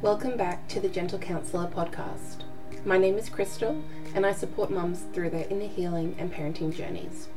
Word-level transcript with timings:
Welcome 0.00 0.36
back 0.36 0.68
to 0.68 0.78
the 0.78 0.88
Gentle 0.88 1.18
Counsellor 1.18 1.66
podcast. 1.66 2.44
My 2.84 2.98
name 2.98 3.18
is 3.18 3.28
Crystal, 3.28 3.82
and 4.14 4.24
I 4.24 4.32
support 4.32 4.70
mums 4.70 5.04
through 5.12 5.30
their 5.30 5.48
inner 5.50 5.66
healing 5.66 6.14
and 6.20 6.32
parenting 6.32 6.72
journeys. 6.72 7.28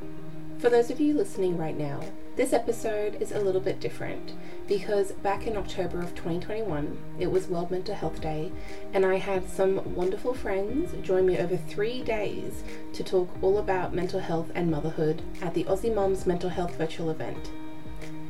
For 0.60 0.70
those 0.70 0.92
of 0.92 1.00
you 1.00 1.16
listening 1.16 1.58
right 1.58 1.76
now, 1.76 2.02
this 2.36 2.54
episode 2.54 3.20
is 3.20 3.32
a 3.32 3.40
little 3.40 3.62
bit 3.62 3.80
different 3.80 4.34
because 4.68 5.12
back 5.12 5.48
in 5.48 5.58
October 5.58 6.02
of 6.02 6.14
2021, 6.14 7.00
it 7.18 7.32
was 7.32 7.48
World 7.48 7.72
Mental 7.72 7.96
Health 7.96 8.22
Day, 8.22 8.52
and 8.94 9.08
I 9.08 9.16
had 9.16 9.50
some 9.50 9.96
wonderful 9.96 10.36
friends 10.36 10.94
join 11.02 11.26
me 11.26 11.40
over 11.40 11.58
three 11.58 12.04
days 12.04 12.64
to 12.94 13.04
talk 13.04 13.28
all 13.42 13.58
about 13.58 13.96
mental 13.96 14.20
health 14.20 14.52
and 14.54 14.70
motherhood 14.70 15.24
at 15.42 15.56
the 15.56 15.64
Aussie 15.64 15.94
Mums 15.94 16.28
Mental 16.28 16.52
Health 16.52 16.76
Virtual 16.76 17.10
event. 17.10 17.50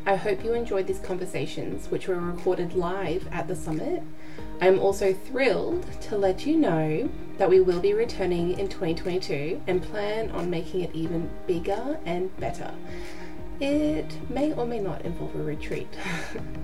I 0.04 0.16
hope 0.16 0.44
you 0.44 0.54
enjoyed 0.54 0.88
these 0.88 1.00
conversations, 1.00 1.92
which 1.92 2.08
were 2.08 2.20
recorded 2.20 2.74
live 2.74 3.28
at 3.32 3.48
the 3.48 3.56
summit. 3.56 4.02
I'm 4.62 4.78
also 4.80 5.12
thrilled 5.12 5.92
to 6.02 6.16
let 6.16 6.46
you 6.46 6.56
know 6.56 7.10
that 7.40 7.50
we 7.50 7.60
will 7.62 7.80
be 7.80 7.96
returning 7.96 8.60
in 8.60 8.70
2022 8.70 9.60
and 9.66 9.82
plan 9.82 10.30
on 10.30 10.52
making 10.52 10.82
it 10.82 10.92
even 10.94 11.32
bigger 11.48 12.00
and 12.06 12.36
better. 12.40 12.72
It 13.60 14.16
may 14.30 14.54
or 14.54 14.68
may 14.68 14.78
not 14.78 15.02
involve 15.02 15.36
a 15.36 15.42
retreat. 15.42 15.94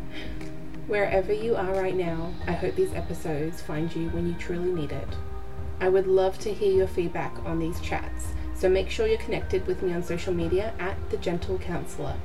Wherever 0.88 1.34
you 1.34 1.56
are 1.56 1.74
right 1.74 1.96
now, 1.96 2.32
I 2.46 2.52
hope 2.52 2.76
these 2.76 2.94
episodes 2.94 3.64
find 3.64 3.94
you 3.96 4.10
when 4.10 4.28
you 4.28 4.36
truly 4.36 4.72
need 4.72 4.92
it. 4.92 5.10
I 5.82 5.90
would 5.90 6.06
love 6.06 6.38
to 6.40 6.54
hear 6.54 6.72
your 6.72 6.88
feedback 6.88 7.36
on 7.46 7.58
these 7.58 7.82
chats, 7.82 8.28
so 8.54 8.70
make 8.70 8.92
sure 8.92 9.08
you're 9.08 9.18
connected 9.18 9.66
with 9.66 9.82
me 9.82 9.94
on 9.94 10.04
social 10.04 10.34
media 10.34 10.72
at 10.78 10.98
The 11.10 11.18
Gentle 11.18 11.58
Counsellor. 11.58 12.16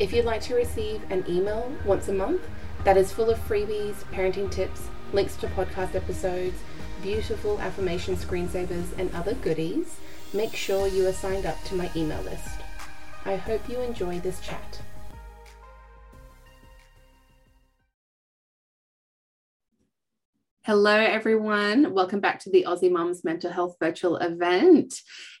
If 0.00 0.12
you'd 0.12 0.24
like 0.24 0.40
to 0.42 0.54
receive 0.54 1.02
an 1.10 1.24
email 1.28 1.70
once 1.84 2.08
a 2.08 2.12
month 2.12 2.42
that 2.84 2.96
is 2.96 3.12
full 3.12 3.30
of 3.30 3.38
freebies, 3.38 3.94
parenting 4.12 4.50
tips, 4.50 4.88
links 5.12 5.36
to 5.36 5.46
podcast 5.48 5.94
episodes, 5.94 6.58
beautiful 7.02 7.60
affirmation 7.60 8.16
screensavers, 8.16 8.98
and 8.98 9.14
other 9.14 9.34
goodies, 9.34 9.98
make 10.32 10.56
sure 10.56 10.88
you 10.88 11.06
are 11.06 11.12
signed 11.12 11.46
up 11.46 11.62
to 11.64 11.74
my 11.74 11.90
email 11.94 12.22
list. 12.22 12.60
I 13.24 13.36
hope 13.36 13.68
you 13.68 13.80
enjoy 13.80 14.18
this 14.20 14.40
chat. 14.40 14.80
Hello, 20.64 20.94
everyone. 20.94 21.92
Welcome 21.92 22.20
back 22.20 22.38
to 22.38 22.50
the 22.50 22.66
Aussie 22.68 22.88
Mums 22.88 23.24
Mental 23.24 23.50
Health 23.50 23.74
Virtual 23.80 24.18
event. 24.18 24.94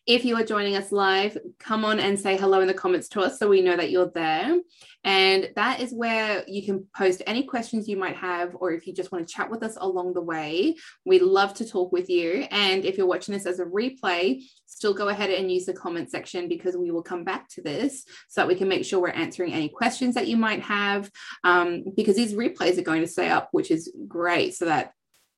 If 0.04 0.24
you 0.24 0.34
are 0.34 0.42
joining 0.42 0.74
us 0.74 0.90
live, 0.90 1.38
come 1.60 1.84
on 1.84 2.00
and 2.00 2.18
say 2.18 2.36
hello 2.36 2.60
in 2.60 2.66
the 2.66 2.74
comments 2.74 3.06
to 3.10 3.20
us 3.20 3.38
so 3.38 3.48
we 3.48 3.62
know 3.62 3.76
that 3.76 3.92
you're 3.92 4.10
there. 4.12 4.58
And 5.04 5.50
that 5.54 5.78
is 5.78 5.94
where 5.94 6.42
you 6.48 6.64
can 6.64 6.88
post 6.96 7.22
any 7.24 7.44
questions 7.44 7.86
you 7.86 7.96
might 7.96 8.16
have, 8.16 8.56
or 8.56 8.72
if 8.72 8.84
you 8.84 8.92
just 8.92 9.12
want 9.12 9.28
to 9.28 9.32
chat 9.32 9.48
with 9.48 9.62
us 9.62 9.78
along 9.80 10.14
the 10.14 10.20
way. 10.20 10.74
We 11.04 11.20
love 11.20 11.54
to 11.54 11.68
talk 11.68 11.92
with 11.92 12.10
you. 12.10 12.48
And 12.50 12.84
if 12.84 12.98
you're 12.98 13.06
watching 13.06 13.32
this 13.32 13.46
as 13.46 13.60
a 13.60 13.64
replay, 13.64 14.42
still 14.66 14.92
go 14.92 15.06
ahead 15.06 15.30
and 15.30 15.52
use 15.52 15.66
the 15.66 15.72
comment 15.72 16.10
section 16.10 16.48
because 16.48 16.76
we 16.76 16.90
will 16.90 17.00
come 17.00 17.22
back 17.22 17.48
to 17.50 17.62
this 17.62 18.04
so 18.26 18.40
that 18.40 18.48
we 18.48 18.56
can 18.56 18.66
make 18.66 18.84
sure 18.84 18.98
we're 18.98 19.10
answering 19.10 19.52
any 19.52 19.68
questions 19.68 20.16
that 20.16 20.26
you 20.26 20.36
might 20.36 20.62
have. 20.62 21.08
Um, 21.44 21.84
because 21.94 22.16
these 22.16 22.34
replays 22.34 22.76
are 22.76 22.82
going 22.82 23.02
to 23.02 23.06
stay 23.06 23.28
up, 23.28 23.50
which 23.52 23.70
is 23.70 23.92
great, 24.08 24.56
so 24.56 24.64
that 24.64 24.94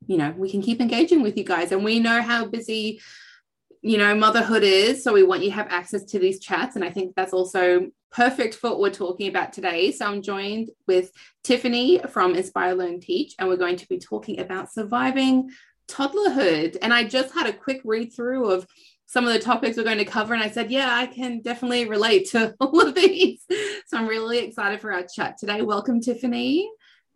you 0.06 0.16
know 0.16 0.34
we 0.36 0.50
can 0.50 0.62
keep 0.62 0.80
engaging 0.80 1.22
with 1.22 1.36
you 1.36 1.44
guys. 1.44 1.72
And 1.72 1.84
we 1.84 2.00
know 2.00 2.22
how 2.22 2.46
busy 2.46 3.00
you 3.82 3.98
know 3.98 4.14
motherhood 4.14 4.62
is. 4.62 5.04
So 5.04 5.12
we 5.12 5.22
want 5.22 5.42
you 5.42 5.50
to 5.50 5.56
have 5.56 5.68
access 5.70 6.04
to 6.04 6.18
these 6.18 6.40
chats. 6.40 6.74
And 6.76 6.84
i 6.84 6.90
think 6.90 7.14
that's 7.14 7.32
also 7.32 7.90
perfect 8.10 8.54
for 8.54 8.70
what 8.70 8.80
we're 8.80 8.90
talking 8.90 9.28
about 9.28 9.52
today. 9.52 9.92
So 9.92 10.06
i'm 10.06 10.22
joined 10.22 10.70
with 10.86 11.12
tiffany 11.42 11.98
from 12.08 12.34
inspire 12.34 12.74
learn 12.74 13.00
teach. 13.00 13.34
And 13.38 13.48
we're 13.48 13.56
going 13.56 13.76
to 13.76 13.88
be 13.88 13.98
talking 13.98 14.40
about 14.40 14.72
surviving 14.72 15.50
toddlerhood. 15.86 16.78
And 16.80 16.92
i 16.92 17.04
just 17.04 17.34
had 17.34 17.46
a 17.46 17.52
quick 17.52 17.82
read 17.84 18.12
through 18.14 18.50
of 18.50 18.66
some 19.06 19.26
of 19.26 19.34
the 19.34 19.38
topics 19.38 19.76
we're 19.76 19.84
going 19.84 19.98
to 19.98 20.04
cover. 20.04 20.34
And 20.34 20.42
i 20.42 20.50
said 20.50 20.70
yeah 20.70 20.94
i 20.94 21.06
can 21.06 21.42
definitely 21.42 21.86
relate 21.86 22.30
to 22.30 22.54
all 22.60 22.80
of 22.80 22.94
these. 22.94 23.44
So 23.86 23.98
i'm 23.98 24.08
really 24.08 24.38
excited 24.38 24.80
for 24.80 24.92
our 24.92 25.04
chat 25.04 25.36
today. 25.36 25.60
Welcome 25.60 26.00
tiffany. 26.00 26.70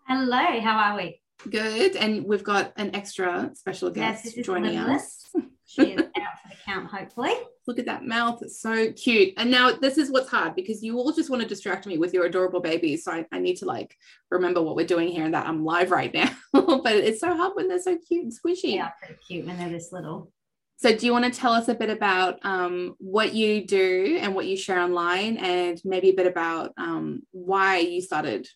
Hello 0.07 0.61
how 0.61 0.79
are 0.79 0.97
we 0.99 1.23
Good. 1.49 1.97
And 1.97 2.25
we've 2.25 2.45
got 2.45 2.73
an 2.77 2.95
extra 2.95 3.51
special 3.55 3.91
guest 3.91 4.37
yes, 4.37 4.47
joining 4.47 4.77
us. 4.77 5.31
She 5.67 5.93
is 5.93 6.01
out 6.17 6.39
for 6.43 6.49
the 6.49 6.57
count, 6.65 6.91
hopefully. 6.91 7.35
Look 7.67 7.79
at 7.79 7.87
that 7.87 8.05
mouth. 8.05 8.43
It's 8.43 8.61
so 8.61 8.93
cute. 8.93 9.35
And 9.37 9.51
now 9.51 9.73
this 9.73 9.99
is 9.99 10.11
what's 10.11 10.31
hard 10.31 10.55
because 10.57 10.83
you 10.83 10.99
all 10.99 11.13
just 11.13 11.31
want 11.31 11.43
to 11.43 11.49
distract 11.49 11.87
me 11.87 11.99
with 11.99 12.13
your 12.13 12.25
adorable 12.25 12.61
babies. 12.61 13.05
So 13.05 13.13
I, 13.13 13.27
I 13.31 13.39
need 13.39 13.57
to 13.57 13.67
like 13.67 13.95
remember 14.31 14.63
what 14.63 14.77
we're 14.77 14.87
doing 14.87 15.09
here 15.09 15.25
and 15.25 15.35
that 15.35 15.47
I'm 15.47 15.65
live 15.65 15.91
right 15.91 16.13
now. 16.13 16.31
but 16.53 16.95
it's 16.95 17.21
so 17.21 17.37
hard 17.37 17.53
when 17.55 17.69
they're 17.69 17.81
so 17.81 17.97
cute 17.97 18.25
and 18.25 18.33
squishy. 18.33 18.75
Yeah, 18.75 18.89
pretty 19.01 19.21
cute 19.27 19.47
when 19.47 19.59
they're 19.59 19.69
this 19.69 19.93
little. 19.93 20.33
So, 20.81 20.97
do 20.97 21.07
you 21.07 21.13
want 21.13 21.25
to 21.25 21.33
tell 21.33 21.53
us 21.53 21.67
a 21.67 21.75
bit 21.75 21.91
about 21.91 22.39
um, 22.43 22.95
what 22.99 23.35
you 23.35 23.67
do 23.67 24.17
and 24.21 24.33
what 24.33 24.47
you 24.47 24.57
share 24.57 24.79
online, 24.79 25.37
and 25.37 25.81
maybe 25.85 26.11
a 26.11 26.15
bit 26.15 26.29
about 26.29 26.73
um, 26.79 27.23
why 27.33 27.79
you 27.79 28.01
started 28.01 28.47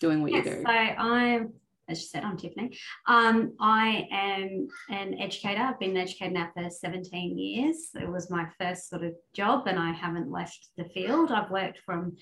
doing 0.00 0.22
what 0.22 0.30
yes, 0.30 0.46
you 0.46 0.52
do? 0.52 0.62
So, 0.62 0.70
I'm 0.70 1.52
as 1.88 2.00
you 2.00 2.06
said, 2.06 2.24
I'm 2.24 2.36
Tiffany. 2.36 2.76
Um, 3.06 3.54
I 3.60 4.06
am 4.12 4.68
an 4.90 5.18
educator. 5.18 5.62
I've 5.62 5.80
been 5.80 5.92
an 5.92 5.96
educator 5.96 6.32
now 6.32 6.50
for 6.54 6.68
17 6.68 7.38
years. 7.38 7.88
It 7.94 8.08
was 8.08 8.30
my 8.30 8.46
first 8.58 8.90
sort 8.90 9.04
of 9.04 9.14
job, 9.32 9.66
and 9.66 9.78
I 9.78 9.92
haven't 9.92 10.30
left 10.30 10.68
the 10.76 10.84
field. 10.84 11.32
I've 11.32 11.50
worked 11.50 11.80
from 11.86 12.16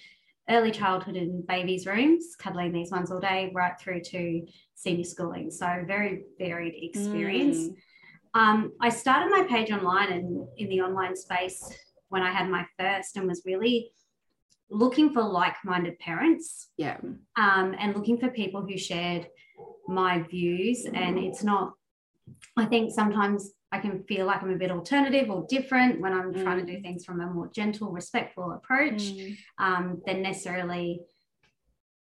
early 0.49 0.71
childhood 0.71 1.17
in 1.17 1.45
babies' 1.47 1.87
rooms, 1.87 2.37
cuddling 2.39 2.73
these 2.73 2.93
ones 2.93 3.11
all 3.11 3.19
day, 3.19 3.51
right 3.55 3.79
through 3.81 4.03
to 4.03 4.47
senior 4.75 5.05
schooling. 5.05 5.51
So, 5.51 5.67
very 5.87 6.23
varied 6.39 6.75
experience. 6.77 7.59
Mm. 7.59 7.75
Um, 8.35 8.73
I 8.81 8.91
started 8.91 9.31
my 9.31 9.47
page 9.49 9.73
online 9.73 10.13
and 10.13 10.47
in 10.59 10.69
the 10.69 10.83
online 10.83 11.17
space 11.17 11.69
when 12.09 12.23
I 12.23 12.31
had 12.31 12.49
my 12.49 12.65
first 12.79 13.17
and 13.17 13.27
was 13.27 13.43
really 13.45 13.91
looking 14.69 15.13
for 15.13 15.23
like-minded 15.23 15.97
parents 16.01 16.71
yeah 16.77 16.97
um, 17.37 17.75
and 17.79 17.95
looking 17.95 18.19
for 18.19 18.29
people 18.31 18.63
who 18.63 18.77
shared 18.77 19.29
my 19.89 20.23
views 20.23 20.87
and 20.93 21.19
it's 21.19 21.43
not 21.43 21.73
i 22.57 22.65
think 22.65 22.93
sometimes 22.93 23.53
i 23.73 23.79
can 23.79 24.03
feel 24.05 24.27
like 24.27 24.43
i'm 24.43 24.53
a 24.53 24.57
bit 24.57 24.71
alternative 24.71 25.31
or 25.31 25.47
different 25.49 26.01
when 26.01 26.13
i'm 26.13 26.33
mm. 26.33 26.43
trying 26.43 26.65
to 26.65 26.73
do 26.73 26.79
mm. 26.79 26.83
things 26.83 27.05
from 27.05 27.21
a 27.21 27.27
more 27.27 27.49
gentle 27.55 27.91
respectful 27.91 28.53
approach 28.53 29.03
mm. 29.03 29.37
um, 29.59 30.01
than 30.07 30.23
necessarily 30.23 31.01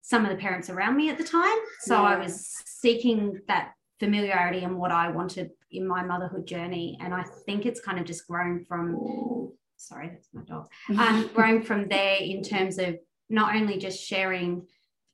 some 0.03 0.25
of 0.25 0.31
the 0.31 0.37
parents 0.37 0.71
around 0.71 0.97
me 0.97 1.09
at 1.11 1.19
the 1.19 1.25
time 1.25 1.59
so 1.81 1.95
yeah. 1.95 2.03
i 2.03 2.19
was 2.19 2.55
seeking 2.67 3.39
that 3.49 3.73
familiarity 3.99 4.65
and 4.65 4.77
what 4.77 4.91
i 4.91 5.09
wanted 5.11 5.51
in 5.71 5.87
my 5.87 6.03
motherhood 6.03 6.47
journey 6.47 6.99
and 7.01 7.15
i 7.15 7.25
think 7.47 7.67
it's 7.67 7.81
kind 7.81 7.99
of 7.99 8.05
just 8.05 8.27
grown 8.27 8.65
from 8.65 9.51
sorry 9.77 10.09
that's 10.09 10.29
my 10.33 10.43
dog 10.43 10.69
um, 10.99 11.31
grown 11.35 11.63
from 11.63 11.89
there 11.89 12.17
in 12.17 12.43
terms 12.43 12.79
of 12.79 12.97
not 13.31 13.55
only 13.55 13.79
just 13.79 14.03
sharing 14.05 14.67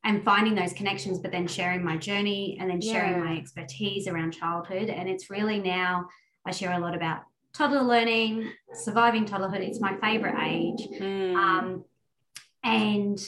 and 0.07 0.23
finding 0.25 0.55
those 0.55 0.73
connections, 0.73 1.19
but 1.19 1.33
then 1.33 1.49
sharing 1.49 1.85
my 1.85 1.97
journey 1.97 2.57
and 2.61 2.71
then 2.71 2.81
sharing 2.81 3.15
yeah. 3.15 3.25
my 3.25 3.37
expertise 3.37 4.07
around 4.07 4.31
childhood. 4.31 4.89
And 4.89 5.09
it's 5.09 5.29
really 5.31 5.59
now 5.59 6.09
I 6.47 6.53
share 6.53 6.73
a 6.73 6.79
lot 6.79 6.95
about 6.95 7.23
toddler 7.53 7.83
learning, 7.83 8.49
surviving 8.73 9.25
toddlerhood. 9.25 9.67
It's 9.67 9.81
my 9.81 9.97
favorite 9.97 10.37
age. 10.41 10.89
Mm. 11.01 11.35
Um, 11.35 11.85
and 12.63 13.19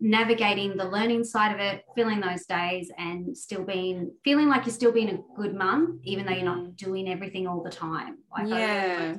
navigating 0.00 0.76
the 0.76 0.86
learning 0.86 1.24
side 1.24 1.54
of 1.54 1.60
it, 1.60 1.84
filling 1.94 2.20
those 2.20 2.46
days 2.46 2.90
and 2.96 3.36
still 3.36 3.62
being 3.62 4.10
feeling 4.24 4.48
like 4.48 4.64
you're 4.64 4.74
still 4.74 4.92
being 4.92 5.10
a 5.10 5.18
good 5.36 5.54
mum, 5.54 6.00
even 6.02 6.24
though 6.24 6.32
you're 6.32 6.44
not 6.44 6.58
mm. 6.58 6.76
doing 6.78 7.10
everything 7.10 7.46
all 7.46 7.62
the 7.62 7.70
time. 7.70 8.16
Like 8.32 8.48
yeah. 8.48 9.16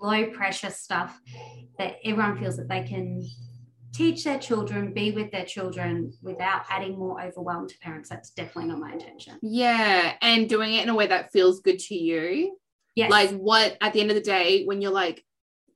low 0.00 0.26
pressure 0.30 0.70
stuff 0.70 1.20
that 1.78 1.98
everyone 2.04 2.40
feels 2.40 2.56
that 2.56 2.68
they 2.68 2.82
can 2.82 3.24
teach 3.92 4.24
their 4.24 4.38
children, 4.38 4.92
be 4.92 5.12
with 5.12 5.30
their 5.30 5.44
children 5.44 6.12
without 6.22 6.62
adding 6.68 6.98
more 6.98 7.22
overwhelm 7.22 7.68
to 7.68 7.78
parents. 7.78 8.08
That's 8.08 8.30
definitely 8.30 8.70
not 8.70 8.78
my 8.78 8.92
intention. 8.92 9.38
Yeah. 9.42 10.14
And 10.20 10.48
doing 10.48 10.74
it 10.74 10.82
in 10.82 10.88
a 10.88 10.94
way 10.94 11.06
that 11.06 11.32
feels 11.32 11.60
good 11.60 11.78
to 11.80 11.94
you. 11.94 12.56
Yes. 12.94 13.10
Like 13.10 13.30
what 13.30 13.76
at 13.80 13.92
the 13.92 14.00
end 14.00 14.10
of 14.10 14.16
the 14.16 14.22
day, 14.22 14.64
when 14.64 14.82
you're 14.82 14.92
like 14.92 15.24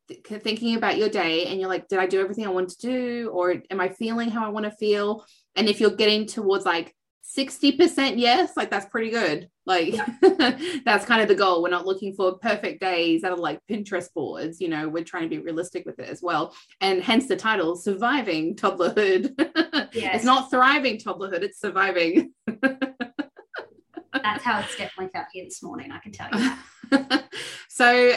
th- 0.08 0.42
thinking 0.42 0.76
about 0.76 0.98
your 0.98 1.08
day 1.08 1.46
and 1.46 1.60
you're 1.60 1.68
like, 1.68 1.88
did 1.88 1.98
I 1.98 2.06
do 2.06 2.20
everything 2.20 2.46
I 2.46 2.50
want 2.50 2.70
to 2.70 2.78
do? 2.78 3.30
Or 3.32 3.62
am 3.70 3.80
I 3.80 3.88
feeling 3.88 4.30
how 4.30 4.44
I 4.44 4.50
want 4.50 4.64
to 4.64 4.72
feel? 4.72 5.24
And 5.56 5.68
if 5.68 5.80
you're 5.80 5.90
getting 5.90 6.26
towards 6.26 6.64
like 6.64 6.94
60% 7.22 8.14
yes, 8.16 8.56
like 8.56 8.68
that's 8.70 8.86
pretty 8.86 9.10
good. 9.10 9.48
Like 9.64 9.94
that's 10.84 11.04
kind 11.04 11.22
of 11.22 11.28
the 11.28 11.36
goal. 11.36 11.62
We're 11.62 11.70
not 11.70 11.86
looking 11.86 12.14
for 12.14 12.38
perfect 12.38 12.80
days 12.80 13.22
out 13.22 13.32
of 13.32 13.38
like 13.38 13.60
Pinterest 13.70 14.12
boards, 14.12 14.60
you 14.60 14.68
know, 14.68 14.88
we're 14.88 15.04
trying 15.04 15.22
to 15.24 15.28
be 15.28 15.38
realistic 15.38 15.86
with 15.86 15.98
it 16.00 16.08
as 16.08 16.20
well. 16.20 16.54
And 16.80 17.02
hence 17.02 17.28
the 17.28 17.36
title, 17.36 17.76
Surviving 17.76 18.56
Toddlerhood. 18.56 19.34
Yes. 19.94 20.16
it's 20.16 20.24
not 20.24 20.50
thriving 20.50 20.96
toddlerhood, 20.96 21.42
it's 21.42 21.60
surviving. 21.60 22.32
that's 22.46 24.42
how 24.42 24.60
it's 24.60 24.74
definitely 24.76 25.10
felt 25.12 25.26
here 25.32 25.44
this 25.44 25.62
morning, 25.62 25.92
I 25.92 25.98
can 25.98 26.12
tell 26.12 26.30
you 26.32 27.18
so, 27.68 28.14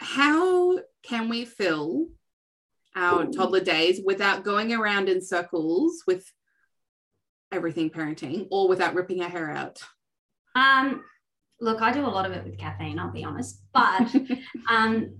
how 0.00 0.80
can 1.02 1.30
we 1.30 1.46
fill 1.46 2.08
our 2.94 3.26
toddler 3.26 3.60
days 3.60 4.00
without 4.04 4.44
going 4.44 4.72
around 4.72 5.08
in 5.08 5.22
circles 5.22 6.02
with 6.06 6.30
everything 7.52 7.90
parenting 7.90 8.48
or 8.50 8.68
without 8.68 8.94
ripping 8.94 9.22
our 9.22 9.28
hair 9.28 9.50
out? 9.50 9.82
Um, 10.54 11.04
look, 11.60 11.82
I 11.82 11.92
do 11.92 12.06
a 12.06 12.08
lot 12.08 12.26
of 12.26 12.32
it 12.32 12.44
with 12.44 12.58
caffeine, 12.58 12.98
I'll 12.98 13.12
be 13.12 13.24
honest, 13.24 13.62
but 13.72 14.08
um, 14.68 15.14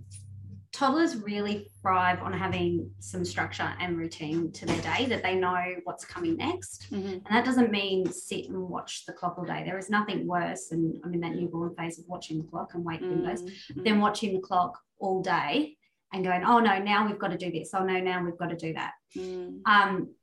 toddlers 0.72 1.16
really 1.16 1.68
thrive 1.80 2.22
on 2.22 2.32
having 2.32 2.90
some 3.00 3.24
structure 3.24 3.74
and 3.80 3.96
routine 3.96 4.52
to 4.52 4.66
their 4.66 4.80
day 4.80 5.06
that 5.06 5.22
they 5.22 5.34
know 5.34 5.74
what's 5.84 6.04
coming 6.04 6.36
next. 6.36 6.86
Mm-hmm. 6.92 7.08
And 7.08 7.26
that 7.30 7.44
doesn't 7.44 7.70
mean 7.70 8.10
sit 8.12 8.48
and 8.48 8.68
watch 8.68 9.06
the 9.06 9.12
clock 9.12 9.36
all 9.38 9.44
day. 9.44 9.62
There 9.64 9.78
is 9.78 9.90
nothing 9.90 10.26
worse, 10.26 10.70
and 10.70 11.00
I'm 11.04 11.14
in 11.14 11.20
that 11.20 11.34
newborn 11.34 11.74
phase 11.74 11.98
of 11.98 12.04
watching 12.06 12.38
the 12.38 12.44
clock 12.44 12.74
and 12.74 12.84
wake 12.84 13.00
windows, 13.00 13.42
Mm-hmm. 13.42 13.82
than 13.84 14.00
watching 14.00 14.34
the 14.34 14.40
clock 14.40 14.78
all 14.98 15.22
day 15.22 15.76
and 16.12 16.24
going, 16.24 16.42
oh 16.44 16.58
no, 16.58 16.78
now 16.78 17.06
we've 17.06 17.18
got 17.18 17.30
to 17.30 17.38
do 17.38 17.50
this. 17.50 17.70
Oh 17.74 17.84
no, 17.84 18.00
now 18.00 18.24
we've 18.24 18.38
got 18.38 18.50
to 18.50 18.56
do 18.56 18.72
that. 18.74 18.92
Mm. 19.16 19.60
Um, 19.66 20.14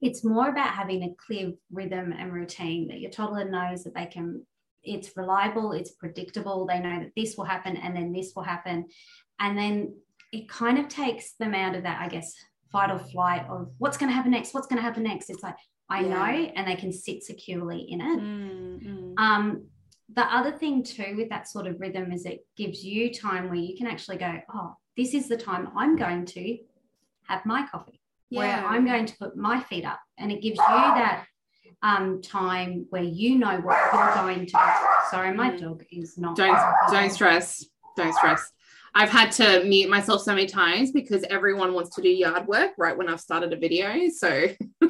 it's 0.00 0.24
more 0.24 0.48
about 0.48 0.74
having 0.74 1.02
a 1.02 1.14
clear 1.26 1.52
rhythm 1.72 2.12
and 2.12 2.32
routine 2.32 2.88
that 2.88 3.00
your 3.00 3.10
toddler 3.10 3.48
knows 3.48 3.84
that 3.84 3.94
they 3.94 4.06
can 4.06 4.44
it's 4.82 5.16
reliable 5.16 5.72
it's 5.72 5.92
predictable 5.92 6.66
they 6.66 6.78
know 6.80 7.00
that 7.00 7.12
this 7.16 7.36
will 7.36 7.44
happen 7.44 7.76
and 7.76 7.96
then 7.96 8.12
this 8.12 8.32
will 8.36 8.42
happen 8.42 8.84
and 9.40 9.56
then 9.56 9.94
it 10.32 10.48
kind 10.48 10.78
of 10.78 10.88
takes 10.88 11.32
them 11.34 11.54
out 11.54 11.74
of 11.74 11.82
that 11.84 12.00
i 12.00 12.08
guess 12.08 12.34
fight 12.70 12.90
or 12.90 12.98
flight 12.98 13.46
of 13.48 13.70
what's 13.78 13.96
going 13.96 14.10
to 14.10 14.14
happen 14.14 14.30
next 14.30 14.52
what's 14.52 14.66
going 14.66 14.76
to 14.76 14.82
happen 14.82 15.02
next 15.02 15.30
it's 15.30 15.42
like 15.42 15.56
i 15.88 16.00
Yeah. 16.00 16.08
know 16.08 16.52
and 16.56 16.66
they 16.68 16.76
can 16.76 16.92
sit 16.92 17.22
securely 17.22 17.80
in 17.88 18.00
it 18.00 18.20
Mm, 18.20 18.82
mm. 18.86 19.14
um, 19.18 19.64
the 20.14 20.22
other 20.22 20.52
thing 20.52 20.82
too 20.82 21.14
with 21.16 21.30
that 21.30 21.48
sort 21.48 21.66
of 21.66 21.80
rhythm 21.80 22.12
is 22.12 22.26
it 22.26 22.46
gives 22.56 22.84
you 22.84 23.12
time 23.12 23.46
where 23.46 23.54
you 23.56 23.74
can 23.76 23.86
actually 23.86 24.18
go, 24.18 24.38
oh, 24.52 24.74
this 24.98 25.14
is 25.14 25.28
the 25.28 25.36
time 25.36 25.70
I'm 25.76 25.96
going 25.96 26.26
to 26.26 26.58
have 27.26 27.46
my 27.46 27.66
coffee, 27.66 28.00
where 28.34 28.48
Yeah. 28.48 28.66
I'm 28.66 28.84
going 28.86 29.06
to 29.06 29.16
put 29.16 29.36
my 29.36 29.60
feet 29.62 29.84
up, 29.84 30.00
and 30.18 30.30
it 30.32 30.42
gives 30.42 30.58
you 30.58 30.64
that 30.66 31.24
um, 31.82 32.20
time 32.22 32.86
where 32.90 33.02
you 33.02 33.36
know 33.38 33.58
what 33.60 33.76
you're 33.92 34.14
going 34.14 34.46
to. 34.46 34.52
do. 34.52 34.58
Sorry, 35.10 35.32
my 35.34 35.50
Mm. 35.50 35.60
dog 35.60 35.84
is 35.90 36.16
not. 36.18 36.36
don't 36.36 36.58
don't 36.90 37.10
stress 37.10 37.64
don't 37.96 38.12
stress 38.14 38.50
i've 38.96 39.10
had 39.10 39.30
to 39.30 39.62
mute 39.64 39.88
myself 39.88 40.20
so 40.22 40.34
many 40.34 40.46
times 40.46 40.90
because 40.90 41.22
everyone 41.30 41.74
wants 41.74 41.94
to 41.94 42.02
do 42.02 42.08
yard 42.08 42.44
work 42.48 42.72
right 42.76 42.96
when 42.98 43.08
i've 43.08 43.20
started 43.20 43.52
a 43.52 43.56
video 43.56 44.08
so 44.08 44.48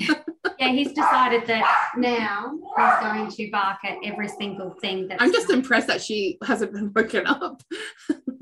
Yeah, 0.59 0.69
he's 0.69 0.93
decided 0.93 1.47
that 1.47 1.91
now 1.97 2.53
he's 2.79 3.09
going 3.11 3.31
to 3.31 3.51
bark 3.51 3.79
at 3.85 3.99
every 4.05 4.29
single 4.29 4.71
thing 4.81 5.09
that. 5.09 5.21
i'm 5.21 5.33
just 5.33 5.51
impressed 5.51 5.89
that 5.89 6.01
she 6.01 6.39
hasn't 6.47 6.73
been 6.73 6.91
woken 6.97 7.27
up 7.27 7.63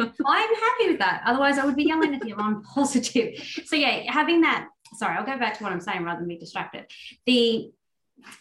I'm 0.00 0.54
happy 0.54 0.88
with 0.88 0.98
that. 0.98 1.22
Otherwise, 1.26 1.58
I 1.58 1.64
would 1.64 1.76
be 1.76 1.84
yelling 1.84 2.14
at 2.14 2.26
you. 2.26 2.34
I'm 2.36 2.62
positive. 2.62 3.34
So 3.66 3.76
yeah, 3.76 4.02
having 4.10 4.40
that. 4.40 4.68
Sorry, 4.94 5.16
I'll 5.16 5.26
go 5.26 5.38
back 5.38 5.56
to 5.58 5.64
what 5.64 5.72
I'm 5.72 5.80
saying 5.80 6.04
rather 6.04 6.20
than 6.20 6.28
be 6.28 6.36
distracted. 6.36 6.86
The 7.26 7.72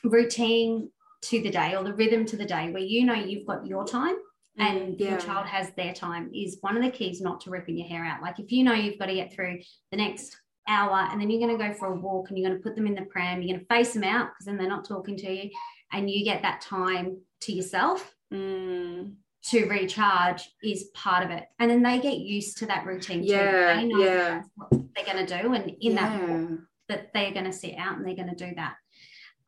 routine 0.04 0.90
to 1.24 1.42
the 1.42 1.50
day 1.50 1.76
or 1.76 1.84
the 1.84 1.94
rhythm 1.94 2.26
to 2.26 2.38
the 2.38 2.46
day, 2.46 2.72
where 2.72 2.82
you 2.82 3.06
know 3.06 3.14
you've 3.14 3.48
got 3.48 3.66
your 3.66 3.86
time 3.86 4.16
and 4.58 5.00
yeah. 5.00 5.12
your 5.12 5.20
child 5.20 5.48
has 5.48 5.72
their 5.72 5.94
time, 5.94 6.32
is 6.34 6.58
one 6.62 6.76
of 6.76 6.84
the 6.84 6.90
keys 6.90 7.22
not 7.22 7.42
to 7.42 7.50
ripping 7.50 7.78
your 7.78 7.88
hair 7.88 8.04
out. 8.04 8.22
Like 8.22 8.40
if 8.40 8.52
you 8.52 8.64
know 8.64 8.74
you've 8.74 9.00
got 9.00 9.06
to 9.08 9.16
get 9.16 9.34
through 9.34 9.60
the 9.92 9.98
next 9.98 10.38
hour 10.68 11.08
and 11.12 11.20
then 11.20 11.30
you're 11.30 11.40
going 11.40 11.58
to 11.58 11.68
go 11.68 11.74
for 11.74 11.88
a 11.88 11.96
walk 11.96 12.30
and 12.30 12.38
you're 12.38 12.48
going 12.50 12.60
to 12.60 12.64
put 12.64 12.76
them 12.76 12.88
in 12.88 12.96
the 12.96 13.04
pram, 13.04 13.42
you're 13.42 13.56
going 13.56 13.66
to 13.66 13.74
face 13.74 13.94
them 13.94 14.04
out 14.04 14.30
because 14.30 14.46
then 14.46 14.58
they're 14.58 14.68
not 14.68 14.86
talking 14.86 15.18
to 15.18 15.32
you, 15.32 15.50
and 15.92 16.10
you 16.10 16.24
get 16.24 16.42
that 16.42 16.62
time 16.62 17.18
to 17.42 17.54
yourself 17.54 18.14
Mm, 18.34 19.16
to 19.44 19.66
recharge 19.66 20.50
is 20.64 20.86
part 20.94 21.26
of 21.26 21.32
it. 21.32 21.44
And 21.60 21.70
then 21.70 21.84
they 21.84 22.00
get 22.00 22.18
used 22.18 22.58
to 22.60 22.66
that 22.68 22.86
routine. 22.86 23.22
too. 23.22 23.28
Yeah, 23.34 23.76
They 23.76 23.86
know 23.86 24.00
yeah. 24.00 24.30
that's 24.30 24.50
what 24.56 24.81
they're 24.96 25.06
going 25.14 25.26
to 25.26 25.42
do. 25.42 25.54
And 25.54 25.72
in 25.82 25.96
that 25.96 26.20
yeah. 26.20 26.28
walk, 26.36 26.60
that 26.90 27.14
they're 27.14 27.32
going 27.32 27.46
to 27.46 27.54
sit 27.54 27.76
out 27.78 27.98
and 27.98 28.06
they're 28.06 28.16
going 28.16 28.36
to 28.36 28.46
do 28.48 28.54
that. 28.56 28.76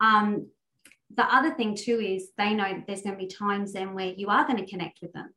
Um, 0.00 0.48
the 1.14 1.24
other 1.32 1.54
thing 1.54 1.76
too 1.76 2.00
is 2.00 2.30
they 2.36 2.54
know 2.54 2.64
that 2.72 2.86
there's 2.86 3.02
going 3.02 3.14
to 3.16 3.22
be 3.22 3.28
times 3.28 3.72
then 3.72 3.94
where 3.94 4.06
you 4.16 4.28
are 4.28 4.46
going 4.46 4.58
to 4.64 4.70
connect 4.70 5.00
with 5.02 5.12
them. 5.12 5.32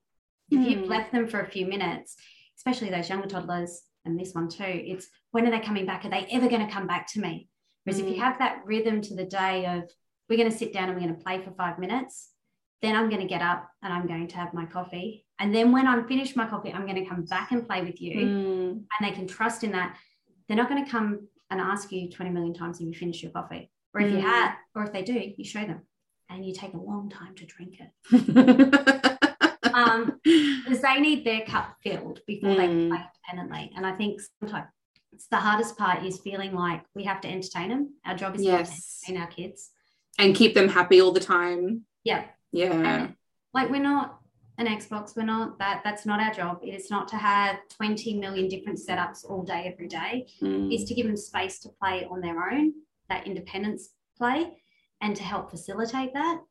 If 0.49 0.67
you've 0.67 0.85
Hmm. 0.85 0.89
left 0.89 1.11
them 1.11 1.27
for 1.27 1.41
a 1.41 1.49
few 1.49 1.67
minutes, 1.67 2.15
especially 2.57 2.89
those 2.89 3.09
younger 3.09 3.27
toddlers 3.27 3.83
and 4.05 4.17
this 4.19 4.33
one 4.33 4.47
too, 4.47 4.63
it's 4.65 5.07
when 5.31 5.45
are 5.45 5.51
they 5.51 5.59
coming 5.59 5.85
back? 5.85 6.05
Are 6.05 6.09
they 6.09 6.25
ever 6.31 6.47
going 6.47 6.65
to 6.65 6.71
come 6.73 6.87
back 6.87 7.11
to 7.13 7.19
me? 7.19 7.49
Whereas 7.83 7.99
if 7.99 8.07
you 8.07 8.15
Mm. 8.15 8.19
have 8.23 8.39
that 8.39 8.65
rhythm 8.65 9.01
to 9.01 9.13
the 9.15 9.25
day 9.25 9.65
of 9.65 9.83
we're 10.29 10.37
going 10.37 10.51
to 10.51 10.57
sit 10.57 10.73
down 10.73 10.89
and 10.89 10.93
we're 10.97 11.05
going 11.05 11.15
to 11.17 11.23
play 11.23 11.41
for 11.41 11.51
five 11.51 11.77
minutes, 11.79 12.31
then 12.81 12.95
I'm 12.95 13.09
going 13.09 13.21
to 13.21 13.27
get 13.27 13.41
up 13.41 13.69
and 13.83 13.93
I'm 13.93 14.07
going 14.07 14.27
to 14.29 14.35
have 14.37 14.53
my 14.53 14.65
coffee. 14.65 15.25
And 15.39 15.53
then 15.53 15.71
when 15.71 15.87
I'm 15.87 16.07
finished 16.07 16.35
my 16.35 16.47
coffee, 16.47 16.71
I'm 16.73 16.85
going 16.85 17.01
to 17.03 17.05
come 17.05 17.23
back 17.23 17.51
and 17.51 17.65
play 17.67 17.81
with 17.83 18.01
you. 18.01 18.15
Mm, 18.15 18.71
And 18.71 19.01
they 19.01 19.11
can 19.11 19.27
trust 19.27 19.63
in 19.63 19.71
that. 19.73 19.95
They're 20.47 20.57
not 20.57 20.69
going 20.69 20.83
to 20.83 20.89
come 20.89 21.27
and 21.51 21.61
ask 21.61 21.91
you 21.91 22.09
20 22.09 22.31
million 22.31 22.53
times 22.53 22.79
if 22.79 22.87
you 22.87 22.93
finish 22.93 23.21
your 23.21 23.31
coffee. 23.31 23.69
Or 23.93 24.01
if 24.01 24.11
you 24.11 24.17
Mm. 24.17 24.21
had, 24.21 24.55
or 24.75 24.83
if 24.83 24.91
they 24.93 25.03
do, 25.03 25.13
you 25.37 25.43
show 25.45 25.61
them. 25.61 25.81
And 26.29 26.45
you 26.45 26.53
take 26.53 26.73
a 26.73 26.77
long 26.77 27.09
time 27.09 27.35
to 27.35 27.45
drink 27.45 27.79
it. 27.79 29.13
Um, 29.73 30.19
because 30.23 30.81
they 30.81 30.99
need 30.99 31.23
their 31.23 31.41
cup 31.41 31.75
filled 31.83 32.21
before 32.25 32.55
they 32.55 32.65
can 32.65 32.89
Mm. 32.89 32.89
play 32.89 32.99
independently. 33.29 33.71
And 33.75 33.85
I 33.85 33.91
think 33.95 34.19
sometimes 34.39 34.65
it's 35.11 35.27
the 35.27 35.35
hardest 35.37 35.77
part 35.77 36.03
is 36.03 36.19
feeling 36.19 36.55
like 36.55 36.83
we 36.95 37.03
have 37.03 37.21
to 37.21 37.27
entertain 37.27 37.69
them. 37.69 37.93
Our 38.03 38.15
job 38.15 38.35
is 38.35 38.43
not 38.43 38.65
to 38.65 38.71
entertain 38.71 39.17
our 39.21 39.27
kids. 39.27 39.69
and 40.17 40.35
keep 40.35 40.55
them 40.55 40.67
happy 40.67 40.99
all 40.99 41.11
the 41.11 41.19
time 41.19 41.85
Yeah. 42.03 42.23
yeah 42.51 42.71
And 42.73 43.15
like 43.53 43.69
we're 43.69 43.83
not 43.93 44.16
an 44.57 44.65
Xbox, 44.67 45.15
we're 45.15 45.23
not 45.23 45.59
that. 45.59 45.81
That's 45.83 46.05
not 46.05 46.19
our 46.19 46.33
job. 46.33 46.59
It 46.63 46.73
is 46.73 46.89
not 46.89 47.07
to 47.09 47.15
have 47.17 47.57
20 47.69 48.17
million 48.19 48.47
different 48.47 48.79
setups 48.79 49.23
all 49.29 49.43
day, 49.43 49.69
every 49.71 49.87
day. 49.87 50.27
Mm, 50.41 50.73
Is 50.73 50.85
to 50.85 50.95
give 50.95 51.05
them 51.05 51.17
space 51.17 51.59
to 51.59 51.69
play 51.79 52.07
on 52.09 52.21
their 52.21 52.49
own, 52.51 52.73
that 53.09 53.27
independence 53.27 53.89
play, 54.17 54.57
and 55.01 55.15
to 55.15 55.23
help 55.23 55.51
facilitate 55.51 56.13
that. 56.13 56.41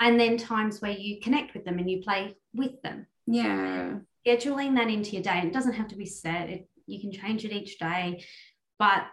And 0.00 0.18
then 0.18 0.36
times 0.38 0.80
where 0.80 0.92
you 0.92 1.20
connect 1.20 1.54
with 1.54 1.64
them 1.64 1.78
and 1.78 1.90
you 1.90 2.02
play 2.02 2.36
with 2.54 2.80
them. 2.82 3.06
yeah 3.26 3.98
scheduling 4.26 4.74
that 4.74 4.88
into 4.90 5.12
your 5.12 5.22
day 5.22 5.38
and 5.38 5.48
it 5.48 5.54
doesn't 5.54 5.74
have 5.74 5.88
to 5.88 5.96
be 5.96 6.04
set 6.04 6.50
it, 6.50 6.68
you 6.86 7.00
can 7.00 7.10
change 7.12 7.44
it 7.46 7.52
each 7.52 7.78
day 7.78 8.22
but 8.78 9.04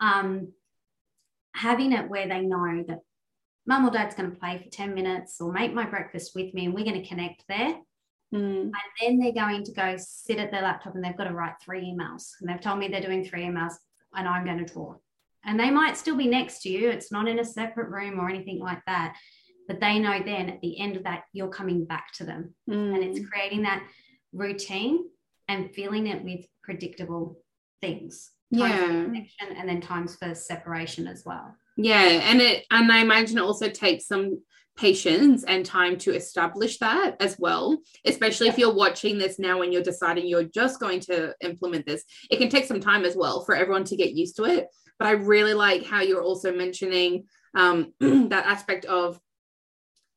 um, 0.00 0.48
having 1.54 1.92
it 1.92 2.08
where 2.08 2.26
they 2.26 2.40
know 2.40 2.82
that 2.88 3.00
mum 3.66 3.86
or 3.86 3.90
dad's 3.90 4.14
going 4.14 4.30
to 4.30 4.38
play 4.38 4.58
for 4.62 4.70
10 4.70 4.94
minutes 4.94 5.40
or 5.40 5.52
make 5.52 5.72
my 5.72 5.86
breakfast 5.86 6.32
with 6.34 6.52
me 6.54 6.66
and 6.66 6.74
we're 6.74 6.84
going 6.84 7.00
to 7.00 7.08
connect 7.08 7.44
there. 7.48 7.76
Mm, 8.34 8.62
and 8.62 8.72
then 9.00 9.18
they're 9.18 9.32
going 9.32 9.62
to 9.64 9.72
go 9.72 9.96
sit 9.98 10.38
at 10.38 10.50
their 10.50 10.62
laptop 10.62 10.94
and 10.94 11.04
they've 11.04 11.16
got 11.16 11.24
to 11.24 11.34
write 11.34 11.54
three 11.62 11.84
emails. 11.84 12.30
And 12.40 12.48
they've 12.48 12.60
told 12.60 12.78
me 12.78 12.88
they're 12.88 13.00
doing 13.00 13.24
three 13.24 13.42
emails 13.42 13.74
and 14.14 14.26
i'm 14.26 14.44
going 14.44 14.64
to 14.64 14.72
draw. 14.72 14.94
And 15.44 15.58
they 15.58 15.70
might 15.70 15.96
still 15.96 16.16
be 16.16 16.26
next 16.26 16.62
to 16.62 16.70
you. 16.70 16.88
It's 16.90 17.12
not 17.12 17.28
in 17.28 17.38
a 17.38 17.44
separate 17.44 17.90
room 17.90 18.18
or 18.18 18.28
anything 18.28 18.60
like 18.60 18.80
that. 18.86 19.16
But 19.68 19.80
they 19.80 19.98
know 19.98 20.20
then 20.24 20.48
at 20.48 20.60
the 20.60 20.78
end 20.80 20.96
of 20.96 21.04
that 21.04 21.24
you're 21.32 21.48
coming 21.48 21.84
back 21.84 22.12
to 22.14 22.24
them. 22.24 22.54
Mm. 22.68 22.94
and 22.94 23.04
it's 23.04 23.28
creating 23.28 23.62
that 23.62 23.84
routine 24.32 25.04
and 25.48 25.74
filling 25.74 26.06
it 26.06 26.24
with 26.24 26.46
predictable 26.62 27.38
things. 27.80 28.30
Times 28.56 28.74
yeah. 28.74 29.04
connection 29.04 29.56
and 29.56 29.68
then 29.68 29.80
times 29.80 30.16
for 30.16 30.34
separation 30.34 31.06
as 31.06 31.22
well 31.24 31.54
Yeah, 31.76 32.00
and 32.00 32.40
it 32.40 32.64
and 32.70 32.92
I 32.92 32.98
imagine 32.98 33.38
it 33.38 33.42
also 33.42 33.68
takes 33.68 34.06
some 34.06 34.42
patience 34.76 35.44
and 35.44 35.64
time 35.66 35.96
to 35.98 36.14
establish 36.14 36.78
that 36.78 37.16
as 37.20 37.38
well, 37.38 37.78
especially 38.06 38.48
if 38.48 38.58
you're 38.58 38.74
watching 38.74 39.18
this 39.18 39.38
now 39.38 39.62
and 39.62 39.72
you're 39.72 39.82
deciding 39.82 40.26
you're 40.26 40.44
just 40.44 40.80
going 40.80 41.00
to 41.00 41.34
implement 41.42 41.86
this. 41.86 42.04
It 42.30 42.38
can 42.38 42.48
take 42.48 42.64
some 42.64 42.80
time 42.80 43.04
as 43.04 43.14
well 43.14 43.44
for 43.44 43.54
everyone 43.54 43.84
to 43.84 43.96
get 43.96 44.12
used 44.12 44.36
to 44.36 44.44
it. 44.44 44.68
But 44.98 45.08
I 45.08 45.12
really 45.12 45.54
like 45.54 45.84
how 45.84 46.00
you're 46.00 46.22
also 46.22 46.54
mentioning 46.54 47.24
um, 47.56 47.92
that 48.00 48.46
aspect 48.46 48.84
of 48.86 49.20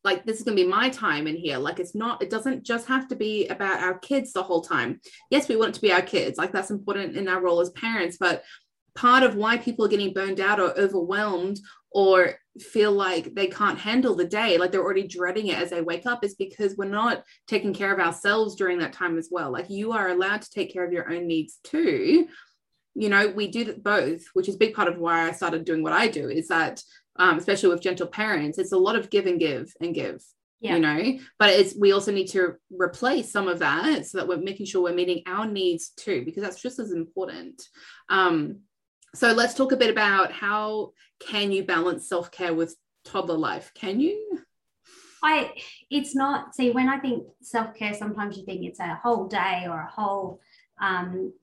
like 0.05 0.23
this 0.23 0.37
is 0.37 0.43
going 0.43 0.55
to 0.55 0.63
be 0.63 0.69
my 0.69 0.87
time 0.89 1.25
in 1.25 1.35
here 1.35 1.57
like 1.57 1.79
it's 1.79 1.95
not 1.95 2.21
it 2.21 2.29
doesn't 2.29 2.63
just 2.63 2.87
have 2.87 3.07
to 3.07 3.15
be 3.15 3.47
about 3.47 3.81
our 3.81 3.97
kids 3.97 4.31
the 4.31 4.43
whole 4.43 4.61
time 4.61 5.01
yes 5.31 5.49
we 5.49 5.55
want 5.55 5.69
it 5.69 5.73
to 5.73 5.81
be 5.81 5.91
our 5.91 6.03
kids 6.03 6.37
like 6.37 6.51
that's 6.51 6.69
important 6.69 7.17
in 7.17 7.27
our 7.27 7.41
role 7.41 7.59
as 7.59 7.71
parents 7.71 8.15
but 8.19 8.43
part 8.95 9.23
of 9.23 9.35
why 9.35 9.57
people 9.57 9.85
are 9.85 9.89
getting 9.89 10.13
burned 10.13 10.39
out 10.39 10.59
or 10.59 10.71
overwhelmed 10.79 11.59
or 11.91 12.35
feel 12.59 12.91
like 12.91 13.33
they 13.35 13.47
can't 13.47 13.77
handle 13.79 14.15
the 14.15 14.25
day 14.25 14.57
like 14.57 14.71
they're 14.71 14.83
already 14.83 15.07
dreading 15.07 15.47
it 15.47 15.57
as 15.57 15.69
they 15.69 15.81
wake 15.81 16.05
up 16.05 16.23
is 16.23 16.35
because 16.35 16.75
we're 16.77 16.85
not 16.85 17.23
taking 17.47 17.73
care 17.73 17.93
of 17.93 17.99
ourselves 17.99 18.55
during 18.55 18.79
that 18.79 18.93
time 18.93 19.17
as 19.17 19.29
well. 19.31 19.51
Like 19.51 19.69
you 19.69 19.91
are 19.91 20.09
allowed 20.09 20.41
to 20.41 20.49
take 20.51 20.71
care 20.73 20.85
of 20.85 20.93
your 20.93 21.11
own 21.13 21.27
needs 21.27 21.59
too. 21.63 22.27
You 22.97 23.09
know 23.09 23.27
we 23.27 23.47
do 23.49 23.65
that 23.65 23.83
both 23.83 24.21
which 24.33 24.47
is 24.47 24.55
a 24.55 24.57
big 24.57 24.73
part 24.73 24.87
of 24.87 24.97
why 24.97 25.27
i 25.27 25.33
started 25.33 25.65
doing 25.65 25.83
what 25.83 25.91
i 25.91 26.07
do 26.07 26.29
is 26.29 26.47
that 26.47 26.81
um, 27.17 27.37
especially 27.37 27.67
with 27.67 27.81
gentle 27.81 28.07
parents 28.07 28.57
it's 28.57 28.71
a 28.71 28.77
lot 28.77 28.95
of 28.95 29.09
give 29.09 29.25
and 29.25 29.37
give 29.37 29.73
and 29.81 29.93
give 29.93 30.23
Yeah. 30.61 30.75
you 30.75 30.81
know? 30.81 31.19
But 31.37 31.49
it's 31.49 31.75
we 31.75 31.91
also 31.91 32.13
need 32.13 32.27
to 32.27 32.55
replace 32.71 33.31
some 33.33 33.49
of 33.49 33.59
that 33.59 34.05
so 34.05 34.17
that 34.17 34.27
we're 34.29 34.37
making 34.37 34.65
sure 34.67 34.81
we're 34.81 34.93
meeting 34.93 35.23
our 35.27 35.45
needs 35.45 35.89
too 35.89 36.23
because 36.23 36.41
that's 36.41 36.61
just 36.61 36.79
as 36.79 36.91
important. 36.93 37.61
Um 38.09 38.61
so 39.15 39.31
let's 39.31 39.53
talk 39.53 39.71
a 39.71 39.77
bit 39.77 39.89
about 39.89 40.31
how 40.31 40.91
can 41.19 41.51
you 41.51 41.63
balance 41.63 42.07
self-care 42.07 42.53
with 42.53 42.75
toddler 43.03 43.37
life? 43.37 43.71
Can 43.73 43.99
you? 43.99 44.39
I 45.23 45.51
it's 45.89 46.15
not 46.15 46.53
see 46.53 46.71
when 46.71 46.89
I 46.89 46.99
think 46.99 47.25
self-care 47.41 47.93
sometimes 47.93 48.37
you 48.37 48.45
think 48.45 48.63
it's 48.63 48.79
a 48.79 48.99
whole 49.01 49.27
day 49.27 49.65
or 49.67 49.81
a 49.81 49.89
whole 49.89 50.39
um, 50.79 51.33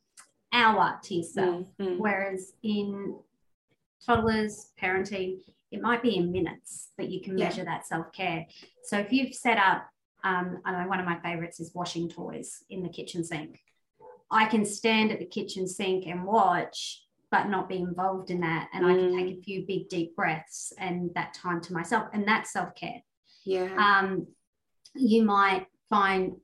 hour 0.52 1.00
to 1.02 1.14
yourself. 1.14 1.64
Mm, 1.80 1.86
mm, 1.86 1.98
whereas 1.98 2.52
in 2.62 3.16
toddlers 4.04 4.70
parenting 4.80 5.38
it 5.70 5.80
might 5.80 6.02
be 6.02 6.16
in 6.16 6.30
minutes 6.30 6.90
that 6.98 7.08
you 7.08 7.22
can 7.22 7.38
Yeah. 7.38 7.46
measure 7.46 7.64
that 7.64 7.86
self-care. 7.86 8.46
So 8.84 8.98
if 8.98 9.10
you've 9.12 9.34
set 9.34 9.58
up 9.58 9.88
um, 10.24 10.60
i 10.64 10.70
know 10.70 10.88
one 10.88 11.00
of 11.00 11.06
my 11.06 11.18
favorites 11.18 11.58
is 11.58 11.74
washing 11.74 12.08
toys 12.08 12.62
in 12.70 12.82
the 12.82 12.88
kitchen 12.88 13.24
sink. 13.24 13.58
I 14.30 14.44
can 14.46 14.64
stand 14.64 15.10
at 15.10 15.18
the 15.18 15.26
kitchen 15.26 15.66
sink 15.66 16.06
and 16.06 16.24
watch 16.24 17.02
but 17.32 17.48
not 17.48 17.68
be 17.68 17.78
involved 17.78 18.30
in 18.30 18.40
that. 18.42 18.68
And 18.74 18.86
i 18.86 18.94
can 18.94 19.08
Mm. 19.10 19.16
take 19.18 19.38
a 19.38 19.42
few 19.42 19.66
big 19.66 19.88
deep 19.88 20.14
breaths 20.14 20.72
and 20.78 21.10
that 21.14 21.34
time 21.34 21.60
to 21.62 21.72
myself 21.72 22.04
and 22.12 22.22
that's 22.28 22.52
self-care. 22.52 23.00
Yeah. 23.44 23.70
um, 23.86 24.26
you 24.94 25.24
might 25.24 25.66
find 25.90 26.36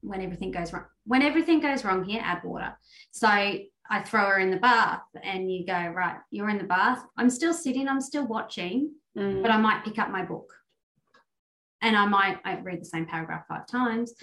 when 0.00 0.20
everything 0.22 0.52
goes 0.52 0.72
wrong 0.72 0.84
when 1.04 1.22
everything 1.22 1.58
goes 1.60 1.84
wrong 1.84 2.04
here 2.04 2.22
add 2.24 2.42
water. 2.44 2.72
So 3.10 3.26
i 3.28 4.00
throw 4.04 4.24
her 4.30 4.38
in 4.38 4.50
the 4.50 4.56
bath 4.56 5.02
and 5.22 5.40
you 5.52 5.66
go 5.66 5.80
right 6.00 6.16
you're 6.30 6.48
in 6.54 6.58
the 6.58 6.64
bath. 6.78 7.00
I'm 7.18 7.30
still 7.38 7.52
sitting 7.64 7.86
i'm 7.88 8.00
still 8.00 8.26
watching 8.26 8.78
Mm. 9.18 9.42
but 9.42 9.50
i 9.50 9.56
might 9.66 9.84
pick 9.84 9.98
up 9.98 10.10
my 10.10 10.24
book. 10.32 10.48
And 11.82 11.94
i 11.96 12.06
might 12.06 12.38
I 12.44 12.52
read 12.68 12.80
the 12.80 12.84
same 12.94 13.06
paragraph 13.06 13.44
five 13.48 13.66
times. 13.66 14.08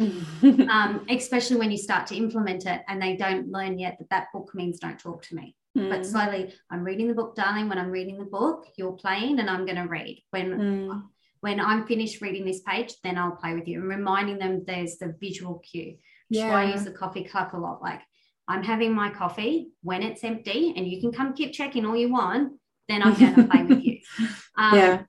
Um, 0.75 0.91
especially 1.17 1.57
when 1.61 1.71
you 1.71 1.77
start 1.87 2.03
to 2.07 2.15
implement 2.23 2.65
it 2.73 2.81
and 2.87 3.01
they 3.01 3.15
don't 3.25 3.45
learn 3.57 3.73
yet 3.85 3.93
that 3.99 4.09
that 4.13 4.27
book 4.33 4.47
means 4.59 4.79
don't 4.79 4.99
talk 5.07 5.21
to 5.27 5.35
me 5.35 5.47
but 5.75 6.01
Mm. 6.01 6.05
slowly 6.05 6.53
i'm 6.69 6.83
reading 6.83 7.07
the 7.07 7.13
book 7.15 7.35
darling 7.35 7.67
when 7.67 7.79
i'm 7.79 7.89
reading 7.89 8.17
the 8.19 8.25
book 8.39 8.67
you're 8.77 8.93
playing 8.93 9.39
and 9.39 9.49
i'm 9.49 9.65
going 9.65 9.81
to 9.83 9.87
read 9.87 10.23
when 10.31 10.47
Mm. 10.51 11.03
when 11.41 11.59
I'm 11.59 11.85
finished 11.85 12.21
reading 12.21 12.45
this 12.45 12.61
page, 12.61 12.91
then 13.03 13.17
I'll 13.17 13.35
play 13.35 13.53
with 13.53 13.67
you 13.67 13.77
and 13.81 13.89
reminding 13.89 14.37
them 14.37 14.63
there's 14.65 14.95
the 14.97 15.13
visual 15.19 15.55
cue. 15.59 15.97
Why 16.29 16.61
I 16.63 16.71
use 16.71 16.85
the 16.85 16.91
coffee 17.01 17.25
cup 17.25 17.53
a 17.53 17.57
lot. 17.57 17.81
Like 17.81 17.99
I'm 18.47 18.63
having 18.63 18.93
my 18.93 19.09
coffee 19.09 19.55
when 19.81 20.03
it's 20.03 20.23
empty, 20.23 20.73
and 20.77 20.87
you 20.87 21.01
can 21.01 21.11
come 21.11 21.33
keep 21.33 21.51
checking 21.51 21.85
all 21.85 21.97
you 21.97 22.09
want. 22.09 22.53
Then 22.87 23.03
I'm 23.03 23.15
going 23.19 23.35
to 23.35 23.43
play 23.43 23.63
with 23.63 23.83
you. 23.83 23.95
Um, 24.55 24.75
yeah. 24.79 25.03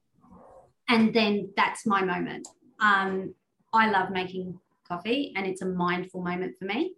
And 0.88 1.14
then 1.14 1.52
that's 1.56 1.86
my 1.86 2.02
moment. 2.04 2.48
Um, 2.80 3.34
I 3.72 3.90
love 3.90 4.10
making 4.10 4.58
coffee, 4.88 5.32
and 5.36 5.46
it's 5.46 5.62
a 5.62 5.66
mindful 5.66 6.20
moment 6.30 6.56
for 6.58 6.64
me. 6.64 6.94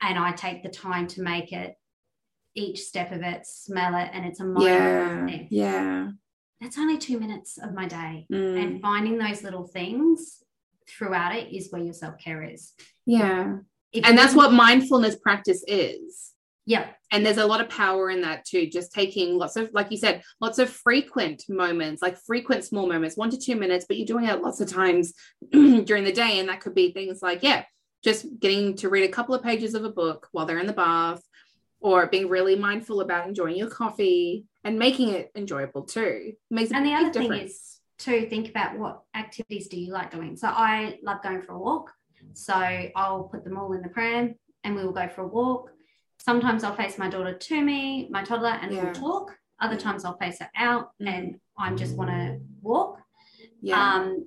And 0.00 0.18
I 0.18 0.32
take 0.32 0.64
the 0.64 0.68
time 0.68 1.06
to 1.14 1.22
make 1.22 1.52
it, 1.52 1.76
each 2.54 2.80
step 2.80 3.12
of 3.12 3.22
it, 3.22 3.46
smell 3.46 3.94
it, 3.96 4.10
and 4.12 4.26
it's 4.26 4.40
a 4.40 4.44
mindful 4.44 4.66
Yeah. 4.66 5.46
Yeah. 5.50 6.08
That's 6.60 6.78
only 6.78 6.98
two 6.98 7.18
minutes 7.18 7.58
of 7.58 7.74
my 7.74 7.86
day 7.86 8.26
Mm. 8.30 8.62
and 8.62 8.80
finding 8.80 9.18
those 9.18 9.42
little 9.42 9.66
things 9.66 10.42
throughout 10.88 11.34
it 11.34 11.52
is 11.52 11.70
where 11.70 11.82
your 11.82 11.94
self-care 11.94 12.42
is 12.42 12.72
Yeah. 13.06 13.58
If 13.92 14.04
And 14.06 14.16
that's 14.16 14.34
what 14.34 14.52
mindfulness 14.52 15.16
practice 15.16 15.62
is. 15.66 16.32
Yeah. 16.64 16.90
And 17.10 17.26
there's 17.26 17.38
a 17.38 17.46
lot 17.46 17.60
of 17.60 17.68
power 17.68 18.08
in 18.10 18.20
that 18.22 18.44
too. 18.44 18.66
Just 18.66 18.92
taking 18.92 19.36
lots 19.36 19.56
of, 19.56 19.70
like 19.74 19.90
you 19.90 19.96
said, 19.96 20.22
lots 20.40 20.58
of 20.58 20.70
frequent 20.70 21.42
moments, 21.48 22.00
like 22.00 22.16
frequent 22.16 22.64
small 22.64 22.86
moments, 22.86 23.16
one 23.16 23.30
to 23.30 23.38
two 23.38 23.56
minutes, 23.56 23.84
but 23.86 23.96
you're 23.98 24.06
doing 24.06 24.26
it 24.26 24.40
lots 24.42 24.60
of 24.60 24.68
times 24.70 25.12
during 25.50 26.04
the 26.04 26.12
day. 26.12 26.38
And 26.38 26.48
that 26.48 26.60
could 26.60 26.74
be 26.74 26.92
things 26.92 27.20
like, 27.20 27.42
yeah, 27.42 27.64
just 28.04 28.26
getting 28.40 28.76
to 28.76 28.88
read 28.88 29.04
a 29.04 29.12
couple 29.12 29.34
of 29.34 29.42
pages 29.42 29.74
of 29.74 29.84
a 29.84 29.90
book 29.90 30.28
while 30.32 30.46
they're 30.46 30.58
in 30.60 30.66
the 30.66 30.72
bath, 30.72 31.22
or 31.82 32.06
being 32.06 32.28
really 32.28 32.56
mindful 32.56 33.00
about 33.00 33.26
enjoying 33.28 33.56
your 33.56 33.68
coffee 33.70 34.46
and 34.64 34.78
making 34.78 35.08
it 35.10 35.30
enjoyable 35.34 35.82
too. 35.82 36.32
Makes 36.50 36.70
a 36.70 36.76
And 36.76 36.86
the 36.86 36.94
other 36.94 37.12
thing 37.12 37.32
is- 37.32 37.68
to 37.98 38.28
think 38.28 38.48
about 38.48 38.76
what 38.78 39.02
activities 39.14 39.68
do 39.68 39.78
you 39.78 39.92
like 39.92 40.10
doing 40.10 40.34
so 40.34 40.48
i 40.48 40.98
love 41.04 41.22
going 41.22 41.40
for 41.40 41.52
a 41.52 41.58
walk 41.58 41.92
so 42.32 42.52
i'll 42.96 43.24
put 43.30 43.44
them 43.44 43.56
all 43.56 43.72
in 43.74 43.82
the 43.82 43.88
pram 43.88 44.34
and 44.64 44.74
we 44.74 44.82
will 44.82 44.92
go 44.92 45.06
for 45.08 45.20
a 45.22 45.26
walk 45.28 45.70
sometimes 46.18 46.64
i'll 46.64 46.74
face 46.74 46.98
my 46.98 47.08
daughter 47.08 47.32
to 47.34 47.60
me 47.62 48.08
my 48.10 48.24
toddler 48.24 48.58
and 48.60 48.72
Yeah. 48.72 48.84
we'll 48.84 48.92
talk 48.94 49.36
other 49.60 49.76
times 49.76 50.04
i'll 50.04 50.16
face 50.16 50.40
her 50.40 50.50
out 50.56 50.90
Mm. 51.00 51.06
and 51.14 51.40
i 51.56 51.72
just 51.74 51.94
want 51.96 52.10
to 52.10 52.40
walk 52.60 52.98
yeah. 53.60 53.94
Um, 53.96 54.26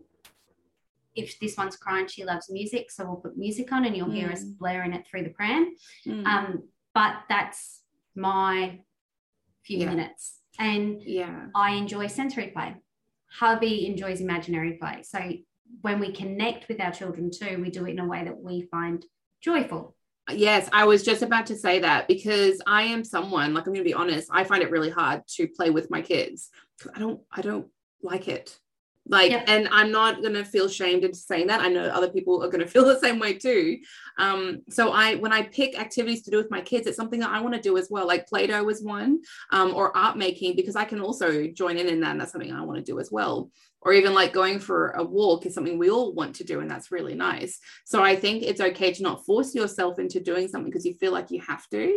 if 1.15 1.37
this 1.39 1.57
one's 1.57 1.75
crying, 1.77 2.07
she 2.07 2.23
loves 2.25 2.49
music, 2.49 2.91
so 2.91 3.05
we'll 3.05 3.15
put 3.17 3.37
music 3.37 3.71
on, 3.71 3.83
and 3.85 3.95
you'll 3.95 4.09
hear 4.11 4.29
us 4.31 4.43
Mm. 4.43 4.57
blaring 4.57 4.93
it 4.93 5.05
through 5.07 5.23
the 5.23 5.29
pram. 5.29 5.73
Mm. 6.05 6.25
Um, 6.25 6.63
but 6.95 7.13
that's 7.29 7.83
my 8.15 8.79
few 9.63 9.79
Yeah. 9.79 9.89
minutes, 9.91 10.39
and 10.57 11.01
yeah. 11.03 11.47
I 11.53 11.71
enjoy 11.71 12.07
sensory 12.07 12.47
play. 12.47 12.75
Hubby 13.39 13.85
enjoys 13.85 14.21
imaginary 14.21 14.73
play. 14.81 15.03
So 15.03 15.19
when 15.81 15.99
we 15.99 16.11
connect 16.11 16.67
with 16.69 16.79
our 16.79 16.91
children 16.91 17.29
too, 17.31 17.61
we 17.61 17.69
do 17.69 17.85
it 17.85 17.91
in 17.91 17.99
a 17.99 18.07
way 18.07 18.23
that 18.23 18.39
we 18.39 18.61
find 18.71 19.05
joyful. 19.41 19.95
Yes, 20.31 20.69
I 20.71 20.85
was 20.85 21.03
just 21.03 21.21
about 21.21 21.45
to 21.47 21.55
say 21.55 21.79
that 21.79 22.07
because 22.07 22.61
I 22.65 22.83
am 22.83 23.03
someone, 23.03 23.53
like 23.53 23.67
I'm 23.67 23.73
going 23.73 23.83
to 23.83 23.89
be 23.89 23.93
honest, 23.93 24.29
I 24.31 24.43
find 24.43 24.63
it 24.63 24.71
really 24.71 24.89
hard 24.89 25.21
to 25.35 25.47
play 25.47 25.69
with 25.69 25.91
my 25.91 26.01
kids. 26.01 26.49
I 26.95 26.99
don't 26.99 27.21
I 27.31 27.41
don't 27.41 27.67
like 28.01 28.27
it. 28.27 28.57
Like 29.07 29.31
Yep. 29.31 29.43
and 29.47 29.69
I'm 29.71 29.91
not 29.91 30.21
going 30.21 30.33
to 30.33 30.43
feel 30.43 30.67
shamed 30.67 31.03
into 31.03 31.17
saying 31.17 31.47
that. 31.47 31.61
I 31.61 31.67
know 31.67 31.83
other 31.85 32.09
people 32.09 32.43
are 32.43 32.49
going 32.49 32.61
to 32.65 32.67
feel 32.67 32.85
the 32.85 32.99
same 32.99 33.19
way 33.19 33.33
too. 33.33 33.77
Um 34.17 34.61
so 34.69 34.91
I 34.91 35.15
when 35.15 35.31
I 35.33 35.43
pick 35.43 35.79
activities 35.79 36.23
to 36.23 36.31
do 36.31 36.37
with 36.37 36.49
my 36.51 36.61
kids, 36.61 36.87
it's 36.87 36.97
something 36.97 37.19
that 37.19 37.29
I 37.29 37.41
want 37.41 37.53
to 37.55 37.61
do 37.61 37.77
as 37.77 37.89
well. 37.89 38.07
Like 38.07 38.27
Play-Doh 38.27 38.67
is 38.69 38.83
one 38.83 39.19
um 39.51 39.73
or 39.75 39.95
art 39.95 40.17
making 40.17 40.55
because 40.55 40.75
I 40.75 40.85
can 40.85 41.01
also 41.01 41.47
join 41.47 41.77
in 41.77 41.87
in 41.87 41.99
that 42.01 42.11
and 42.11 42.21
that's 42.21 42.31
something 42.31 42.51
I 42.51 42.63
want 42.63 42.77
to 42.83 42.91
do 42.91 42.99
as 42.99 43.11
well. 43.11 43.51
Or 43.81 43.93
even 43.93 44.15
like 44.15 44.33
going 44.33 44.57
for 44.57 44.89
a 44.91 45.03
walk 45.03 45.45
is 45.45 45.53
something 45.53 45.77
we 45.77 45.91
all 45.91 46.13
want 46.13 46.35
to 46.37 46.43
do 46.43 46.59
and 46.59 46.71
that's 46.71 46.91
really 46.91 47.13
nice. 47.13 47.59
So 47.85 48.03
I 48.03 48.15
think 48.15 48.41
it's 48.41 48.61
okay 48.61 48.91
to 48.93 49.03
not 49.03 49.25
force 49.25 49.53
yourself 49.53 49.99
into 49.99 50.19
doing 50.19 50.47
something 50.47 50.71
because 50.71 50.85
you 50.85 50.95
feel 50.95 51.11
like 51.11 51.29
you 51.29 51.41
have 51.41 51.69
to. 51.69 51.95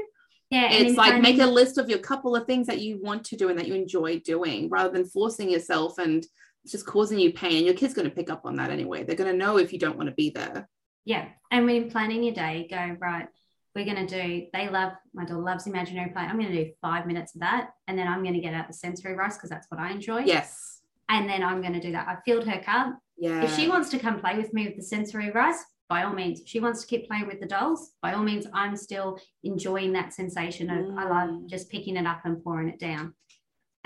Yeah, 0.50 0.70
It's 0.72 0.96
like 0.96 1.20
make 1.20 1.40
a 1.40 1.46
list 1.46 1.76
of 1.76 1.90
your 1.90 1.98
couple 1.98 2.34
of 2.34 2.46
things 2.46 2.66
that 2.68 2.80
you 2.80 2.98
want 3.02 3.24
to 3.24 3.36
do 3.36 3.50
and 3.50 3.58
that 3.58 3.68
you 3.68 3.74
enjoy 3.74 4.20
doing 4.20 4.70
rather 4.70 4.90
than 4.90 5.04
forcing 5.04 5.50
yourself 5.50 5.98
and 5.98 6.26
it's 6.68 6.72
just 6.72 6.87
causing 6.87 7.18
you 7.18 7.32
pain. 7.32 7.56
And 7.56 7.64
your 7.64 7.75
kid's 7.75 7.94
going 7.94 8.06
to 8.06 8.14
pick 8.14 8.28
up 8.28 8.44
on 8.44 8.56
that 8.56 8.70
anyway. 8.70 9.02
They're 9.02 9.16
going 9.16 9.32
to 9.32 9.37
know 9.37 9.56
if 9.56 9.72
you 9.72 9.78
don't 9.78 9.96
want 9.96 10.10
to 10.10 10.14
be 10.14 10.28
there. 10.28 10.68
Yeah. 11.06 11.28
And 11.50 11.64
when 11.64 11.76
you're 11.76 11.90
planning 11.90 12.22
your 12.22 12.34
day, 12.34 12.66
go, 12.70 12.94
right, 13.00 13.26
we're 13.75 13.87
going 13.87 14.06
to 14.06 14.22
do, 14.22 14.48
they 14.52 14.68
love, 14.68 14.92
my 15.14 15.25
daughter 15.25 15.40
loves 15.40 15.66
imaginary 15.66 16.10
play. 16.10 16.25
I'm 16.25 16.38
going 16.38 16.52
to 16.52 16.64
do 16.64 16.70
five 16.82 17.06
minutes 17.06 17.34
of 17.34 17.40
that. 17.40 17.70
And 17.87 17.98
then 17.98 18.06
I'm 18.06 18.22
going 18.22 18.34
to 18.34 18.40
get 18.40 18.52
out 18.52 18.66
the 18.66 18.75
sensory 18.75 19.14
rice 19.14 19.38
because 19.38 19.48
that's 19.48 19.66
what 19.70 19.80
I 19.80 19.92
enjoy. 19.92 20.25
Yes. 20.25 20.82
And 21.08 21.26
then 21.26 21.42
I'm 21.42 21.62
going 21.62 21.72
to 21.72 21.80
do 21.80 21.92
that. 21.92 22.06
I 22.06 22.16
filled 22.26 22.46
her 22.46 22.60
cup. 22.60 22.98
Yeah. 23.16 23.44
If 23.44 23.56
she 23.56 23.66
wants 23.66 23.88
to 23.88 23.98
come 23.98 24.20
play 24.20 24.37
with 24.37 24.52
me 24.52 24.66
with 24.66 24.76
the 24.76 24.82
sensory 24.82 25.30
rice, 25.30 25.64
by 25.88 26.02
all 26.02 26.12
means. 26.12 26.40
If 26.40 26.48
she 26.48 26.60
wants 26.60 26.82
to 26.82 26.87
keep 26.87 27.08
playing 27.08 27.28
with 27.28 27.40
the 27.40 27.46
dolls, 27.46 27.92
by 28.02 28.12
all 28.12 28.22
means, 28.22 28.46
I'm 28.52 28.76
still 28.76 29.18
enjoying 29.42 29.94
that 29.94 30.12
sensation 30.12 30.68
of 30.68 30.98
I 30.98 31.08
love 31.08 31.30
Mm. 31.30 31.46
just 31.48 31.70
picking 31.70 31.96
it 31.96 32.04
up 32.06 32.20
and 32.26 32.44
pouring 32.44 32.68
it 32.68 32.78
down. 32.78 33.14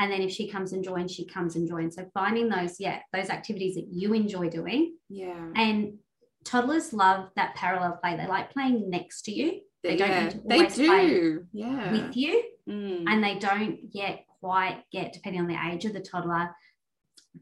And 0.02 0.10
then 0.10 0.20
if 0.20 0.32
she 0.32 0.48
comes 0.48 0.72
and 0.72 0.82
joins, 0.82 1.12
she 1.12 1.24
comes 1.24 1.54
and 1.54 1.68
joins. 1.68 1.94
So 1.94 2.04
finding 2.12 2.48
those, 2.48 2.80
yeah, 2.80 2.98
those 3.12 3.30
activities 3.30 3.76
that 3.76 3.86
you 3.88 4.12
enjoy 4.14 4.48
doing. 4.48 4.96
yeah. 5.08 5.46
And 5.54 5.98
toddlers 6.44 6.92
love 6.92 7.28
that 7.36 7.54
parallel 7.54 7.98
play. 8.02 8.16
They 8.16 8.26
like 8.26 8.52
playing 8.52 8.90
next 8.90 9.22
to 9.26 9.32
you. 9.32 9.60
They 9.84 9.94
don't 9.96 10.08
yeah. 10.10 10.22
need 10.24 10.32
to 10.32 10.40
They 10.44 10.66
do. 10.66 11.46
Yeah. 11.52 11.92
with 11.92 12.16
you. 12.16 12.42
Mm. 12.68 13.04
And 13.06 13.22
they 13.22 13.38
don't 13.38 13.78
yet 13.92 14.24
quite 14.40 14.82
get, 14.90 15.12
depending 15.12 15.40
on 15.40 15.46
the 15.46 15.56
age 15.70 15.84
of 15.84 15.92
the 15.92 16.00
toddler, 16.00 16.50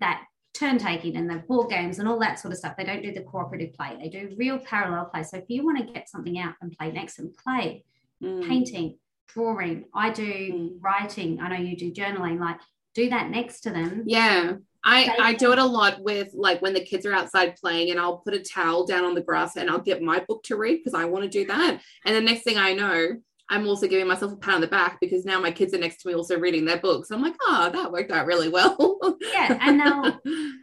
that 0.00 0.24
turn 0.52 0.76
taking 0.76 1.16
and 1.16 1.30
the 1.30 1.36
board 1.48 1.70
games 1.70 1.98
and 1.98 2.06
all 2.06 2.18
that 2.18 2.38
sort 2.38 2.52
of 2.52 2.58
stuff. 2.58 2.74
They 2.76 2.84
don't 2.84 3.02
do 3.02 3.12
the 3.14 3.22
cooperative 3.22 3.72
play. 3.72 3.96
They 3.98 4.10
do 4.10 4.34
real 4.36 4.58
parallel 4.58 5.06
play. 5.06 5.22
So 5.22 5.38
if 5.38 5.44
you 5.48 5.64
want 5.64 5.78
to 5.78 5.92
get 5.94 6.10
something 6.10 6.38
out 6.38 6.54
and 6.60 6.76
play 6.76 6.92
next 6.92 7.18
and 7.18 7.34
play, 7.36 7.84
Mm. 8.22 8.46
painting, 8.46 8.98
drawing, 9.34 9.84
I 9.94 10.10
do 10.10 10.22
Mm. 10.24 10.78
writing. 10.80 11.40
I 11.40 11.48
know 11.48 11.62
you 11.62 11.76
do 11.76 11.92
journaling. 11.92 12.38
Like 12.40 12.58
do 12.94 13.08
that 13.10 13.30
next 13.30 13.60
to 13.62 13.70
them. 13.70 14.02
Yeah. 14.06 14.54
I, 14.82 15.14
I 15.20 15.34
do 15.34 15.52
it 15.52 15.58
a 15.58 15.64
lot 15.64 16.02
with 16.02 16.30
like 16.32 16.62
when 16.62 16.72
the 16.72 16.80
kids 16.80 17.04
are 17.04 17.12
outside 17.12 17.54
playing 17.56 17.90
and 17.90 18.00
I'll 18.00 18.18
put 18.18 18.32
a 18.34 18.40
towel 18.42 18.86
down 18.86 19.04
on 19.04 19.14
the 19.14 19.20
grass 19.20 19.56
and 19.56 19.68
I'll 19.68 19.78
get 19.78 20.02
my 20.02 20.24
book 20.26 20.42
to 20.44 20.56
read 20.56 20.78
because 20.78 20.94
I 20.94 21.04
want 21.04 21.24
to 21.24 21.28
do 21.30 21.46
that. 21.46 21.80
And 22.06 22.16
the 22.16 22.20
next 22.20 22.44
thing 22.44 22.56
I 22.56 22.72
know, 22.72 23.08
I'm 23.50 23.66
also 23.66 23.86
giving 23.88 24.06
myself 24.06 24.32
a 24.32 24.36
pat 24.36 24.54
on 24.54 24.60
the 24.60 24.68
back 24.68 24.98
because 25.00 25.24
now 25.24 25.38
my 25.40 25.50
kids 25.50 25.74
are 25.74 25.78
next 25.78 26.00
to 26.02 26.08
me 26.08 26.14
also 26.14 26.38
reading 26.38 26.64
their 26.64 26.78
books. 26.78 27.10
I'm 27.10 27.20
like, 27.20 27.34
oh, 27.42 27.68
that 27.70 27.92
worked 27.92 28.10
out 28.10 28.26
really 28.26 28.48
well. 28.48 28.98
Yeah, 29.20 29.58
and 29.60 29.78
they'll 29.80 30.18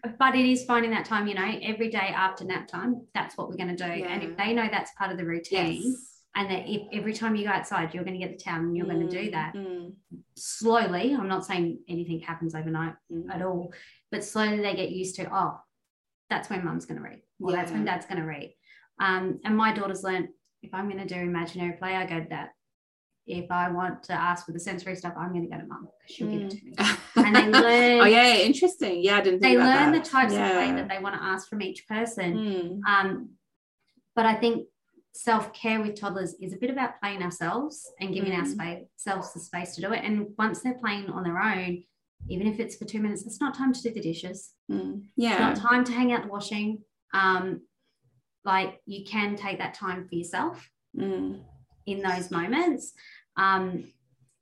but 0.20 0.36
it 0.36 0.46
is 0.46 0.64
finding 0.66 0.92
that 0.92 1.06
time, 1.06 1.28
you 1.28 1.36
know, 1.36 1.60
every 1.62 1.90
day 1.90 1.98
after 1.98 2.44
nap 2.44 2.68
time, 2.68 3.06
that's 3.14 3.38
what 3.38 3.50
we're 3.50 3.58
going 3.58 3.76
to 3.76 3.84
do. 3.84 3.92
And 4.04 4.24
if 4.24 4.36
they 4.38 4.54
know 4.54 4.68
that's 4.72 4.92
part 4.98 5.12
of 5.12 5.18
the 5.18 5.26
routine, 5.26 5.82
yes. 5.84 6.17
And 6.38 6.52
that 6.52 6.70
if 6.70 6.84
every 6.94 7.14
time 7.14 7.36
you 7.36 7.46
go 7.46 7.50
outside, 7.52 7.94
you're 7.94 8.04
going 8.04 8.20
to 8.20 8.26
get 8.26 8.38
the 8.38 8.44
towel 8.44 8.60
and 8.62 8.78
you're 8.78 8.86
going 8.86 9.08
to 9.10 9.24
do 9.24 9.32
that 9.32 9.54
Mm, 9.56 9.94
slowly. 10.36 11.16
I'm 11.18 11.28
not 11.28 11.46
saying 11.46 11.80
anything 11.90 12.20
happens 12.20 12.54
overnight 12.54 12.94
mm, 13.12 13.30
at 13.34 13.42
all, 13.42 13.74
but 14.12 14.24
slowly 14.24 14.58
they 14.62 14.76
get 14.76 14.92
used 14.92 15.16
to, 15.16 15.28
oh, 15.36 15.60
that's 16.30 16.50
when 16.50 16.64
mum's 16.64 16.86
going 16.86 16.98
to 17.02 17.04
read, 17.04 17.22
or 17.42 17.52
that's 17.52 17.72
when 17.72 17.86
dad's 17.86 18.06
going 18.06 18.22
to 18.22 18.28
read. 18.28 18.54
Um, 19.00 19.40
and 19.44 19.58
my 19.58 19.74
daughter's 19.74 20.04
learned 20.04 20.28
if 20.62 20.74
I'm 20.74 20.90
going 20.90 21.06
to 21.06 21.12
do 21.14 21.20
imaginary 21.20 21.74
play, 21.78 21.96
I 21.96 22.06
go 22.06 22.20
to 22.20 22.30
that. 22.30 22.50
If 23.26 23.52
I 23.52 23.70
want 23.70 24.04
to 24.04 24.14
ask 24.14 24.46
for 24.46 24.52
the 24.54 24.60
sensory 24.60 24.96
stuff, 24.96 25.14
I'm 25.18 25.32
going 25.34 25.44
to 25.44 25.50
go 25.50 25.58
to 25.62 25.68
mum 25.68 25.88
because 26.00 26.16
she'll 26.16 26.30
give 26.32 26.42
it 26.44 26.50
to 26.52 26.66
me. 26.66 26.74
And 27.26 27.36
they 27.36 27.48
learn. 27.48 28.00
oh 28.02 28.06
yeah, 28.06 28.36
interesting. 28.38 29.04
Yeah, 29.04 29.18
I 29.18 29.22
didn't 29.22 29.40
think 29.42 29.58
They 29.58 29.64
learn 29.64 29.92
that. 29.92 30.04
the 30.04 30.10
types 30.10 30.34
of 30.34 30.40
play 30.40 30.72
that 30.74 30.88
they 30.88 31.00
want 31.00 31.16
to 31.16 31.22
ask 31.24 31.50
from 31.50 31.62
each 31.62 31.88
person. 31.88 32.38
Mm, 32.38 32.80
Um, 32.90 33.30
but 34.16 34.26
I 34.26 34.36
think 34.36 34.68
self 35.18 35.52
care 35.54 35.82
with 35.82 36.00
toddlers 36.00 36.36
is 36.40 36.54
a 36.54 36.58
bit 36.58 36.70
about 36.70 37.00
playing 37.02 37.24
ourselves 37.24 37.92
and 38.00 38.14
giving 38.14 38.32
Mm. 38.32 38.40
ourselves 39.00 39.34
the 39.34 39.40
space 39.40 39.76
to 39.76 39.82
do 39.82 39.92
it. 39.94 40.04
And 40.04 40.28
once 40.38 40.62
they're 40.62 40.78
playing 40.78 41.10
on 41.10 41.24
their 41.24 41.40
own, 41.40 41.84
even 42.30 42.48
if 42.48 42.60
it's 42.60 42.76
for 42.76 42.86
two 42.86 43.00
minutes, 43.02 43.24
it's 43.26 43.40
not 43.42 43.56
time 43.56 43.74
to 43.74 43.82
do 43.82 43.92
the 43.92 44.00
dishes. 44.02 44.54
Mm. 44.70 45.02
It's 45.02 45.10
Yeah. 45.16 45.40
not 45.40 45.56
time 45.56 45.84
to 45.86 45.92
hang 45.92 46.12
out 46.12 46.24
the 46.24 46.30
washing. 46.30 46.84
Um, 47.14 47.62
like 48.46 48.82
you 48.86 49.04
can 49.06 49.36
take 49.36 49.58
that 49.58 49.74
time 49.74 50.08
for 50.08 50.16
yourself 50.16 50.70
Mm. 50.96 51.44
in 51.86 52.02
those 52.02 52.32
moments. 52.32 52.94
Um, 53.36 53.92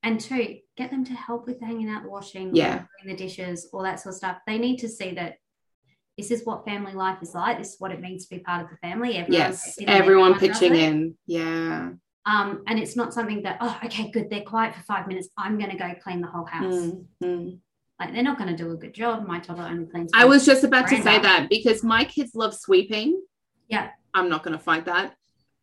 and 0.03 0.19
two, 0.19 0.59
get 0.75 0.91
them 0.91 1.03
to 1.05 1.13
help 1.13 1.47
with 1.47 1.59
hanging 1.61 1.89
out 1.89 2.03
the 2.03 2.09
washing, 2.09 2.55
Yeah. 2.55 2.85
doing 3.01 3.15
the 3.15 3.23
dishes, 3.23 3.67
all 3.71 3.83
that 3.83 3.99
sort 3.99 4.13
of 4.13 4.17
stuff. 4.17 4.37
They 4.45 4.57
need 4.57 4.77
to 4.79 4.89
see 4.89 5.11
that 5.15 5.37
this 6.17 6.31
is 6.31 6.45
what 6.45 6.65
family 6.65 6.93
life 6.93 7.17
is 7.21 7.33
like. 7.33 7.57
This 7.57 7.73
is 7.73 7.79
what 7.79 7.91
it 7.91 7.99
means 7.99 8.25
to 8.25 8.35
be 8.35 8.41
part 8.41 8.63
of 8.63 8.69
the 8.69 8.77
family. 8.77 9.17
Everyone 9.17 9.33
Yes. 9.33 9.65
gets 9.65 9.77
in 9.79 9.89
and 9.89 9.97
Everyone 10.01 10.39
pitching 10.39 10.75
in. 10.75 11.17
Yeah. 11.25 11.91
Um, 12.25 12.63
and 12.67 12.79
it's 12.79 12.95
not 12.95 13.13
something 13.13 13.43
that, 13.43 13.57
oh, 13.61 13.77
okay, 13.85 14.09
good, 14.11 14.29
they're 14.29 14.41
quiet 14.41 14.73
for 14.75 14.81
five 14.83 15.07
minutes. 15.07 15.27
I'm 15.37 15.57
going 15.59 15.69
to 15.71 15.77
go 15.77 15.93
clean 16.01 16.21
the 16.21 16.27
whole 16.27 16.45
house. 16.45 16.73
Mm, 16.73 17.05
mm. 17.23 17.59
Like 17.99 18.13
they're 18.13 18.23
not 18.23 18.37
going 18.37 18.49
to 18.55 18.57
do 18.63 18.71
a 18.71 18.75
good 18.75 18.93
job. 18.93 19.27
My 19.27 19.39
toddler 19.39 19.65
only 19.65 19.85
cleans. 19.85 20.11
I 20.13 20.25
was 20.25 20.45
just 20.45 20.63
about 20.63 20.87
to 20.87 21.01
say 21.01 21.19
that 21.19 21.47
because 21.49 21.83
my 21.83 22.03
kids 22.03 22.31
love 22.33 22.53
sweeping. 22.55 23.21
Yeah. 23.67 23.89
I'm 24.13 24.29
not 24.29 24.43
going 24.43 24.57
to 24.57 24.63
fight 24.63 24.85
that. 24.85 25.15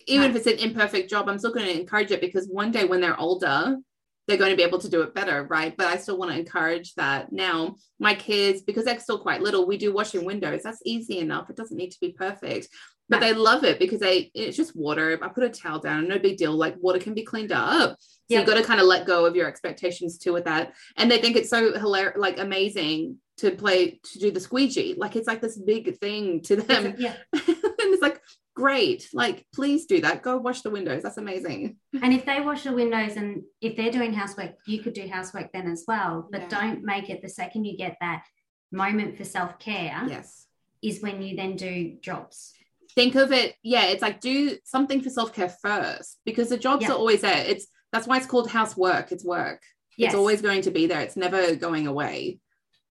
Even 0.07 0.31
No. 0.33 0.37
if 0.37 0.47
it's 0.47 0.47
an 0.47 0.69
imperfect 0.69 1.11
job, 1.11 1.29
I'm 1.29 1.39
still 1.39 1.53
going 1.53 1.67
to 1.67 1.81
encourage 1.81 2.11
it 2.11 2.21
because 2.21 2.47
one 2.49 2.71
day 2.71 2.85
when 2.85 3.01
they're 3.01 3.19
older, 3.19 3.77
they're 4.27 4.37
going 4.37 4.51
to 4.51 4.57
be 4.57 4.63
able 4.63 4.79
to 4.79 4.89
do 4.89 5.03
it 5.03 5.15
better, 5.15 5.45
right? 5.45 5.77
But 5.77 5.89
I 5.89 5.97
still 5.97 6.19
want 6.19 6.31
to 6.31 6.39
encourage 6.39 6.95
that 6.95 7.33
now. 7.33 7.77
My 7.99 8.15
kids, 8.15 8.63
because 8.63 8.85
they're 8.85 9.01
still 9.01 9.19
quite 9.19 9.43
little, 9.43 9.67
we 9.67 9.77
do 9.77 9.93
washing 9.93 10.25
windows. 10.25 10.63
That's 10.63 10.83
easy 10.85 11.19
enough. 11.19 11.51
It 11.51 11.57
doesn't 11.57 11.77
need 11.77 11.91
to 11.91 12.01
be 12.01 12.13
perfect. 12.13 12.69
But 13.09 13.21
they 13.21 13.35
love 13.35 13.65
it 13.65 13.79
because 13.79 14.01
they 14.01 14.31
it's 14.33 14.57
just 14.57 14.75
water. 14.75 15.19
I 15.21 15.29
put 15.29 15.45
a 15.45 15.51
towel 15.51 15.81
down, 15.81 16.09
no 16.09 16.19
big 16.19 16.39
deal. 16.39 16.53
Like 16.53 16.77
water 16.81 16.99
can 16.99 17.13
be 17.15 17.25
cleaned 17.25 17.53
up. 17.53 17.99
So 18.01 18.07
Yep. 18.29 18.41
you 18.41 18.55
got 18.55 18.59
to 18.59 18.67
kind 18.67 18.81
of 18.81 18.87
let 18.87 19.07
go 19.07 19.27
of 19.27 19.37
your 19.37 19.47
expectations 19.47 20.17
too 20.17 20.33
with 20.33 20.45
that. 20.45 20.73
And 20.97 21.11
they 21.11 21.21
think 21.21 21.37
it's 21.37 21.51
so 21.51 21.77
hilarious, 21.79 22.17
like 22.17 22.39
amazing 22.39 23.19
to 23.39 23.51
play 23.51 24.01
to 24.03 24.19
do 24.19 24.31
the 24.31 24.41
squeegee. 24.41 24.95
Like 24.97 25.17
it's 25.17 25.27
like 25.27 25.43
this 25.43 25.59
big 25.59 25.99
thing 25.99 26.41
to 26.43 26.57
them. 26.57 26.95
Yeah. 26.97 27.15
and 27.33 27.43
it's 27.47 28.01
like, 28.01 28.23
great. 28.55 29.09
Like, 29.13 29.47
please 29.55 29.87
do 29.87 30.01
that. 30.03 30.23
Go 30.23 30.37
wash 30.37 30.61
the 30.63 30.71
windows. 30.71 31.03
That's 31.03 31.17
amazing. 31.19 31.77
And 32.03 32.13
if 32.13 32.25
they 32.25 32.41
wash 32.41 32.65
the 32.65 32.73
windows 32.73 33.17
and 33.17 33.43
if 33.61 33.77
they're 33.77 33.91
doing 33.91 34.13
housework, 34.13 34.53
you 34.67 34.83
could 34.83 34.93
do 34.95 35.09
housework 35.09 35.53
then 35.53 35.71
as 35.71 35.85
well. 35.89 36.29
But 36.31 36.43
Yeah. 36.43 36.49
don't 36.49 36.83
make 36.85 37.09
it 37.11 37.23
the 37.23 37.29
second 37.29 37.65
you 37.65 37.77
get 37.77 37.97
that 38.01 38.25
moment 38.71 39.17
for 39.17 39.25
self 39.25 39.59
care 39.59 40.05
Yes. 40.09 40.47
is 40.83 41.01
when 41.03 41.23
you 41.23 41.37
then 41.37 41.57
do 41.57 41.97
jobs. 42.01 42.53
Think 42.95 43.15
of 43.15 43.33
it. 43.33 43.55
Yeah. 43.63 43.85
It's 43.87 44.03
like 44.03 44.21
do 44.21 44.59
something 44.65 45.01
for 45.01 45.09
self-care 45.11 45.49
first 45.49 46.19
because 46.27 46.51
the 46.51 46.59
jobs 46.59 46.83
Yeah. 46.83 46.91
are 46.93 46.97
always 46.97 47.23
there. 47.23 47.45
It's 47.47 47.67
that's 47.93 48.07
why 48.07 48.17
it's 48.19 48.27
called 48.27 48.51
housework. 48.51 49.13
It's 49.13 49.25
work. 49.25 49.63
Yes. 49.97 50.09
It's 50.13 50.15
always 50.19 50.41
going 50.43 50.63
to 50.63 50.71
be 50.71 50.87
there. 50.87 51.01
It's 51.01 51.17
never 51.17 51.55
going 51.57 51.87
away. 51.87 52.41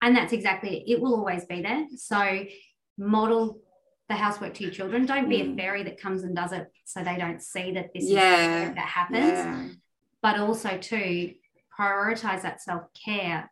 and 0.02 0.16
that's 0.16 0.34
exactly 0.34 0.78
it. 0.82 0.92
It 0.94 1.02
will 1.02 1.16
always 1.16 1.46
be 1.46 1.62
there. 1.62 1.88
So 1.96 2.46
model 2.98 3.62
the 4.08 4.16
housework 4.16 4.54
to 4.56 4.64
your 4.64 4.72
children. 4.72 5.06
Don't 5.06 5.30
be 5.30 5.42
a 5.42 5.46
Mm. 5.46 5.58
fairy 5.58 5.84
that 5.84 6.00
comes 6.00 6.24
and 6.24 6.36
does 6.36 6.52
it 6.52 6.72
so 6.86 7.04
they 7.04 7.18
don't 7.18 7.42
see 7.42 7.72
that 7.74 7.94
this 7.94 8.06
Yeah. 8.06 8.70
is 8.70 8.76
that 8.76 8.88
happens. 8.88 9.18
Yeah. 9.40 9.68
But 10.22 10.40
also 10.40 10.78
to 10.78 11.34
prioritize 11.78 12.42
that 12.44 12.62
self-care 12.62 13.52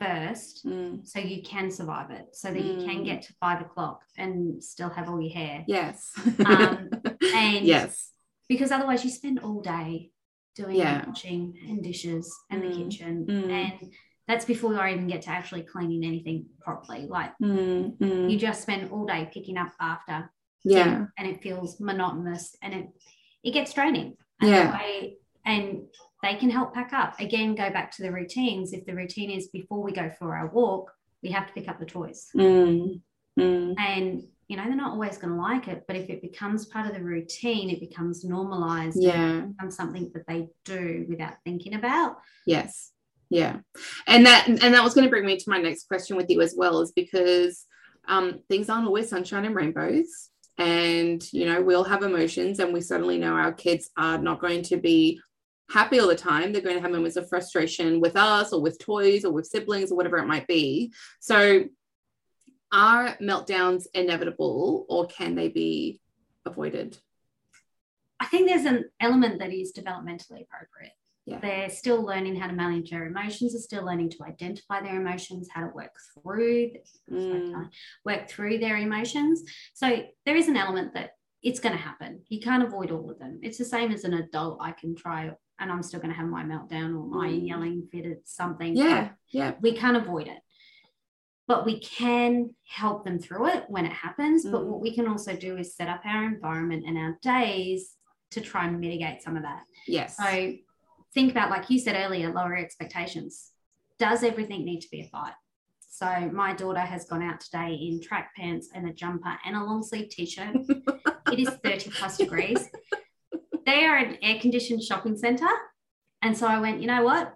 first 0.00 0.64
Mm. 0.64 1.04
so 1.06 1.18
you 1.18 1.42
can 1.42 1.70
survive 1.72 2.10
it 2.12 2.26
so 2.32 2.52
that 2.52 2.62
you 2.64 2.76
can 2.86 2.98
Mm. 3.00 3.04
get 3.04 3.22
to 3.22 3.32
five 3.40 3.60
o'clock 3.60 4.02
and 4.16 4.62
still 4.62 4.88
have 4.90 5.08
all 5.08 5.20
your 5.20 5.32
hair 5.32 5.64
Yes. 5.66 6.12
Um, 6.46 6.90
and- 7.34 7.66
yes. 7.66 8.12
because 8.48 8.70
otherwise 8.70 9.04
you 9.04 9.10
spend 9.10 9.40
all 9.40 9.60
day 9.60 10.12
doing 10.54 10.76
Yeah. 10.76 11.04
washing 11.06 11.58
and 11.68 11.82
dishes 11.82 12.32
and 12.50 12.62
the 12.62 12.68
Mm. 12.68 12.76
kitchen 12.90 13.26
Mm. 13.26 13.50
and 13.50 13.92
that's 14.28 14.44
before 14.44 14.78
I 14.78 14.92
even 14.92 15.08
get 15.08 15.22
to 15.22 15.30
actually 15.30 15.62
cleaning 15.62 16.04
anything 16.04 16.46
properly 16.60 17.06
like 17.08 17.32
Mm, 17.42 17.96
mm. 17.96 18.30
you 18.30 18.38
just 18.38 18.62
spend 18.62 18.90
all 18.92 19.06
day 19.06 19.28
picking 19.32 19.56
up 19.56 19.72
after 19.80 20.30
yeah. 20.64 21.06
and 21.16 21.26
it 21.26 21.42
feels 21.42 21.80
monotonous 21.80 22.54
and 22.62 22.74
it 22.74 22.86
it 23.42 23.52
gets 23.52 23.72
draining 23.72 24.16
and 24.40 24.50
Yeah. 24.50 24.72
way- 24.78 25.16
and 25.44 25.82
they 26.22 26.34
can 26.34 26.50
help 26.50 26.74
pack 26.74 26.92
up 26.92 27.18
again 27.20 27.54
go 27.54 27.70
back 27.70 27.90
to 27.92 28.02
the 28.02 28.12
routines 28.12 28.72
if 28.72 28.84
the 28.84 28.94
routine 28.94 29.30
is 29.30 29.48
before 29.48 29.82
we 29.82 29.92
go 29.92 30.10
for 30.18 30.36
our 30.36 30.48
walk 30.48 30.92
we 31.22 31.30
have 31.30 31.46
to 31.48 31.52
pick 31.54 31.68
up 31.68 31.78
the 31.80 31.86
toys 31.86 32.20
Mm, 32.36 33.00
and 33.78 34.24
you 34.48 34.56
know 34.56 34.64
they're 34.64 34.74
not 34.84 34.90
always 34.92 35.16
going 35.18 35.32
to 35.34 35.40
like 35.40 35.68
it 35.68 35.84
but 35.86 35.94
if 35.96 36.10
it 36.10 36.20
becomes 36.22 36.66
part 36.66 36.86
of 36.88 36.94
the 36.94 37.02
routine 37.02 37.70
it 37.70 37.80
becomes 37.80 38.24
normalized 38.24 38.98
Yeah. 39.00 39.38
it 39.44 39.48
becomes 39.56 39.76
something 39.76 40.10
that 40.14 40.26
they 40.26 40.48
do 40.64 41.06
without 41.08 41.34
thinking 41.44 41.74
about 41.74 42.16
Yes. 42.46 42.92
Yeah. 43.30 43.58
And 44.06 44.26
that 44.26 44.48
and 44.48 44.74
that 44.74 44.84
was 44.84 44.94
going 44.94 45.04
to 45.04 45.10
bring 45.10 45.26
me 45.26 45.36
to 45.36 45.50
my 45.50 45.58
next 45.58 45.86
question 45.88 46.16
with 46.16 46.30
you 46.30 46.40
as 46.40 46.54
well, 46.56 46.80
is 46.80 46.92
because 46.92 47.66
um, 48.06 48.40
things 48.48 48.68
aren't 48.70 48.86
always 48.86 49.10
sunshine 49.10 49.44
and 49.44 49.54
rainbows. 49.54 50.30
And 50.56 51.22
you 51.32 51.46
know, 51.46 51.60
we 51.60 51.74
all 51.74 51.84
have 51.84 52.02
emotions, 52.02 52.58
and 52.58 52.72
we 52.72 52.80
certainly 52.80 53.18
know 53.18 53.34
our 53.34 53.52
kids 53.52 53.90
are 53.96 54.18
not 54.18 54.40
going 54.40 54.62
to 54.64 54.76
be 54.76 55.20
happy 55.70 56.00
all 56.00 56.08
the 56.08 56.16
time. 56.16 56.52
They're 56.52 56.62
going 56.62 56.76
to 56.76 56.82
have 56.82 56.90
moments 56.90 57.16
of 57.16 57.28
frustration 57.28 58.00
with 58.00 58.16
us 58.16 58.52
or 58.52 58.62
with 58.62 58.78
toys 58.78 59.24
or 59.24 59.32
with 59.32 59.46
siblings 59.46 59.92
or 59.92 59.96
whatever 59.96 60.16
it 60.18 60.26
might 60.26 60.46
be. 60.46 60.92
So 61.20 61.64
are 62.72 63.16
meltdowns 63.20 63.84
inevitable 63.94 64.86
or 64.88 65.06
can 65.06 65.34
they 65.34 65.48
be 65.48 66.00
avoided? 66.46 66.98
i 68.20 68.26
think 68.26 68.48
there's 68.48 68.64
an 68.64 68.84
element 69.00 69.38
that 69.38 69.52
is 69.52 69.72
developmentally 69.72 70.42
appropriate 70.42 70.92
Yeah. 71.28 71.40
they're 71.40 71.70
still 71.70 72.02
learning 72.02 72.36
how 72.36 72.46
to 72.46 72.54
manage 72.54 72.90
their 72.90 73.06
emotions 73.06 73.52
they're 73.52 73.60
still 73.60 73.84
learning 73.84 74.10
to 74.10 74.24
identify 74.24 74.80
their 74.80 74.98
emotions 75.00 75.48
how 75.52 75.60
to 75.66 75.72
work 75.74 75.94
through 76.14 76.70
Mm. 77.10 77.68
work 78.04 78.28
through 78.28 78.58
their 78.58 78.76
emotions 78.78 79.42
so 79.74 79.86
there 80.24 80.36
is 80.36 80.48
an 80.48 80.56
element 80.56 80.94
that 80.94 81.10
it's 81.42 81.60
going 81.60 81.74
to 81.76 81.80
happen 81.90 82.22
you 82.28 82.40
can't 82.40 82.62
avoid 82.62 82.90
all 82.90 83.10
of 83.10 83.18
them 83.18 83.38
it's 83.42 83.58
the 83.58 83.64
same 83.64 83.90
as 83.92 84.04
an 84.04 84.14
adult 84.14 84.58
i 84.60 84.72
can 84.72 84.94
try 84.96 85.30
and 85.60 85.70
i'm 85.72 85.82
still 85.82 86.00
going 86.00 86.10
to 86.12 86.16
have 86.16 86.28
my 86.28 86.42
meltdown 86.44 86.90
or 86.98 87.06
my 87.06 87.28
Mm. 87.28 87.46
yelling 87.46 87.88
fit 87.92 88.06
at 88.06 88.18
something 88.24 88.74
Yeah. 88.76 89.10
Yeah. 89.30 89.54
we 89.60 89.72
can't 89.76 89.96
avoid 89.96 90.28
it 90.28 90.38
but 91.46 91.64
we 91.64 91.80
can 91.80 92.54
help 92.66 93.04
them 93.04 93.18
through 93.18 93.46
it 93.48 93.64
when 93.68 93.84
it 93.86 93.92
happens 93.92 94.44
but 94.44 94.62
Mm. 94.62 94.66
what 94.66 94.80
we 94.80 94.94
can 94.94 95.06
also 95.08 95.34
do 95.36 95.56
is 95.58 95.74
set 95.76 95.88
up 95.88 96.02
our 96.04 96.24
environment 96.24 96.84
and 96.86 96.96
our 96.96 97.18
days 97.22 97.94
to 98.30 98.40
try 98.42 98.66
and 98.66 98.78
mitigate 98.80 99.22
some 99.22 99.36
of 99.36 99.42
that 99.42 99.62
Yes. 99.86 100.16
so 100.16 100.52
think 101.14 101.30
about 101.30 101.50
like 101.50 101.68
you 101.70 101.78
said 101.78 101.96
earlier 101.96 102.32
lower 102.32 102.56
expectations 102.56 103.50
does 103.98 104.22
everything 104.22 104.64
need 104.64 104.80
to 104.80 104.88
be 104.90 105.00
a 105.00 105.08
fight 105.08 105.32
so 105.90 106.06
my 106.32 106.52
daughter 106.52 106.80
has 106.80 107.06
gone 107.06 107.22
out 107.22 107.40
today 107.40 107.72
in 107.74 108.00
track 108.00 108.30
pants 108.36 108.68
and 108.74 108.88
a 108.88 108.92
jumper 108.92 109.36
and 109.44 109.56
a 109.56 109.64
long 109.64 109.82
sleeve 109.82 110.08
t-shirt 110.10 110.54
it 111.32 111.38
is 111.38 111.48
30 111.64 111.90
plus 111.90 112.18
degrees 112.18 112.68
they 113.66 113.84
are 113.84 113.96
an 113.96 114.16
air 114.22 114.38
conditioned 114.40 114.82
shopping 114.82 115.16
center 115.16 115.48
and 116.22 116.36
so 116.36 116.46
i 116.46 116.58
went 116.60 116.80
you 116.80 116.86
know 116.86 117.02
what 117.02 117.34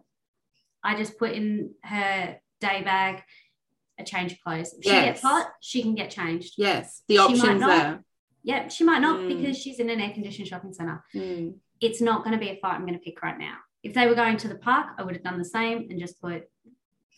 i 0.85 0.95
just 0.97 1.19
put 1.19 1.33
in 1.33 1.71
her 1.83 2.37
day 2.61 2.83
bag 2.83 3.23
a 3.99 4.05
change 4.05 4.33
of 4.33 4.41
clothes 4.41 4.75
if 4.79 4.85
she 4.85 4.91
gets 4.91 5.23
hot 5.23 5.47
she 5.61 5.83
can 5.83 5.95
get 5.95 6.11
changed 6.11 6.55
yes. 6.57 7.03
The 7.09 7.15
She 7.17 7.19
might 7.21 7.31
options 7.31 7.61
not. 7.61 7.69
there. 7.69 8.05
yeah 8.43 8.69
she 8.69 8.85
might 8.85 9.01
not 9.01 9.21
Mm. 9.21 9.29
because 9.37 9.59
she's 9.59 9.79
in 9.81 9.91
an 9.91 10.01
air 10.01 10.11
conditioned 10.13 10.49
shopping 10.49 10.73
center 10.73 11.05
Mm. 11.15 11.55
It's 11.83 12.01
not 12.01 12.25
going 12.25 12.33
to 12.33 12.39
be 12.39 12.51
a 12.51 12.57
fight 12.57 12.75
I'm 12.75 12.87
going 12.87 12.99
to 12.99 13.05
pick 13.05 13.23
right 13.23 13.39
now. 13.39 13.57
If 13.83 13.95
they 13.95 14.07
were 14.07 14.15
going 14.15 14.37
to 14.39 14.49
the 14.49 14.55
park, 14.55 14.89
I 14.97 15.03
would 15.03 15.15
have 15.15 15.25
done 15.25 15.39
the 15.39 15.45
same 15.45 15.89
and 15.91 15.99
just 15.99 16.21
put 16.21 16.45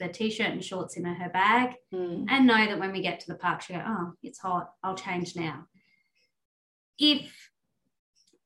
the 0.01 0.09
t-shirt 0.09 0.49
and 0.49 0.65
shorts 0.65 0.97
in 0.97 1.05
her 1.05 1.29
bag 1.29 1.75
Mm. 1.93 2.27
and 2.29 2.47
know 2.47 2.67
that 2.67 2.81
when 2.81 2.91
we 2.91 3.01
get 3.03 3.21
to 3.21 3.27
the 3.29 3.37
park, 3.37 3.63
she'll 3.63 3.77
go, 3.77 3.85
oh, 3.87 4.13
it's 4.23 4.41
hot. 4.41 4.73
I'll 4.83 4.97
change 4.97 5.37
now. 5.37 5.67
If 6.99 7.31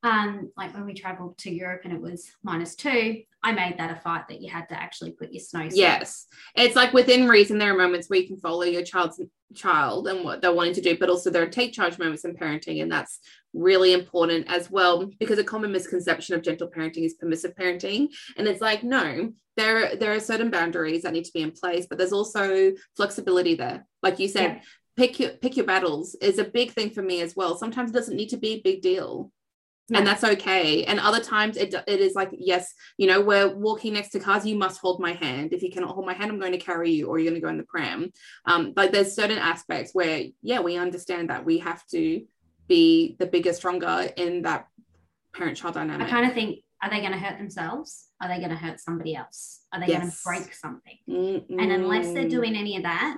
um, 0.03 0.51
like 0.55 0.73
when 0.73 0.85
we 0.85 0.93
traveled 0.93 1.37
to 1.39 1.51
Europe 1.51 1.81
and 1.85 1.93
it 1.93 2.01
was 2.01 2.31
minus 2.43 2.75
two, 2.75 3.23
I 3.41 3.53
made 3.53 3.77
that 3.77 3.95
a 3.95 4.01
fight 4.01 4.27
that 4.27 4.41
you 4.41 4.49
had 4.49 4.67
to 4.69 4.75
actually 4.81 5.11
put 5.11 5.31
your 5.31 5.39
snow. 5.39 5.67
Yes. 5.71 6.27
It's 6.55 6.75
like 6.75 6.91
within 6.91 7.27
reason, 7.27 7.57
there 7.57 7.73
are 7.73 7.77
moments 7.77 8.09
where 8.09 8.19
you 8.19 8.27
can 8.27 8.37
follow 8.37 8.63
your 8.63 8.83
child's 8.83 9.21
child 9.55 10.07
and 10.09 10.25
what 10.25 10.41
they're 10.41 10.53
wanting 10.53 10.73
to 10.73 10.81
do, 10.81 10.97
but 10.97 11.09
also 11.09 11.29
there 11.29 11.43
are 11.43 11.47
take 11.47 11.71
charge 11.73 11.97
moments 11.97 12.25
in 12.25 12.35
parenting. 12.35 12.81
And 12.81 12.91
that's 12.91 13.19
really 13.53 13.93
important 13.93 14.51
as 14.51 14.69
well, 14.69 15.09
because 15.19 15.39
a 15.39 15.43
common 15.43 15.71
misconception 15.71 16.35
of 16.35 16.41
gentle 16.41 16.67
parenting 16.67 17.05
is 17.05 17.13
permissive 17.13 17.55
parenting. 17.55 18.09
And 18.35 18.47
it's 18.47 18.61
like, 18.61 18.83
no, 18.83 19.31
there, 19.55 19.95
there 19.95 20.13
are 20.13 20.19
certain 20.19 20.51
boundaries 20.51 21.03
that 21.03 21.13
need 21.13 21.25
to 21.25 21.33
be 21.33 21.41
in 21.41 21.51
place, 21.51 21.87
but 21.89 21.97
there's 21.97 22.13
also 22.13 22.73
flexibility 22.97 23.55
there. 23.55 23.85
Like 24.03 24.19
you 24.19 24.27
said, 24.27 24.57
Yeah. 24.57 24.61
pick 24.97 25.17
your 25.19 25.29
pick 25.29 25.55
your 25.55 25.65
battles 25.65 26.15
is 26.21 26.39
a 26.39 26.43
big 26.43 26.71
thing 26.71 26.89
for 26.89 27.01
me 27.01 27.21
as 27.21 27.35
well. 27.37 27.57
Sometimes 27.57 27.91
it 27.91 27.93
doesn't 27.93 28.17
need 28.17 28.29
to 28.29 28.37
be 28.37 28.55
a 28.55 28.61
big 28.61 28.81
deal 28.81 29.31
and 29.97 30.05
that's 30.05 30.23
okay 30.23 30.83
and 30.85 30.99
other 30.99 31.19
times 31.19 31.57
it, 31.57 31.73
it 31.87 31.99
is 31.99 32.15
like 32.15 32.29
yes 32.31 32.73
you 32.97 33.07
know 33.07 33.21
we're 33.21 33.47
walking 33.55 33.93
next 33.93 34.09
to 34.09 34.19
cars 34.19 34.45
you 34.45 34.55
must 34.55 34.79
hold 34.79 34.99
my 34.99 35.13
hand 35.13 35.53
if 35.53 35.61
you 35.61 35.71
cannot 35.71 35.93
hold 35.93 36.05
my 36.05 36.13
hand 36.13 36.31
i'm 36.31 36.39
going 36.39 36.51
to 36.51 36.57
carry 36.57 36.91
you 36.91 37.07
or 37.07 37.17
you're 37.17 37.29
going 37.29 37.39
to 37.39 37.45
go 37.45 37.49
in 37.49 37.57
the 37.57 37.63
pram 37.63 38.11
um 38.45 38.73
but 38.73 38.91
there's 38.91 39.13
certain 39.13 39.37
aspects 39.37 39.93
where 39.93 40.23
yeah 40.41 40.59
we 40.59 40.77
understand 40.77 41.29
that 41.29 41.43
we 41.45 41.57
have 41.57 41.85
to 41.87 42.23
be 42.67 43.15
the 43.19 43.25
bigger 43.25 43.53
stronger 43.53 44.09
in 44.17 44.43
that 44.43 44.67
parent 45.33 45.57
child 45.57 45.73
dynamic 45.73 46.07
I 46.07 46.09
kind 46.09 46.27
of 46.27 46.33
think 46.33 46.59
are 46.81 46.89
they 46.89 46.99
going 46.99 47.11
to 47.11 47.17
hurt 47.17 47.37
themselves? 47.37 48.07
Are 48.21 48.29
they 48.29 48.37
going 48.37 48.51
to 48.51 48.55
hurt 48.55 48.79
somebody 48.79 49.15
else? 49.15 49.61
Are 49.73 49.79
they 49.79 49.87
going 49.87 50.09
to 50.09 50.17
break 50.25 50.53
something? 50.53 50.97
Mm-mm. 51.09 51.61
And 51.61 51.71
unless 51.71 52.13
they're 52.13 52.29
doing 52.29 52.55
any 52.55 52.77
of 52.77 52.83
that, 52.83 53.17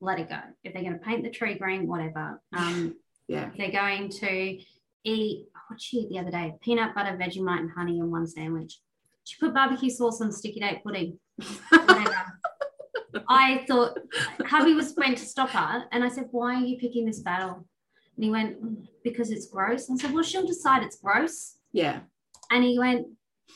let 0.00 0.18
it 0.18 0.28
go. 0.28 0.38
If 0.64 0.74
they're 0.74 0.82
going 0.82 0.98
to 0.98 1.04
paint 1.04 1.22
the 1.22 1.30
tree 1.30 1.54
green, 1.54 1.86
whatever. 1.86 2.40
Um, 2.56 2.96
yeah. 3.28 3.48
if 3.48 3.56
they're 3.56 3.70
going 3.70 4.10
to 4.10 4.58
eat, 5.04 5.46
what 5.70 5.80
she 5.80 5.98
eat 5.98 6.10
the 6.10 6.18
other 6.18 6.30
day? 6.30 6.54
Peanut 6.60 6.94
butter, 6.94 7.16
Vegemite, 7.16 7.60
and 7.60 7.70
honey 7.70 7.98
in 7.98 8.10
one 8.10 8.26
sandwich. 8.26 8.80
She 9.24 9.38
put 9.38 9.54
barbecue 9.54 9.90
sauce 9.90 10.20
on 10.20 10.32
sticky 10.32 10.60
date 10.60 10.82
pudding. 10.82 11.18
I 13.28 13.64
thought 13.68 13.98
hubby 14.46 14.74
was 14.74 14.94
went 14.96 15.18
to 15.18 15.24
stop 15.24 15.50
her, 15.50 15.84
and 15.92 16.02
I 16.02 16.08
said, 16.08 16.26
"Why 16.30 16.56
are 16.56 16.64
you 16.64 16.78
picking 16.78 17.06
this 17.06 17.20
battle?" 17.20 17.66
And 18.16 18.24
he 18.24 18.30
went, 18.30 18.62
"Mm, 18.62 18.86
"Because 19.04 19.30
it's 19.30 19.46
gross." 19.46 19.88
And 19.88 19.98
I 19.98 20.02
said, 20.02 20.12
"Well, 20.12 20.24
she'll 20.24 20.46
decide 20.46 20.82
it's 20.82 20.96
gross." 20.96 21.56
Yeah. 21.72 22.00
And 22.50 22.64
he 22.64 22.78
went, 22.78 23.06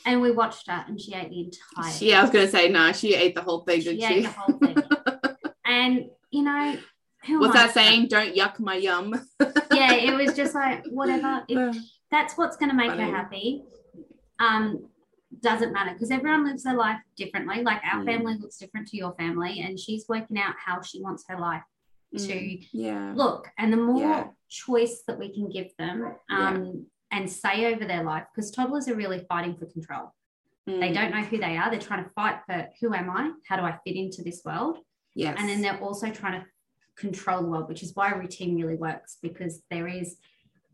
and 0.05 0.21
we 0.21 0.31
watched 0.31 0.69
her, 0.69 0.85
and 0.87 0.99
she 0.99 1.13
ate 1.13 1.29
the 1.29 1.41
entire. 1.41 1.93
Yeah, 1.99 2.19
I 2.19 2.21
was 2.21 2.31
gonna 2.31 2.47
say, 2.47 2.69
nah, 2.69 2.91
she 2.91 3.15
ate 3.15 3.35
the 3.35 3.41
whole 3.41 3.61
thing, 3.61 3.81
she 3.81 3.97
didn't 3.97 4.11
ate 4.11 4.15
she? 4.15 4.21
the 4.21 4.29
whole 4.29 4.57
thing. 4.57 4.77
and 5.65 6.05
you 6.31 6.43
know, 6.43 6.77
who 7.25 7.39
What's 7.39 7.53
that 7.53 7.73
saying? 7.73 8.07
Don't 8.07 8.35
yuck 8.35 8.59
my 8.59 8.75
yum. 8.75 9.19
Yeah, 9.71 9.93
it 9.93 10.15
was 10.15 10.35
just 10.35 10.55
like 10.55 10.85
whatever. 10.87 11.43
If 11.49 11.75
that's 12.11 12.37
what's 12.37 12.57
going 12.57 12.69
to 12.69 12.75
make 12.75 12.91
Funny. 12.91 13.03
her 13.03 13.15
happy, 13.15 13.63
um, 14.39 14.87
doesn't 15.41 15.73
matter 15.73 15.91
because 15.93 16.11
everyone 16.11 16.45
lives 16.45 16.63
their 16.63 16.75
life 16.75 16.99
differently. 17.17 17.63
Like 17.63 17.81
our 17.83 18.01
Mm. 18.01 18.05
family 18.05 18.37
looks 18.37 18.57
different 18.57 18.87
to 18.89 18.97
your 18.97 19.13
family, 19.15 19.61
and 19.61 19.79
she's 19.79 20.05
working 20.07 20.37
out 20.39 20.55
how 20.63 20.81
she 20.81 21.01
wants 21.01 21.25
her 21.27 21.39
life 21.39 21.63
Mm, 22.13 22.27
to 22.27 22.67
yeah. 22.77 23.13
look. 23.15 23.49
And 23.57 23.73
the 23.73 23.77
more 23.77 23.99
Yeah. 24.01 24.27
choice 24.49 25.03
that 25.07 25.19
we 25.19 25.33
can 25.33 25.49
give 25.49 25.75
them 25.77 26.15
um, 26.29 26.85
and 27.11 27.29
say 27.29 27.73
over 27.73 27.85
their 27.85 28.03
life, 28.03 28.25
because 28.33 28.51
toddlers 28.51 28.87
are 28.87 28.95
really 28.95 29.25
fighting 29.27 29.55
for 29.57 29.65
control. 29.65 30.13
They 30.65 30.89
Mm, 30.89 30.93
don't 30.93 31.11
know 31.11 31.21
who 31.23 31.37
they 31.37 31.57
are. 31.57 31.69
They're 31.69 31.79
trying 31.79 32.03
to 32.03 32.09
fight 32.11 32.41
for 32.45 32.69
who 32.79 32.93
am 32.93 33.09
I? 33.09 33.31
How 33.47 33.55
do 33.57 33.63
I 33.63 33.77
fit 33.83 33.95
into 33.95 34.23
this 34.23 34.43
world? 34.45 34.79
Yes. 35.13 35.35
And 35.39 35.47
then 35.49 35.61
they're 35.61 35.79
also 35.81 36.09
trying 36.11 36.41
to 36.41 36.47
control 36.95 37.41
the 37.41 37.49
world, 37.49 37.67
which 37.67 37.83
is 37.83 37.93
why 37.95 38.11
routine 38.11 38.55
really 38.59 38.75
works 38.75 39.17
because 39.21 39.61
there 39.69 39.87
is 39.87 40.17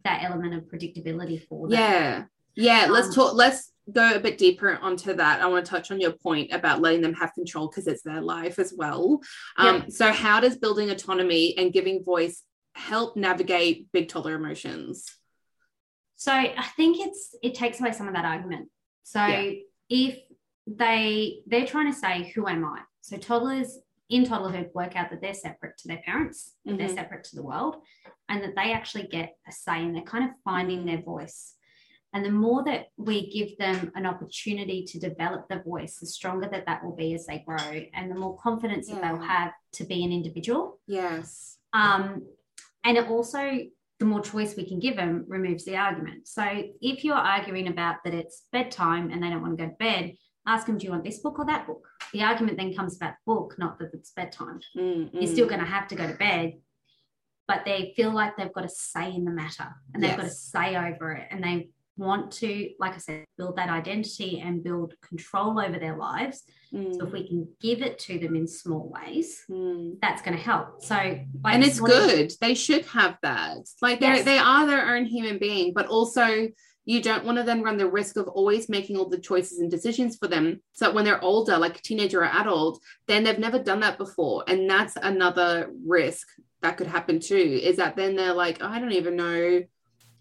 that 0.04 0.24
element 0.24 0.54
of 0.54 0.64
predictability 0.64 1.46
for 1.48 1.68
them. 1.68 1.78
yeah. 1.80 2.24
Yeah. 2.56 2.88
Let's 2.90 3.08
Um, 3.10 3.14
talk. 3.14 3.34
Let's 3.36 3.72
go 3.92 4.14
a 4.16 4.20
bit 4.20 4.38
deeper 4.38 4.78
onto 4.82 5.14
that. 5.14 5.42
I 5.42 5.48
want 5.48 5.66
to 5.66 5.70
touch 5.70 5.90
on 5.92 6.00
your 6.02 6.12
point 6.12 6.52
about 6.52 6.82
letting 6.82 7.02
them 7.02 7.14
have 7.14 7.34
control 7.34 7.68
because 7.68 7.88
it's 7.88 8.02
their 8.04 8.22
life 8.22 8.60
as 8.60 8.74
well. 8.76 9.22
Um, 9.58 9.90
So, 9.90 10.12
how 10.12 10.40
does 10.42 10.58
building 10.58 10.90
autonomy 10.90 11.58
and 11.58 11.72
giving 11.72 12.04
voice 12.04 12.44
help 12.76 13.16
navigate 13.16 13.92
big 13.92 14.10
toddler 14.10 14.36
emotions? 14.36 15.06
So 16.16 16.32
I 16.32 16.66
think 16.76 16.98
it's 17.00 17.36
it 17.42 17.56
takes 17.56 17.80
away 17.80 17.94
some 17.94 18.08
of 18.08 18.14
that 18.14 18.26
argument. 18.26 18.70
So 19.04 19.26
Yeah. 19.26 19.52
if 19.90 20.20
they 20.68 21.42
they're 21.48 21.66
trying 21.66 21.92
to 21.92 21.98
say 21.98 22.32
who 22.36 22.48
am 22.48 22.64
I? 22.66 22.82
So 23.02 23.18
toddlers 23.18 23.80
in 24.12 24.26
toddlerhood 24.26 24.74
work 24.76 24.96
out 24.96 25.10
that 25.10 25.22
they're 25.22 25.34
separate 25.34 25.78
to 25.78 25.88
their 25.88 26.02
parents, 26.06 26.54
that 26.66 26.78
they're 26.78 26.90
separate 26.90 27.24
to 27.24 27.36
the 27.36 27.42
world, 27.42 27.78
and 28.30 28.44
that 28.44 28.56
they 28.56 28.74
actually 28.74 29.08
get 29.08 29.36
a 29.48 29.52
say 29.52 29.82
and 29.84 29.96
they're 29.96 30.04
kind 30.04 30.26
of 30.26 30.32
finding 30.44 30.86
their 30.86 31.02
voice. 31.02 31.56
And 32.14 32.26
the 32.26 32.32
more 32.32 32.62
that 32.66 32.88
we 32.98 33.30
give 33.32 33.58
them 33.58 33.90
an 33.96 34.06
opportunity 34.06 34.84
to 34.84 35.00
develop 35.00 35.48
the 35.48 35.60
voice, 35.60 35.98
the 35.98 36.06
stronger 36.06 36.50
that 36.52 36.66
that 36.66 36.84
will 36.84 36.96
be 36.96 37.14
as 37.14 37.26
they 37.26 37.40
grow, 37.40 37.82
and 37.94 38.12
the 38.12 38.16
more 38.16 38.38
confidence 38.38 38.90
that 38.90 39.02
they'll 39.02 39.18
have 39.18 39.54
to 39.74 39.86
be 39.86 40.04
an 40.04 40.12
individual. 40.12 40.78
Yes. 40.88 41.58
Um, 41.72 42.28
and 42.84 42.98
it 42.98 43.08
also, 43.08 43.60
the 44.00 44.06
more 44.06 44.20
choice 44.20 44.58
we 44.58 44.68
can 44.68 44.80
give 44.80 44.98
them, 44.98 45.24
removes 45.30 45.64
the 45.64 45.78
argument. 45.78 46.28
So 46.28 46.44
if 46.82 47.06
you're 47.06 47.16
arguing 47.16 47.70
about 47.70 48.04
that 48.04 48.14
it's 48.14 48.44
bedtime 48.52 49.10
and 49.10 49.24
they 49.24 49.30
don't 49.30 49.42
want 49.42 49.58
to 49.58 49.64
go 49.64 49.70
to 49.70 49.76
bed, 49.78 50.18
ask 50.48 50.66
them, 50.66 50.78
do 50.78 50.86
you 50.86 50.92
want 50.92 51.04
this 51.04 51.20
book 51.20 51.40
or 51.40 51.46
that 51.46 51.68
book? 51.68 51.88
The 52.14 52.24
argument 52.24 52.58
then 52.58 52.74
comes 52.74 52.96
about 52.98 53.14
the 53.26 53.34
book, 53.34 53.56
not 53.58 53.80
that 53.80 53.94
it's 53.94 54.12
bedtime. 54.12 54.60
Mm, 54.78 55.14
You're 55.14 55.24
mm. 55.24 55.32
still 55.32 55.48
going 55.48 55.60
to 55.60 55.66
have 55.66 55.88
to 55.90 55.96
go 55.96 56.08
to 56.08 56.14
bed, 56.14 56.54
but 57.48 57.64
they 57.66 57.94
feel 57.96 58.12
like 58.12 58.38
they've 58.38 58.54
got 58.54 58.66
a 58.66 58.70
say 58.70 59.14
in 59.14 59.26
the 59.26 59.32
matter 59.32 59.68
and 59.94 60.02
they've 60.02 60.18
got 60.18 60.26
a 60.26 60.30
say 60.30 60.76
over 60.76 61.12
it. 61.14 61.28
And 61.32 61.44
they 61.44 61.70
want 61.98 62.32
to, 62.32 62.70
like 62.80 62.94
I 62.94 62.98
said, 62.98 63.26
build 63.38 63.58
that 63.58 63.70
identity 63.70 64.40
and 64.40 64.64
build 64.64 64.94
control 65.08 65.60
over 65.60 65.78
their 65.78 65.98
lives. 65.98 66.44
Mm, 66.74 66.96
So 66.96 67.06
if 67.06 67.12
we 67.14 67.28
can 67.28 67.48
give 67.60 67.82
it 67.82 68.00
to 68.00 68.18
them 68.18 68.36
in 68.36 68.48
small 68.48 68.90
ways, 68.90 69.44
mm. 69.50 69.96
that's 70.02 70.22
going 70.22 70.36
to 70.36 70.44
help. 70.44 70.84
So, 70.84 70.96
and 70.96 71.64
it's 71.64 71.80
good 71.80 72.32
they 72.42 72.56
should 72.56 72.86
have 72.86 73.18
that 73.22 73.58
like 73.82 74.00
they 74.00 74.08
Yes. 74.08 74.26
they 74.26 74.38
are 74.38 74.66
their 74.66 74.96
own 74.96 75.06
human 75.06 75.38
being 75.38 75.74
but 75.74 75.88
also 75.88 76.48
you 76.92 77.02
don't 77.02 77.24
want 77.24 77.38
to 77.38 77.44
then 77.44 77.64
run 77.64 77.78
the 77.78 77.88
risk 77.88 78.18
of 78.18 78.28
always 78.28 78.68
making 78.68 78.98
all 78.98 79.08
the 79.08 79.18
choices 79.18 79.60
and 79.60 79.72
decisions 79.72 80.18
for 80.18 80.28
them 80.28 80.62
so 80.74 80.84
that 80.84 80.94
when 80.94 81.06
they're 81.06 81.24
older 81.24 81.58
like 81.58 81.78
a 81.78 81.82
teenager 81.82 82.20
or 82.20 82.26
adult 82.26 82.82
then 83.08 83.24
they've 83.24 83.40
never 83.40 83.58
done 83.58 83.80
that 83.80 83.98
before 83.98 84.44
and 84.48 84.70
that's 84.70 84.98
another 84.98 85.72
risk 85.86 86.28
that 86.62 86.76
could 86.76 86.88
happen 86.88 87.18
too 87.18 87.60
is 87.64 87.78
that 87.78 87.96
then 87.96 88.16
they're 88.18 88.34
like 88.34 88.62
i 88.62 88.78
don't 88.78 88.92
even 88.92 89.16
know 89.16 89.62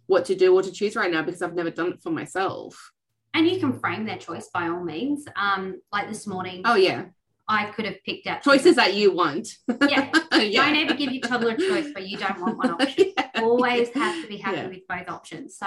what 0.06 0.24
to 0.24 0.36
do 0.36 0.54
or 0.54 0.62
to 0.62 0.70
choose 0.70 0.94
right 0.94 1.10
now 1.10 1.22
because 1.22 1.42
i've 1.42 1.56
never 1.56 1.70
done 1.70 1.92
it 1.92 2.00
for 2.00 2.10
myself 2.10 2.92
and 3.34 3.48
you 3.48 3.58
can 3.58 3.78
frame 3.78 4.04
their 4.04 4.18
choice 4.18 4.48
by 4.52 4.66
all 4.66 4.82
means. 4.82 5.24
Um, 5.36 5.80
like 5.92 6.08
this 6.08 6.26
morning, 6.26 6.62
oh 6.64 6.74
yeah 6.74 7.04
I 7.50 7.70
could 7.72 7.84
have 7.84 7.96
picked 8.04 8.28
out 8.28 8.42
choices 8.42 8.76
that 8.76 8.94
you 8.94 9.12
want 9.12 9.48
Yeah. 9.88 10.10
Don't 10.30 10.76
ever 10.76 10.94
give 10.94 11.10
your 11.12 11.20
toddler 11.22 11.50
a 11.50 11.58
choice 11.58 11.92
where 11.92 12.04
you 12.04 12.16
don't 12.16 12.40
want 12.40 12.56
one 12.58 12.70
option. 12.70 13.12
Always 13.36 13.88
have 13.90 14.22
to 14.22 14.28
be 14.28 14.36
happy 14.36 14.58
Yeah. 14.58 14.68
with 14.68 14.86
both 14.88 15.08
options. 15.08 15.56
So 15.58 15.66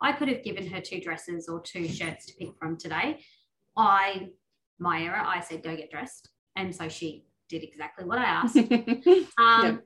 I 0.00 0.12
could 0.12 0.28
have 0.28 0.44
given 0.44 0.66
her 0.68 0.80
two 0.80 1.00
dresses 1.00 1.48
or 1.48 1.60
two 1.60 1.88
shirts 1.88 2.26
to 2.26 2.34
pick 2.38 2.50
from 2.58 2.76
today. 2.76 3.24
I, 3.76 4.28
my 4.78 5.02
error, 5.02 5.16
I 5.24 5.40
said 5.40 5.64
go 5.64 5.74
get 5.76 5.90
dressed, 5.90 6.30
and 6.54 6.74
so 6.74 6.88
she 6.88 7.24
did 7.48 7.64
exactly 7.64 8.04
what 8.04 8.18
I 8.18 8.24
asked. 8.40 8.56
Um, 8.56 9.64
Yep. 9.64 9.84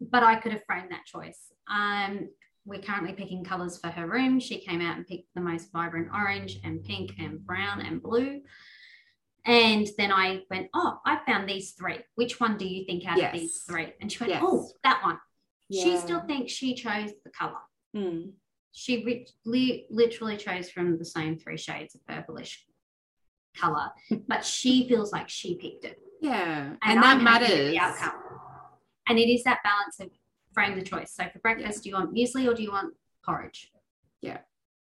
But 0.00 0.22
I 0.22 0.36
could 0.36 0.52
have 0.52 0.62
framed 0.66 0.90
that 0.90 1.06
choice. 1.06 1.38
Um, 1.70 2.28
we're 2.66 2.82
currently 2.82 3.12
picking 3.14 3.44
colors 3.44 3.78
for 3.78 3.88
her 3.88 4.06
room. 4.06 4.38
She 4.40 4.58
came 4.60 4.82
out 4.82 4.96
and 4.96 5.06
picked 5.06 5.28
the 5.34 5.40
most 5.40 5.72
vibrant 5.72 6.08
orange 6.12 6.58
and 6.64 6.82
pink 6.84 7.12
and 7.18 7.44
brown 7.44 7.80
and 7.80 8.02
blue. 8.02 8.40
And 9.46 9.86
then 9.98 10.10
I 10.10 10.42
went, 10.50 10.68
Oh, 10.74 11.00
I 11.04 11.18
found 11.26 11.48
these 11.48 11.72
three. 11.72 11.98
Which 12.14 12.40
one 12.40 12.56
do 12.56 12.66
you 12.66 12.84
think 12.86 13.06
out 13.06 13.18
Yes. 13.18 13.34
of 13.34 13.40
these 13.40 13.62
three? 13.68 13.92
And 14.00 14.10
she 14.10 14.18
went, 14.20 14.32
Yes. 14.32 14.42
Oh, 14.44 14.68
that 14.84 15.02
one. 15.02 15.18
She 15.72 15.96
still 15.98 16.20
thinks 16.20 16.52
she 16.52 16.74
chose 16.74 17.10
the 17.24 17.30
color. 17.30 17.58
Mm. 17.96 18.32
She 18.72 19.04
ri- 19.04 19.26
li- 19.44 19.86
literally 19.90 20.36
chose 20.36 20.70
from 20.70 20.98
the 20.98 21.04
same 21.04 21.38
three 21.38 21.56
shades 21.56 21.94
of 21.94 22.06
purplish 22.06 22.64
color, 23.56 23.90
but 24.28 24.44
she 24.44 24.86
feels 24.88 25.12
like 25.12 25.28
she 25.28 25.54
picked 25.56 25.84
it 25.84 25.98
yeah 26.20 26.68
and, 26.70 26.78
and, 26.82 27.02
that 27.02 27.16
I'm 27.16 27.20
happy 27.20 27.42
with 27.44 27.50
matters 27.50 27.70
The 27.72 27.78
outcome. 27.78 28.12
And 29.08 29.18
it 29.18 29.28
is 29.30 29.44
that 29.44 29.58
balance 29.62 30.00
of 30.00 30.10
frame 30.54 30.74
the 30.78 30.82
choice. 30.84 31.12
So 31.14 31.24
for 31.32 31.38
breakfast, 31.40 31.82
do 31.82 31.90
you 31.90 31.94
want 31.96 32.14
muesli 32.14 32.48
or 32.50 32.54
do 32.54 32.62
you 32.62 32.72
want 32.72 32.94
porridge? 33.24 33.70
Yeah. 34.22 34.38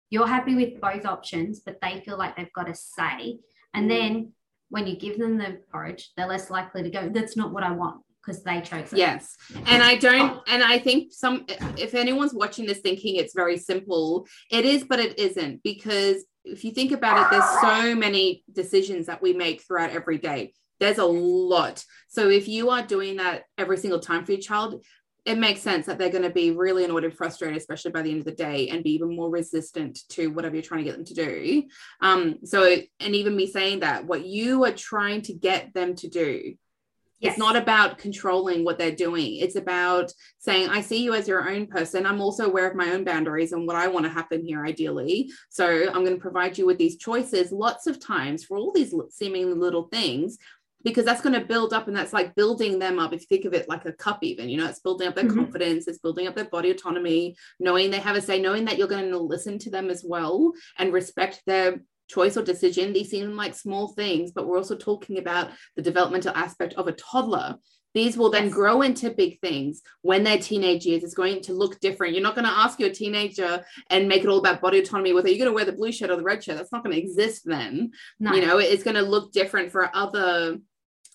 You're 0.09 0.27
happy 0.27 0.55
with 0.55 0.79
both 0.79 1.05
options, 1.05 1.59
but 1.59 1.79
they 1.81 2.01
feel 2.05 2.17
like 2.17 2.35
they've 2.37 2.53
got 2.53 2.69
a 2.69 2.75
say. 2.75 3.39
And 3.73 3.85
Mm. 3.85 3.89
then 3.89 4.31
when 4.73 4.87
you 4.87 4.95
give 4.95 5.19
them 5.19 5.37
the 5.37 5.59
porridge, 5.71 6.09
they're 6.17 6.25
less 6.25 6.49
likely 6.49 6.81
to 6.81 6.89
go, 6.89 7.07
that's 7.07 7.37
not 7.37 7.53
what 7.53 7.61
I 7.61 7.69
want 7.69 8.01
because 8.19 8.41
they 8.41 8.59
chose 8.59 8.91
it. 8.91 8.97
Yes. 8.97 9.37
And 9.67 9.83
I 9.83 9.97
don't, 9.97 10.41
and 10.47 10.63
I 10.63 10.79
think 10.79 11.13
some, 11.13 11.45
if 11.77 11.93
anyone's 11.93 12.33
watching 12.33 12.65
this 12.65 12.79
thinking 12.79 13.17
it's 13.17 13.35
very 13.35 13.57
simple, 13.57 14.25
it 14.49 14.65
is, 14.65 14.83
but 14.83 14.99
it 14.99 15.19
isn't. 15.19 15.61
Because 15.61 16.25
if 16.43 16.63
you 16.63 16.71
think 16.71 16.91
about 16.91 17.21
it, 17.21 17.29
there's 17.29 17.61
so 17.61 17.93
many 17.93 18.43
decisions 18.51 19.05
that 19.05 19.21
we 19.21 19.33
make 19.33 19.61
throughout 19.61 19.91
every 19.91 20.17
day. 20.17 20.53
There's 20.79 20.97
a 20.97 21.05
lot. 21.05 21.85
So 22.07 22.29
if 22.29 22.47
you 22.47 22.71
are 22.71 22.81
doing 22.81 23.17
that 23.17 23.43
every 23.59 23.77
single 23.77 23.99
time 23.99 24.25
for 24.25 24.31
your 24.31 24.41
child, 24.41 24.83
it 25.25 25.37
makes 25.37 25.61
sense 25.61 25.85
that 25.85 25.97
they're 25.97 26.09
going 26.09 26.23
to 26.23 26.29
be 26.29 26.51
really 26.51 26.83
annoyed 26.83 27.05
and 27.05 27.15
frustrated, 27.15 27.57
especially 27.57 27.91
by 27.91 28.01
the 28.01 28.11
end 28.11 28.19
of 28.19 28.25
the 28.25 28.31
day, 28.31 28.69
and 28.69 28.83
be 28.83 28.91
even 28.91 29.15
more 29.15 29.29
resistant 29.29 29.99
to 30.09 30.27
whatever 30.27 30.55
you're 30.55 30.63
trying 30.63 30.83
to 30.83 30.89
get 30.89 30.95
them 30.97 31.05
to 31.05 31.13
do. 31.13 31.63
Um, 32.01 32.39
so, 32.43 32.63
and 32.99 33.15
even 33.15 33.35
me 33.35 33.47
saying 33.47 33.79
that, 33.81 34.05
what 34.05 34.25
you 34.25 34.65
are 34.65 34.73
trying 34.73 35.21
to 35.23 35.33
get 35.33 35.73
them 35.73 35.95
to 35.95 36.09
do 36.09 36.55
Yes. 37.23 37.33
it's 37.33 37.39
not 37.39 37.55
about 37.55 37.97
controlling 37.97 38.65
what 38.65 38.77
they're 38.77 38.91
doing. 38.91 39.37
It's 39.37 39.55
about 39.55 40.11
saying, 40.39 40.69
I 40.69 40.81
see 40.81 41.03
you 41.03 41.13
as 41.13 41.25
your 41.25 41.49
own 41.49 41.67
person. 41.67 42.05
I'm 42.05 42.19
also 42.19 42.47
aware 42.47 42.69
of 42.69 42.75
my 42.75 42.91
own 42.91 43.05
boundaries 43.05 43.53
and 43.53 43.65
what 43.65 43.77
I 43.77 43.87
want 43.87 44.05
to 44.05 44.11
happen 44.11 44.45
here, 44.45 44.65
ideally. 44.65 45.31
So 45.49 45.65
I'm 45.65 46.03
going 46.03 46.15
to 46.15 46.21
provide 46.21 46.57
you 46.57 46.65
with 46.65 46.77
these 46.77 46.97
choices 46.97 47.53
lots 47.53 47.87
of 47.87 48.05
times 48.05 48.43
for 48.43 48.57
all 48.57 48.73
these 48.73 48.93
seemingly 49.09 49.53
little 49.53 49.83
things, 49.83 50.37
because 50.83 51.05
that's 51.05 51.21
going 51.21 51.39
to 51.39 51.45
build 51.45 51.73
up 51.73 51.87
and 51.87 51.95
that's 51.95 52.13
like 52.13 52.35
building 52.35 52.79
them 52.79 52.99
up. 52.99 53.13
If 53.13 53.21
you 53.21 53.27
think 53.27 53.45
of 53.45 53.53
it 53.53 53.69
like 53.69 53.85
a 53.85 53.93
cup, 53.93 54.19
even, 54.23 54.49
you 54.49 54.57
know, 54.57 54.67
it's 54.67 54.79
building 54.79 55.07
up 55.07 55.15
their 55.15 55.23
Mhm. 55.25 55.35
confidence, 55.35 55.87
it's 55.87 55.99
building 55.99 56.27
up 56.27 56.35
their 56.35 56.45
body 56.45 56.71
autonomy, 56.71 57.35
knowing 57.59 57.89
they 57.91 57.99
have 57.99 58.15
a 58.15 58.21
say, 58.21 58.39
knowing 58.41 58.65
that 58.65 58.77
you're 58.77 58.87
going 58.87 59.09
to 59.09 59.17
listen 59.17 59.57
to 59.59 59.69
them 59.69 59.89
as 59.89 60.03
well 60.03 60.53
and 60.77 60.91
respect 60.93 61.41
their 61.45 61.81
choice 62.09 62.35
or 62.35 62.43
decision. 62.43 62.91
These 62.93 63.11
seem 63.11 63.35
like 63.35 63.55
small 63.55 63.87
things, 63.89 64.31
but 64.31 64.45
we're 64.45 64.57
also 64.57 64.75
talking 64.75 65.17
about 65.19 65.51
the 65.75 65.81
developmental 65.81 66.33
aspect 66.35 66.73
of 66.75 66.87
a 66.87 66.91
toddler. 66.93 67.57
these 67.95 68.17
will 68.17 68.31
then 68.31 68.45
Yes. 68.45 68.53
grow 68.55 68.81
into 68.81 69.11
big 69.11 69.39
things 69.39 69.83
when 70.01 70.23
they're 70.23 70.39
teenage 70.39 70.83
years 70.83 71.03
it's 71.03 71.13
going 71.13 71.39
to 71.41 71.53
look 71.53 71.79
different 71.79 72.13
you're 72.15 72.23
not 72.23 72.33
going 72.33 72.47
to 72.47 72.51
ask 72.51 72.79
your 72.79 72.89
teenager 72.89 73.63
and 73.91 74.07
make 74.07 74.23
it 74.23 74.27
all 74.29 74.39
about 74.39 74.61
body 74.61 74.79
autonomy 74.79 75.13
whether 75.13 75.29
you're 75.29 75.37
going 75.37 75.47
to 75.51 75.53
wear 75.53 75.63
the 75.63 75.71
blue 75.79 75.91
shirt 75.91 76.09
or 76.09 76.15
the 76.15 76.23
red 76.23 76.43
shirt 76.43 76.57
that's 76.57 76.71
not 76.71 76.83
going 76.83 76.95
to 76.95 76.99
exist 76.99 77.43
then 77.45 77.91
no, 78.19 78.33
you 78.33 78.43
know 78.43 78.57
it's 78.57 78.81
going 78.81 78.95
to 78.95 79.03
look 79.03 79.31
different 79.31 79.71
for 79.71 79.95
other 79.95 80.57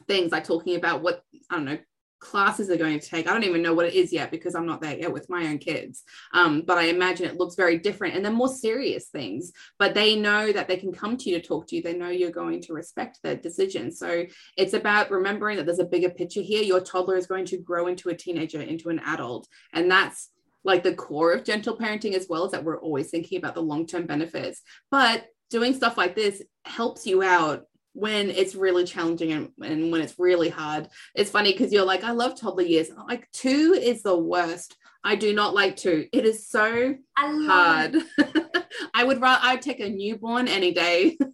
things 0.07 0.33
like 0.33 0.45
talking 0.45 0.77
about 0.77 1.03
what 1.03 1.23
i 1.51 1.57
don't 1.57 1.65
know 1.65 1.79
classes 2.21 2.67
they're 2.67 2.77
going 2.77 2.99
to 2.99 3.07
take. 3.07 3.29
I 3.29 3.33
don't 3.33 3.45
even 3.45 3.63
know 3.63 3.75
what 3.75 3.87
it 3.87 3.95
is 3.95 4.13
yet 4.13 4.31
because 4.31 4.55
i'm 4.55 4.67
not 4.67 4.81
there 4.81 4.99
yet 4.99 5.13
with 5.13 5.31
my 5.31 5.47
own 5.47 5.59
kids. 5.59 6.03
Um, 6.33 6.63
but 6.67 6.79
i 6.79 6.85
imagine 6.85 7.27
it 7.27 7.37
looks 7.37 7.55
very 7.55 7.79
different 7.79 8.15
and 8.15 8.25
they're 8.25 8.33
more 8.33 8.49
serious 8.49 9.07
things. 9.09 9.53
But 9.79 9.95
they 9.95 10.17
know 10.17 10.53
that 10.53 10.69
they 10.69 10.77
can 10.77 10.93
come 10.93 11.17
to 11.17 11.31
you 11.31 11.41
to 11.41 11.47
talk 11.47 11.67
to 11.69 11.77
you. 11.77 11.83
They 11.83 11.95
know 11.95 12.09
you're 12.09 12.31
going 12.31 12.61
to 12.63 12.73
respect 12.73 13.21
their 13.23 13.37
decision. 13.37 13.93
So 13.93 14.25
it's 14.57 14.75
about 14.75 15.11
remembering 15.11 15.57
that 15.57 15.67
there's 15.67 15.79
a 15.79 15.85
bigger 15.85 16.11
picture 16.11 16.43
here. 16.43 16.63
Your 16.63 16.81
toddler 16.81 17.17
is 17.17 17.27
going 17.27 17.45
to 17.47 17.59
grow 17.59 17.87
into 17.87 18.09
a 18.09 18.17
teenager 18.17 18.61
into 18.61 18.89
an 18.89 19.01
adult. 19.01 19.49
And 19.73 19.91
that's 19.91 20.31
like 20.65 20.83
the 20.83 20.95
core 20.95 21.33
of 21.33 21.45
gentle 21.45 21.77
parenting 21.77 22.15
as 22.15 22.27
well 22.29 22.45
is 22.45 22.53
that 22.53 22.65
we're 22.65 22.81
always 22.81 23.11
thinking 23.11 23.39
about 23.39 23.55
the 23.55 23.63
long-term 23.63 24.07
benefits. 24.07 24.61
But 24.91 25.27
doing 25.51 25.75
stuff 25.75 25.97
like 25.97 26.15
this 26.15 26.43
helps 26.65 27.07
you 27.07 27.23
out 27.23 27.65
when 27.99 28.31
it's 28.31 28.55
really 28.55 28.85
challenging 28.85 29.33
and, 29.33 29.51
and 29.63 29.91
when 29.93 30.01
it's 30.01 30.15
really 30.19 30.49
hard 30.49 30.89
it's 31.15 31.31
funny 31.31 31.53
because 31.53 31.73
you're 31.73 31.85
like 31.85 32.05
i 32.05 32.13
love 32.13 32.39
toddler 32.39 32.63
years 32.63 32.91
like 33.09 33.29
two 33.33 33.75
is 33.79 34.03
the 34.03 34.17
worst 34.17 34.77
i 35.05 35.15
do 35.17 35.35
not 35.35 35.55
like 35.55 35.77
two 35.77 36.07
it 36.13 36.25
is 36.25 36.49
so 36.49 36.95
hard 37.19 37.97
i 38.95 39.03
would 39.05 39.21
rather 39.21 39.41
i'd 39.45 39.63
take 39.63 39.81
a 39.81 39.89
newborn 39.89 40.47
any 40.49 40.73
day 40.73 41.17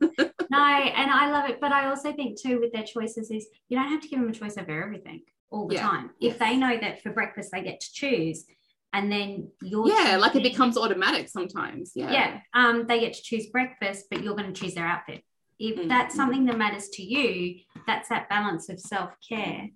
No, 0.51 0.59
and 0.63 1.11
I 1.11 1.31
love 1.33 1.49
it. 1.51 1.59
But 1.61 1.73
I 1.73 1.87
also 1.89 2.13
think 2.13 2.41
too 2.41 2.61
with 2.61 2.71
their 2.73 2.85
choices 2.85 3.31
is 3.31 3.49
you 3.69 3.77
don't 3.77 3.89
have 3.89 4.03
to 4.03 4.09
give 4.09 4.21
them 4.21 4.29
a 4.29 4.33
choice 4.33 4.57
over 4.57 4.83
everything 4.85 5.23
all 5.51 5.67
the 5.67 5.75
Yeah. 5.75 5.89
time. 5.89 6.11
If 6.21 6.35
Yes. 6.35 6.39
they 6.39 6.57
know 6.57 6.79
that 6.81 7.03
for 7.03 7.11
breakfast 7.11 7.49
they 7.53 7.63
get 7.63 7.81
to 7.81 7.93
choose, 7.93 8.45
and 8.93 9.11
then 9.11 9.51
you're 9.63 9.89
yeah 9.89 10.17
like 10.21 10.37
it 10.37 10.43
becomes 10.45 10.77
automatic 10.77 11.29
sometimes 11.29 11.93
yeah 11.97 12.13
yeah, 12.13 12.41
um, 12.53 12.87
they 12.87 13.01
get 13.01 13.15
to 13.15 13.23
choose 13.23 13.47
breakfast, 13.49 14.07
but 14.11 14.23
you're 14.23 14.37
going 14.37 14.53
to 14.53 14.61
choose 14.61 14.75
their 14.75 14.87
outfit. 14.87 15.25
If 15.59 15.77
Mm, 15.79 15.89
that's 15.89 16.15
mm. 16.15 16.17
something 16.17 16.45
that 16.47 16.59
matters 16.59 16.89
to 16.91 17.03
you, 17.03 17.61
that's 17.87 18.09
that 18.09 18.29
balance 18.29 18.69
of 18.69 18.81
self 18.81 19.11
care 19.27 19.69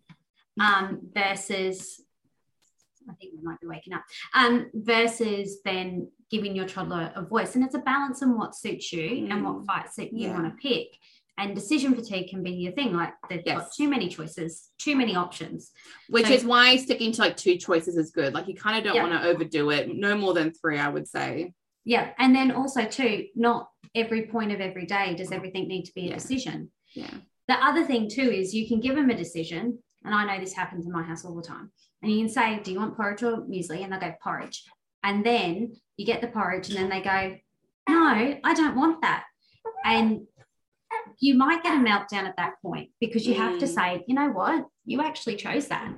um, 0.61 1.01
versus. 1.15 2.01
I 3.09 3.15
think 3.15 3.33
we 3.37 3.43
might 3.43 3.59
be 3.61 3.67
waking 3.67 3.95
up. 3.95 4.03
Um, 4.35 4.71
versus 4.75 5.59
then 5.65 6.11
giving 6.31 6.55
your 6.55 6.67
toddler 6.67 7.11
a 7.17 7.23
voice, 7.25 7.55
and 7.55 7.65
it's 7.65 7.75
a 7.75 7.79
balance 7.79 8.23
on 8.23 8.37
what 8.37 8.55
suits 8.55 8.93
you 8.93 9.27
and 9.31 9.43
what 9.45 9.57
Mm. 9.63 9.67
fight 9.67 9.93
suit 9.93 10.13
you 10.13 10.29
Yeah. 10.29 10.35
want 10.39 10.45
to 10.55 10.69
pick. 10.69 10.89
And 11.39 11.55
decision 11.55 11.95
fatigue 11.95 12.29
can 12.29 12.43
be 12.43 12.51
your 12.51 12.73
thing. 12.73 12.93
Like 12.95 13.15
they've 13.31 13.45
got 13.45 13.73
too 13.73 13.89
many 13.89 14.09
choices, 14.09 14.71
too 14.79 14.95
many 14.97 15.15
options. 15.15 15.71
which 16.11 16.27
So- 16.27 16.33
is 16.33 16.45
why 16.45 16.77
sticking 16.77 17.13
to 17.13 17.21
like 17.23 17.37
two 17.37 17.57
choices 17.57 17.97
is 17.97 18.11
good 18.11 18.35
like 18.35 18.49
you 18.49 18.55
kind 18.55 18.77
of 18.77 18.83
don't 18.85 18.97
Yeah. 18.97 19.05
want 19.09 19.23
to 19.23 19.29
overdo 19.29 19.71
it 19.71 19.95
no 19.95 20.17
more 20.17 20.33
than 20.35 20.51
three 20.53 20.79
i 20.79 20.89
would 20.89 21.07
say 21.07 21.53
Yeah, 21.85 22.13
and 22.19 22.35
then 22.35 22.51
also 22.51 22.85
too, 22.87 23.29
not 23.35 23.71
every 23.99 24.23
point 24.27 24.53
of 24.53 24.61
every 24.61 24.87
day 24.87 25.15
does 25.15 25.33
everything 25.33 25.69
need 25.69 25.85
to 25.85 25.93
be 25.95 26.03
a 26.07 26.11
Yeah. 26.11 26.15
decision. 26.15 26.71
yeah 26.95 27.15
The 27.49 27.59
other 27.69 27.85
thing 27.91 28.09
too 28.17 28.29
is 28.41 28.55
you 28.55 28.67
can 28.71 28.79
give 28.81 28.95
them 28.97 29.11
a 29.11 29.17
decision, 29.25 29.65
and 30.05 30.15
I 30.15 30.23
know 30.27 30.39
this 30.41 30.53
happens 30.61 30.85
in 30.87 30.93
my 30.93 31.03
house 31.11 31.25
all 31.25 31.35
the 31.35 31.49
time. 31.55 31.67
And 32.01 32.13
you 32.13 32.19
can 32.23 32.29
say, 32.39 32.47
"Do 32.63 32.71
you 32.73 32.79
want 32.83 32.97
porridge 32.97 33.23
or 33.23 33.35
muesli?" 33.53 33.79
And 33.83 33.91
they'll 33.93 34.01
go 34.09 34.13
porridge, 34.23 34.59
and 35.03 35.17
then 35.31 35.53
you 35.97 36.05
get 36.13 36.21
the 36.21 36.29
porridge, 36.37 36.67
and 36.69 36.77
then 36.79 36.89
they 36.95 37.01
go, 37.13 37.19
"No, 37.89 38.03
I 38.51 38.53
don't 38.61 38.77
want 38.83 38.97
that," 39.07 39.25
and 39.85 40.09
you 41.21 41.35
might 41.45 41.63
get 41.63 41.75
a 41.75 41.83
meltdown 41.91 42.25
at 42.31 42.37
that 42.37 42.55
point 42.63 42.91
because 43.01 43.27
you 43.27 43.35
have 43.35 43.59
to 43.59 43.67
Mm. 43.67 43.75
say, 43.79 44.05
"You 44.09 44.15
know 44.15 44.31
what? 44.41 44.67
You 44.85 45.01
actually 45.01 45.37
chose 45.37 45.67
that." 45.69 45.91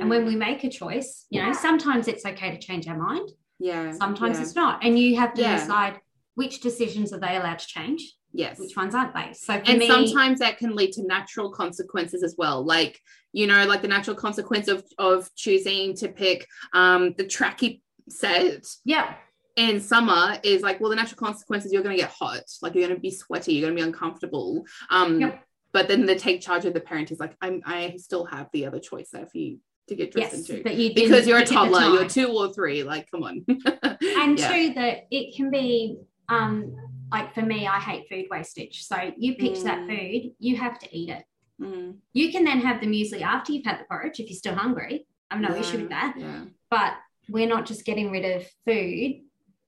And 0.00 0.10
when 0.10 0.24
we 0.26 0.34
make 0.34 0.64
a 0.64 0.68
choice, 0.82 1.10
you 1.30 1.40
know, 1.42 1.52
sometimes 1.52 2.08
it's 2.08 2.24
okay 2.26 2.50
to 2.50 2.58
change 2.68 2.88
our 2.88 2.98
mind, 3.08 3.28
yeah 3.70 3.92
sometimes 3.92 4.36
yeah. 4.38 4.42
it's 4.44 4.54
not, 4.62 4.74
and 4.84 4.98
you 4.98 5.08
have 5.22 5.32
to 5.34 5.42
Yeah. 5.42 5.56
decide 5.58 5.94
which 6.36 6.60
decisions 6.60 7.12
are 7.12 7.18
they 7.18 7.36
allowed 7.36 7.58
to 7.58 7.66
change, 7.66 8.14
yes. 8.32 8.58
Which 8.60 8.76
ones 8.76 8.94
aren't 8.94 9.14
they. 9.14 9.32
So 9.32 9.54
and 9.54 9.78
me, 9.78 9.88
sometimes 9.88 10.38
that 10.38 10.58
can 10.58 10.76
lead 10.76 10.92
to 10.92 11.06
natural 11.06 11.50
consequences 11.50 12.22
as 12.22 12.34
well. 12.38 12.64
Like 12.64 13.00
you 13.32 13.46
know 13.46 13.66
like 13.66 13.82
the 13.82 13.88
natural 13.88 14.16
consequence 14.16 14.68
of 14.68 14.84
of 14.98 15.28
choosing 15.34 15.94
to 15.96 16.08
pick 16.08 16.46
um 16.72 17.14
the 17.18 17.24
tracky 17.24 17.80
set 18.08 18.64
yeah, 18.84 19.14
in 19.56 19.80
summer 19.80 20.38
is 20.42 20.62
like 20.62 20.78
well 20.80 20.90
the 20.90 20.96
natural 20.96 21.18
consequences 21.18 21.72
you're 21.72 21.82
going 21.82 21.96
to 21.96 22.02
get 22.02 22.12
hot. 22.12 22.44
Like 22.62 22.74
you're 22.74 22.86
going 22.86 22.96
to 22.96 23.00
be 23.00 23.10
sweaty 23.10 23.54
you're 23.54 23.66
going 23.68 23.76
to 23.76 23.82
be 23.82 23.86
uncomfortable. 23.88 24.64
Um 24.90 25.20
Yep. 25.20 25.42
but 25.72 25.88
then 25.88 26.06
the 26.06 26.14
take 26.16 26.40
charge 26.42 26.64
of 26.66 26.74
the 26.74 26.80
parent 26.80 27.10
is 27.10 27.18
like 27.18 27.34
i'm 27.42 27.60
i 27.66 27.96
still 27.98 28.24
have 28.24 28.46
the 28.52 28.64
other 28.66 28.78
choice 28.78 29.10
there 29.12 29.26
for 29.26 29.36
you 29.36 29.58
to 29.88 29.94
get 29.94 30.10
dressed 30.12 30.32
yes, 30.32 30.50
into 30.50 30.62
but 30.62 30.74
you 30.74 30.94
because 30.94 31.26
you're 31.26 31.38
a 31.38 31.42
pick 31.42 31.52
at 31.56 31.64
the 31.70 31.70
toddler 31.70 31.94
you're 31.94 32.08
two 32.08 32.28
or 32.28 32.52
three 32.52 32.82
like 32.82 33.10
come 33.10 33.22
on. 33.22 33.44
And 34.22 34.38
Yeah. 34.38 34.52
two 34.52 34.74
that 34.74 35.06
it 35.10 35.36
can 35.36 35.50
be 35.50 35.98
um 36.28 36.74
like 37.12 37.32
for 37.34 37.42
me 37.42 37.66
i 37.66 37.78
hate 37.78 38.08
food 38.10 38.26
wastage. 38.30 38.84
So 38.84 38.96
you 39.16 39.36
picked 39.36 39.62
that 39.64 39.80
Mm. 39.80 39.88
food 39.88 40.32
you 40.38 40.56
have 40.56 40.78
to 40.80 40.96
eat 40.96 41.08
it. 41.10 41.24
Mm, 41.60 41.96
you 42.12 42.30
can 42.32 42.44
then 42.44 42.60
have 42.60 42.80
the 42.80 42.86
muesli 42.86 43.22
after 43.22 43.52
you've 43.52 43.64
had 43.64 43.78
the 43.80 43.84
porridge 43.84 44.20
if 44.20 44.28
you're 44.28 44.36
still 44.36 44.54
hungry. 44.54 45.06
I've 45.30 45.40
no 45.40 45.54
yeah, 45.54 45.60
issue 45.60 45.78
with 45.78 45.88
that. 45.90 46.14
yeah. 46.18 46.44
But 46.70 46.94
we're 47.28 47.48
not 47.48 47.66
just 47.66 47.84
getting 47.84 48.10
rid 48.10 48.24
of 48.36 48.46
food 48.66 49.22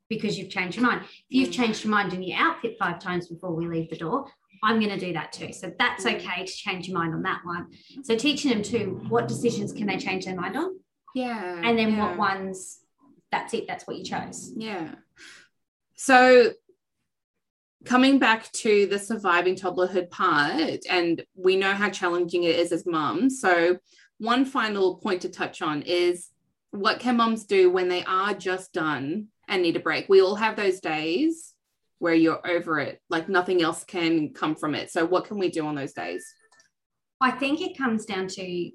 because 0.09 0.38
you've 0.38 0.51
changed 0.51 0.77
your 0.77 0.87
mind. 0.87 1.03
If 1.05 1.11
you've 1.31 1.49
Mm. 1.51 1.53
changed 1.61 1.85
your 1.85 1.90
mind 1.90 2.12
and 2.12 2.25
you 2.25 2.35
outfit 2.37 2.77
five 2.79 2.99
times 2.99 3.29
before 3.29 3.55
we 3.55 3.66
leave 3.66 3.90
the 3.90 3.97
door 3.97 4.31
i'm 4.64 4.81
going 4.81 4.90
to 4.99 5.07
do 5.07 5.12
that 5.12 5.31
too. 5.33 5.53
So 5.53 5.73
that's 5.79 6.05
Mm. 6.05 6.16
okay 6.16 6.44
to 6.44 6.53
change 6.53 6.88
your 6.88 6.99
mind 6.99 7.14
on 7.14 7.23
that 7.23 7.40
one. 7.44 7.68
So 8.03 8.16
teaching 8.16 8.51
them 8.51 8.62
too 8.62 9.01
what 9.09 9.29
decisions 9.29 9.73
can 9.73 9.87
they 9.87 9.97
change 9.99 10.25
their 10.25 10.35
mind 10.35 10.57
on? 10.57 10.81
Yeah 11.14 11.62
and 11.64 11.79
then 11.79 11.90
yeah. 11.92 11.99
what 12.09 12.18
ones 12.18 12.81
that's 13.31 13.55
it 13.55 13.66
that's 13.68 13.87
what 13.87 13.97
you 13.99 14.05
chose. 14.05 14.53
Yeah. 14.57 14.94
So 16.00 16.52
coming 17.84 18.20
back 18.20 18.50
to 18.52 18.87
the 18.87 19.00
surviving 19.00 19.56
toddlerhood 19.56 20.11
part, 20.11 20.87
and 20.88 21.24
we 21.34 21.56
know 21.56 21.72
how 21.72 21.90
challenging 21.90 22.44
it 22.44 22.56
is 22.56 22.70
as 22.70 22.87
mums. 22.87 23.40
So 23.40 23.78
one 24.18 24.44
final 24.44 24.96
point 24.96 25.22
to 25.22 25.28
touch 25.28 25.61
on 25.61 25.82
is 25.82 26.28
what 26.70 27.00
can 27.00 27.16
mums 27.16 27.46
do 27.46 27.68
when 27.70 27.88
they 27.88 28.04
are 28.04 28.32
just 28.32 28.72
done 28.72 29.26
and 29.48 29.61
need 29.61 29.74
a 29.74 29.80
break? 29.80 30.08
We 30.08 30.22
all 30.22 30.37
have 30.37 30.54
those 30.54 30.78
days 30.78 31.54
where 31.98 32.14
you're 32.14 32.46
over 32.46 32.78
it, 32.78 33.02
like 33.11 33.28
nothing 33.28 33.61
else 33.61 33.82
can 33.82 34.32
come 34.32 34.54
from 34.54 34.76
it. 34.76 34.92
So 34.92 35.04
what 35.04 35.24
can 35.24 35.37
we 35.37 35.50
do 35.50 35.66
on 35.66 35.74
those 35.74 35.94
days? 35.94 36.24
I 37.20 37.32
think 37.32 37.61
it 37.61 37.76
comes 37.76 38.04
down 38.04 38.28
to 38.28 38.70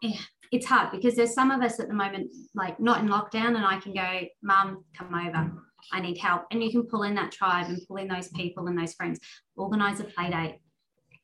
yeah, 0.00 0.20
it's 0.52 0.66
hard 0.66 0.92
because 0.92 1.16
there's 1.16 1.34
some 1.34 1.50
of 1.50 1.60
us 1.60 1.80
at 1.80 1.88
the 1.88 1.94
moment, 1.94 2.32
like 2.54 2.78
not 2.78 3.00
in 3.00 3.08
lockdown, 3.08 3.56
and 3.56 3.66
I 3.66 3.80
can 3.80 3.94
go, 3.94 4.28
Mum, 4.42 4.84
come 4.96 5.12
over. 5.12 5.50
I 5.92 6.00
need 6.00 6.18
help. 6.18 6.42
And 6.50 6.62
you 6.62 6.70
can 6.70 6.84
pull 6.84 7.02
in 7.04 7.14
that 7.14 7.32
tribe 7.32 7.66
and 7.68 7.80
pull 7.86 7.96
in 7.96 8.08
those 8.08 8.28
people 8.28 8.66
and 8.66 8.78
those 8.78 8.94
friends, 8.94 9.20
organize 9.56 10.00
a 10.00 10.04
play 10.04 10.30
date. 10.30 10.58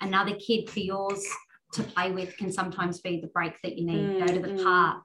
Another 0.00 0.34
kid 0.36 0.68
for 0.68 0.80
yours 0.80 1.24
to 1.74 1.82
play 1.82 2.10
with 2.12 2.36
can 2.36 2.52
sometimes 2.52 3.00
be 3.00 3.20
the 3.20 3.28
break 3.28 3.54
that 3.62 3.76
you 3.78 3.86
need. 3.86 4.18
Go 4.20 4.26
to 4.26 4.40
the 4.40 4.48
Mm, 4.48 4.58
mm. 4.58 4.64
park. 4.64 5.04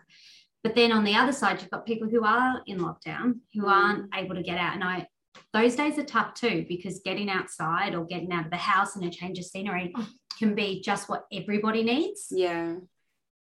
But 0.63 0.75
then 0.75 0.91
on 0.91 1.03
the 1.03 1.15
other 1.15 1.31
side, 1.31 1.61
you've 1.61 1.69
got 1.71 1.85
people 1.85 2.09
who 2.09 2.23
are 2.25 2.61
in 2.65 2.79
lockdown 2.79 3.39
who 3.53 3.63
Mm. 3.63 3.69
aren't 3.71 4.15
able 4.15 4.35
to 4.35 4.43
get 4.43 4.57
out. 4.57 4.73
And 4.73 4.83
I 4.83 5.07
those 5.53 5.75
days 5.75 5.99
are 5.99 6.03
tough 6.03 6.33
too 6.33 6.65
because 6.67 6.99
getting 7.05 7.29
outside 7.29 7.93
or 7.93 8.05
getting 8.05 8.31
out 8.31 8.45
of 8.45 8.51
the 8.51 8.57
house 8.57 8.95
and 8.95 9.05
a 9.05 9.09
change 9.09 9.37
of 9.37 9.45
scenery 9.45 9.93
can 10.39 10.55
be 10.55 10.81
just 10.81 11.07
what 11.09 11.25
everybody 11.31 11.83
needs. 11.83 12.27
Yeah. 12.31 12.77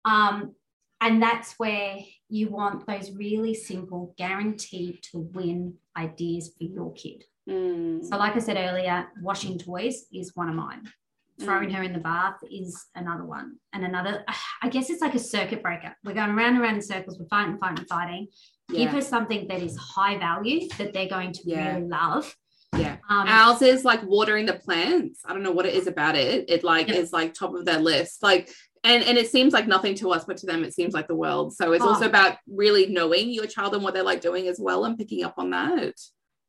Um, 0.05 0.55
and 1.01 1.21
that's 1.23 1.55
where 1.59 1.99
you 2.31 2.49
want 2.49 2.87
those 2.87 3.11
really 3.13 3.55
simple, 3.55 4.15
guaranteed 4.17 5.03
to 5.11 5.19
win 5.35 5.75
ideas 5.97 6.53
for 6.57 6.65
your 6.65 6.93
kid. 6.95 7.25
Mm, 7.49 8.05
So, 8.05 8.17
like 8.17 8.37
I 8.37 8.39
said 8.39 8.57
earlier, 8.57 9.09
washing 9.23 9.59
toys 9.59 10.07
is 10.13 10.35
one 10.37 10.49
of 10.49 10.55
mine. 10.55 10.89
Throwing 11.41 11.71
Mm. 11.71 11.75
her 11.75 11.83
in 11.83 11.93
the 11.93 11.99
bath 11.99 12.37
is 12.51 12.87
another 12.95 13.25
one. 13.25 13.57
And 13.73 13.85
another, 13.85 14.25
I 14.63 14.69
guess 14.69 14.91
it's 14.91 15.01
like 15.03 15.15
a 15.15 15.19
circuit 15.19 15.63
breaker. 15.63 15.95
We're 16.05 16.15
going 16.15 16.31
around 16.31 16.55
and 16.55 16.61
around 16.63 16.77
in 16.77 16.83
circles, 16.83 17.19
we're 17.19 17.27
fighting, 17.29 17.59
fighting, 17.59 17.85
fighting. 17.87 18.29
Give 18.69 18.91
her 18.91 19.01
something 19.01 19.49
that 19.49 19.61
is 19.63 19.77
high 19.77 20.17
value 20.19 20.69
that 20.79 20.93
they're 20.93 21.09
going 21.09 21.33
to 21.33 21.41
Yeah. 21.45 21.75
really 21.75 21.89
love. 21.89 22.37
Yeah. 22.79 22.99
Um, 23.09 23.27
Ours 23.27 23.63
is 23.63 23.85
like 23.85 24.01
watering 24.05 24.47
the 24.47 24.53
plants. 24.53 25.23
I 25.25 25.33
don't 25.33 25.43
know 25.43 25.51
what 25.51 25.67
it 25.67 25.75
is 25.75 25.89
about 25.89 26.15
it. 26.15 26.49
It 26.49 26.63
like 26.63 26.87
Yeah. 26.87 26.95
is 26.95 27.13
like 27.13 27.35
top 27.35 27.53
of 27.55 27.65
their 27.65 27.81
list. 27.81 28.23
Like 28.23 28.49
and 28.85 29.03
and 29.05 29.19
it 29.19 29.31
seems 29.31 29.53
like 29.53 29.67
nothing 29.67 29.95
to 29.97 30.11
us, 30.11 30.25
but 30.25 30.37
to 30.39 30.47
them 30.47 30.65
it 30.65 30.75
seems 30.75 30.95
like 30.95 31.07
the 31.09 31.15
world. 31.15 31.55
So 31.55 31.73
it's 31.73 31.85
Oh. 31.85 31.89
also 31.91 32.07
about 32.07 32.37
really 32.47 32.87
knowing 32.87 33.31
your 33.31 33.47
child 33.47 33.75
and 33.75 33.83
what 33.83 33.95
they 33.95 34.03
like 34.03 34.21
doing 34.21 34.49
as 34.49 34.59
well 34.61 34.85
and 34.85 34.97
picking 34.99 35.25
up 35.25 35.35
on 35.39 35.51
that. 35.51 35.95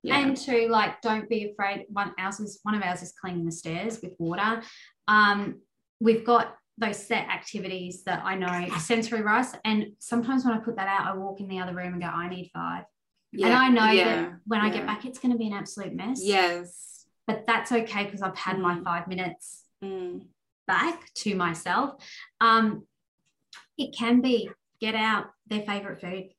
Yeah. 0.03 0.19
And 0.19 0.35
to 0.37 0.67
like, 0.69 1.01
don't 1.01 1.29
be 1.29 1.51
afraid. 1.51 1.85
One 1.89 2.13
ours 2.17 2.39
is 2.39 2.59
one 2.63 2.73
of 2.75 2.81
ours 2.83 3.01
is 3.03 3.13
cleaning 3.19 3.45
the 3.45 3.51
stairs 3.51 3.99
with 4.01 4.13
water. 4.17 4.61
Um, 5.07 5.59
we've 5.99 6.25
got 6.25 6.55
those 6.77 6.97
set 6.97 7.27
activities 7.29 8.03
that 8.05 8.23
I 8.25 8.35
know 8.35 8.67
sensory 8.79 9.21
rice, 9.21 9.53
and 9.63 9.91
sometimes 9.99 10.43
when 10.45 10.53
I 10.55 10.57
put 10.59 10.77
that 10.77 10.87
out, 10.87 11.05
I 11.05 11.15
walk 11.15 11.39
in 11.39 11.47
the 11.47 11.59
other 11.59 11.75
room 11.75 11.93
and 11.93 12.01
go, 12.01 12.07
I 12.07 12.27
need 12.29 12.49
five, 12.51 12.85
yeah. 13.31 13.47
and 13.47 13.55
I 13.55 13.69
know 13.69 13.91
yeah. 13.91 14.03
that 14.21 14.31
when 14.47 14.61
I 14.61 14.69
get 14.71 14.87
back, 14.87 15.05
it's 15.05 15.19
going 15.19 15.33
to 15.33 15.37
be 15.37 15.47
an 15.47 15.53
absolute 15.53 15.93
mess. 15.93 16.21
Yes. 16.23 17.05
but 17.27 17.45
that's 17.45 17.71
okay 17.71 18.05
because 18.05 18.23
I've 18.23 18.35
had 18.37 18.57
my 18.57 18.75
Mm. 18.77 18.83
five 18.83 19.07
minutes 19.07 19.63
Mm. 19.83 20.21
Back 20.67 21.13
to 21.15 21.35
myself. 21.35 22.03
Um, 22.39 22.85
it 23.77 23.95
can 23.97 24.21
be 24.21 24.49
get 24.79 24.95
out 24.95 25.25
their 25.47 25.61
favorite 25.61 26.01
food 26.01 26.29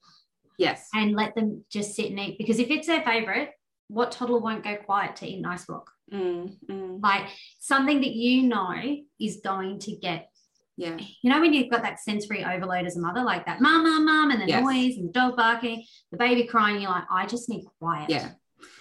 Yes. 0.59 0.89
and 0.95 1.13
let 1.15 1.35
them 1.35 1.65
just 1.71 1.95
sit 1.95 2.11
and 2.11 2.21
eat. 2.21 2.39
Because 2.39 2.59
if 2.59 2.71
it's 2.71 2.87
their 2.87 3.03
favorite, 3.03 3.51
what 3.89 4.13
toddler 4.13 4.39
won't 4.41 4.65
go 4.65 4.77
quiet 4.77 5.17
to 5.17 5.27
eat 5.27 5.39
an 5.39 5.47
ice 5.47 5.65
block? 5.67 5.91
Mm, 6.13 6.57
mm, 6.69 7.03
Like 7.03 7.29
something 7.59 8.01
that 8.01 8.13
you 8.15 8.45
know 8.49 8.73
is 9.21 9.41
going 9.45 9.79
to 9.81 9.97
get, 9.97 10.29
yeah. 10.77 10.99
you 11.23 11.31
know, 11.31 11.41
when 11.41 11.53
you've 11.53 11.71
got 11.71 11.83
that 11.83 12.01
sensory 12.01 12.45
overload 12.45 12.87
as 12.87 12.97
a 12.97 13.01
mother, 13.01 13.23
like 13.23 13.47
that 13.47 13.61
mum, 13.61 13.83
mum, 13.85 14.05
mum, 14.05 14.31
and 14.31 14.43
the 14.43 14.47
Yes. 14.47 14.63
noise 14.63 14.97
and 14.99 15.09
the 15.09 15.13
dog 15.13 15.37
barking, 15.37 15.85
the 16.11 16.19
baby 16.19 16.45
crying, 16.45 16.81
you're 16.81 16.91
like, 16.91 17.05
I 17.11 17.27
just 17.27 17.49
need 17.49 17.65
quiet. 17.81 18.11
Yeah. 18.11 18.33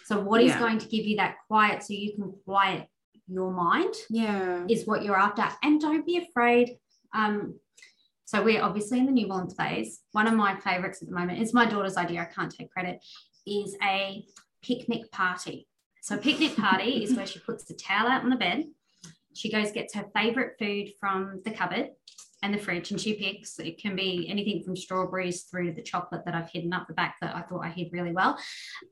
So 0.06 0.20
what 0.20 0.42
is 0.42 0.50
Yeah. 0.52 0.60
going 0.60 0.78
to 0.80 0.88
give 0.88 1.06
you 1.06 1.18
that 1.18 1.38
quiet 1.48 1.84
so 1.84 1.94
you 1.94 2.14
can 2.16 2.34
quiet 2.46 2.88
your 3.32 3.52
mind 3.52 3.94
Yeah. 4.10 4.66
is 4.70 4.86
what 4.86 5.04
you're 5.04 5.18
after. 5.18 5.48
And 5.64 5.80
don't 5.80 6.06
be 6.06 6.18
afraid. 6.18 6.78
Um, 7.14 7.60
so 8.26 8.44
we're 8.44 8.62
obviously 8.62 9.00
in 9.00 9.06
the 9.06 9.12
newborn 9.12 9.50
phase. 9.50 10.02
One 10.12 10.28
of 10.28 10.34
my 10.36 10.60
favorites 10.60 11.02
at 11.02 11.08
the 11.10 11.16
moment 11.16 11.42
is 11.42 11.54
my 11.54 11.66
daughter's 11.66 11.98
idea. 11.98 12.22
I 12.22 12.26
can't 12.26 12.54
take 12.54 12.72
credit. 12.72 13.04
Is 13.46 13.76
a 13.84 14.24
picnic 14.62 15.12
party. 15.12 15.68
So 16.02 16.16
a 16.16 16.18
picnic 16.20 16.56
party 16.56 17.04
is 17.04 17.16
where 17.16 17.26
she 17.26 17.40
puts 17.40 17.64
the 17.66 17.74
towel 17.74 18.08
out 18.08 18.24
on 18.24 18.30
the 18.30 18.36
bed. 18.36 18.66
She 19.34 19.52
goes 19.52 19.72
gets 19.72 19.94
her 19.96 20.06
favorite 20.16 20.56
food 20.60 20.92
from 21.00 21.42
the 21.46 21.52
cupboard 21.52 21.90
and 22.44 22.54
the 22.54 22.58
fridge, 22.58 22.92
and 22.92 23.00
she 23.00 23.14
picks. 23.14 23.60
It 23.60 23.78
can 23.82 23.96
be 23.96 24.28
anything 24.30 24.64
from 24.64 24.76
strawberries 24.76 25.44
through 25.44 25.68
to 25.68 25.74
the 25.74 25.82
chocolate 25.82 26.24
that 26.26 26.36
I've 26.36 26.50
hidden 26.50 26.74
up 26.74 26.88
the 26.88 26.94
back 26.94 27.16
that 27.22 27.36
I 27.36 27.42
thought 27.42 27.64
I 27.66 27.70
hid 27.70 27.94
really 27.94 28.12
well. 28.12 28.38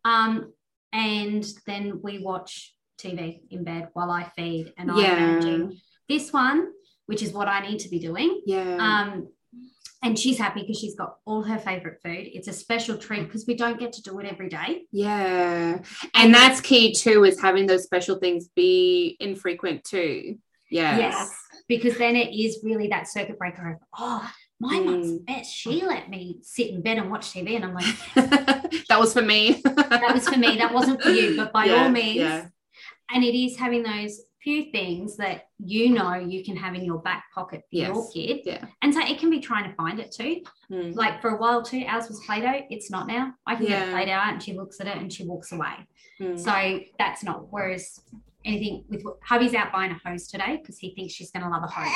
Um, 0.05 0.53
and 0.93 1.45
then 1.65 1.99
we 2.03 2.19
watch 2.19 2.73
TV 2.99 3.41
in 3.49 3.63
bed 3.63 3.89
while 3.93 4.11
I 4.11 4.23
feed 4.35 4.73
and 4.77 4.91
I'm 4.91 4.97
managing 4.97 5.79
this 6.07 6.31
one, 6.33 6.67
which 7.05 7.21
is 7.23 7.31
what 7.33 7.47
I 7.47 7.61
need 7.67 7.79
to 7.79 7.89
be 7.89 7.99
doing. 7.99 8.41
Yeah. 8.45 8.77
Um, 8.79 9.29
and 10.01 10.17
she's 10.17 10.37
happy 10.37 10.61
because 10.61 10.79
she's 10.79 10.95
got 10.95 11.17
all 11.25 11.43
her 11.43 11.57
favorite 11.59 11.99
food. 12.03 12.27
It's 12.31 12.47
a 12.47 12.53
special 12.53 12.97
treat 12.97 13.23
because 13.25 13.45
we 13.45 13.55
don't 13.55 13.79
get 13.79 13.91
to 13.93 14.01
do 14.01 14.17
it 14.19 14.25
every 14.25 14.47
day. 14.49 14.83
yeah. 14.91 15.79
And 16.13 16.33
that's 16.33 16.61
key 16.61 16.93
too, 16.93 17.25
is 17.25 17.39
having 17.41 17.65
those 17.67 17.83
special 17.83 18.17
things 18.17 18.47
be 18.55 19.17
infrequent 19.19 19.83
too. 19.83 20.37
Yeah. 20.71 20.97
Yes. 20.97 21.35
because 21.67 21.97
then 21.97 22.15
it 22.15 22.33
is 22.33 22.59
really 22.63 22.87
that 22.89 23.07
circuit 23.07 23.37
breaker 23.37 23.71
of, 23.73 23.77
oh, 23.97 24.31
my 24.61 24.79
mum's 24.79 25.11
Mm. 25.11 25.25
best. 25.25 25.53
She 25.53 25.81
let 25.85 26.09
me 26.09 26.39
sit 26.41 26.67
in 26.69 26.81
bed 26.81 26.97
and 26.97 27.09
watch 27.11 27.31
TV. 27.33 27.55
And 27.55 27.65
I'm 27.65 27.73
like, 27.73 27.95
that 28.89 28.99
was 28.99 29.13
for 29.13 29.21
me. 29.21 29.61
that 29.63 30.11
was 30.13 30.27
for 30.27 30.37
me. 30.37 30.57
That 30.57 30.73
wasn't 30.73 31.01
for 31.01 31.09
you. 31.09 31.35
But 31.37 31.51
by 31.53 31.65
Yeah, 31.67 31.83
all 31.83 31.89
means, 31.89 32.15
yeah. 32.17 32.47
And 33.13 33.23
it 33.23 33.37
is 33.37 33.57
having 33.57 33.83
those 33.83 34.21
few 34.41 34.71
things 34.71 35.17
that 35.17 35.47
you 35.57 35.89
know 35.89 36.13
you 36.15 36.43
can 36.45 36.55
have 36.55 36.73
in 36.73 36.83
your 36.85 36.99
back 36.99 37.25
pocket 37.35 37.61
for 37.69 37.75
your 37.75 38.09
kid. 38.11 38.39
Yeah. 38.45 38.65
And 38.81 38.93
so 38.93 39.01
it 39.01 39.19
can 39.19 39.29
be 39.29 39.39
trying 39.41 39.69
to 39.69 39.75
find 39.75 39.99
it 39.99 40.13
too. 40.13 40.41
Mm. 40.71 40.95
Like 40.95 41.21
for 41.21 41.31
a 41.31 41.37
while 41.37 41.61
too, 41.61 41.83
ours 41.87 42.07
was 42.07 42.21
Play-Doh. 42.25 42.65
It's 42.69 42.89
not 42.89 43.05
now. 43.07 43.33
I 43.45 43.55
can 43.55 43.65
get 43.65 43.71
Yeah. 43.71 43.89
a 43.89 43.91
Play-Doh 43.91 44.11
out 44.13 44.33
and 44.33 44.41
she 44.41 44.53
looks 44.53 44.79
at 44.79 44.87
it 44.87 44.95
and 44.97 45.11
she 45.11 45.25
walks 45.25 45.51
away. 45.51 45.73
Mm. 46.21 46.39
So 46.39 46.79
that's 46.97 47.21
not. 47.21 47.51
Whereas 47.51 47.99
anything 48.45 48.85
with 48.87 49.03
hubby's 49.23 49.53
out 49.53 49.73
buying 49.73 49.91
a 49.91 49.99
hose 50.09 50.27
today 50.27 50.57
because 50.61 50.77
he 50.77 50.95
thinks 50.95 51.13
she's 51.13 51.31
going 51.31 51.43
to 51.43 51.49
love 51.49 51.63
a 51.63 51.67
hose. 51.67 51.93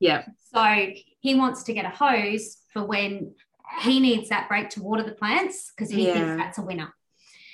Yeah. 0.00 0.24
So 0.54 0.86
he 1.20 1.34
wants 1.34 1.62
to 1.64 1.74
get 1.74 1.84
a 1.84 1.90
hose 1.90 2.56
for 2.72 2.84
when 2.86 3.34
he 3.82 4.00
needs 4.00 4.30
that 4.30 4.48
break 4.48 4.70
to 4.70 4.82
water 4.82 5.02
the 5.02 5.12
plants 5.12 5.72
because 5.76 5.90
he 5.90 6.06
Yeah. 6.06 6.14
thinks 6.14 6.42
that's 6.42 6.58
a 6.58 6.62
winner. 6.62 6.94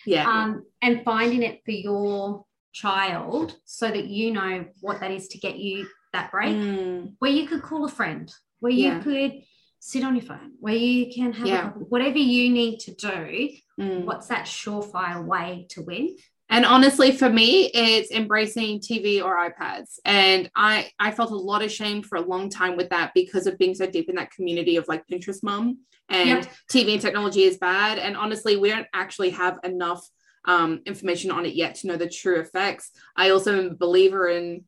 Yeah. 0.06 0.28
Um, 0.30 0.64
and 0.80 1.02
finding 1.04 1.42
it 1.42 1.62
for 1.64 1.72
your 1.72 2.44
child 2.72 3.56
so 3.64 3.88
that 3.88 4.06
you 4.06 4.32
know 4.32 4.64
what 4.80 5.00
that 5.00 5.10
is 5.10 5.28
to 5.28 5.38
get 5.38 5.58
you 5.58 5.86
that 6.12 6.30
break 6.30 6.56
Mm. 6.56 7.12
where 7.18 7.30
you 7.30 7.46
could 7.46 7.62
call 7.62 7.84
a 7.84 7.88
friend, 7.88 8.32
where 8.60 8.72
you 8.72 8.98
could 9.00 9.42
sit 9.78 10.02
on 10.02 10.16
your 10.16 10.24
phone, 10.24 10.52
where 10.58 10.74
you 10.74 11.12
can 11.12 11.32
have 11.32 11.46
Yeah. 11.46 11.70
whatever 11.70 12.18
you 12.18 12.50
need 12.50 12.78
to 12.80 12.94
do. 12.94 13.50
Mm. 13.78 14.04
What's 14.04 14.26
that 14.28 14.46
surefire 14.46 15.24
way 15.24 15.66
to 15.70 15.82
win? 15.82 16.16
And 16.50 16.64
honestly, 16.64 17.12
for 17.12 17.28
me, 17.28 17.66
it's 17.74 18.10
embracing 18.10 18.80
TV 18.80 19.20
or 19.22 19.36
iPads. 19.36 19.98
And 20.06 20.50
I 20.56 20.90
I 20.98 21.10
felt 21.10 21.30
a 21.30 21.36
lot 21.36 21.62
of 21.62 21.70
shame 21.70 22.02
for 22.02 22.16
a 22.16 22.22
long 22.22 22.48
time 22.48 22.76
with 22.76 22.88
that 22.88 23.12
because 23.14 23.46
of 23.46 23.58
being 23.58 23.74
so 23.74 23.86
deep 23.86 24.08
in 24.08 24.16
that 24.16 24.30
community 24.30 24.76
of 24.76 24.88
like 24.88 25.06
Pinterest 25.06 25.42
mom 25.42 25.78
and 26.08 26.28
Yep. 26.28 26.52
TV 26.72 26.92
and 26.94 27.02
technology 27.02 27.42
is 27.42 27.58
bad. 27.58 27.98
And 27.98 28.16
honestly, 28.16 28.56
we 28.56 28.70
don't 28.70 28.86
actually 28.94 29.30
have 29.30 29.58
enough 29.62 30.02
um, 30.48 30.80
information 30.86 31.30
on 31.30 31.46
it 31.46 31.54
yet 31.54 31.76
to 31.76 31.86
know 31.86 31.96
the 31.96 32.08
true 32.08 32.40
effects. 32.40 32.90
I 33.14 33.30
also 33.30 33.56
am 33.58 33.66
a 33.72 33.74
believer 33.74 34.28
in 34.28 34.64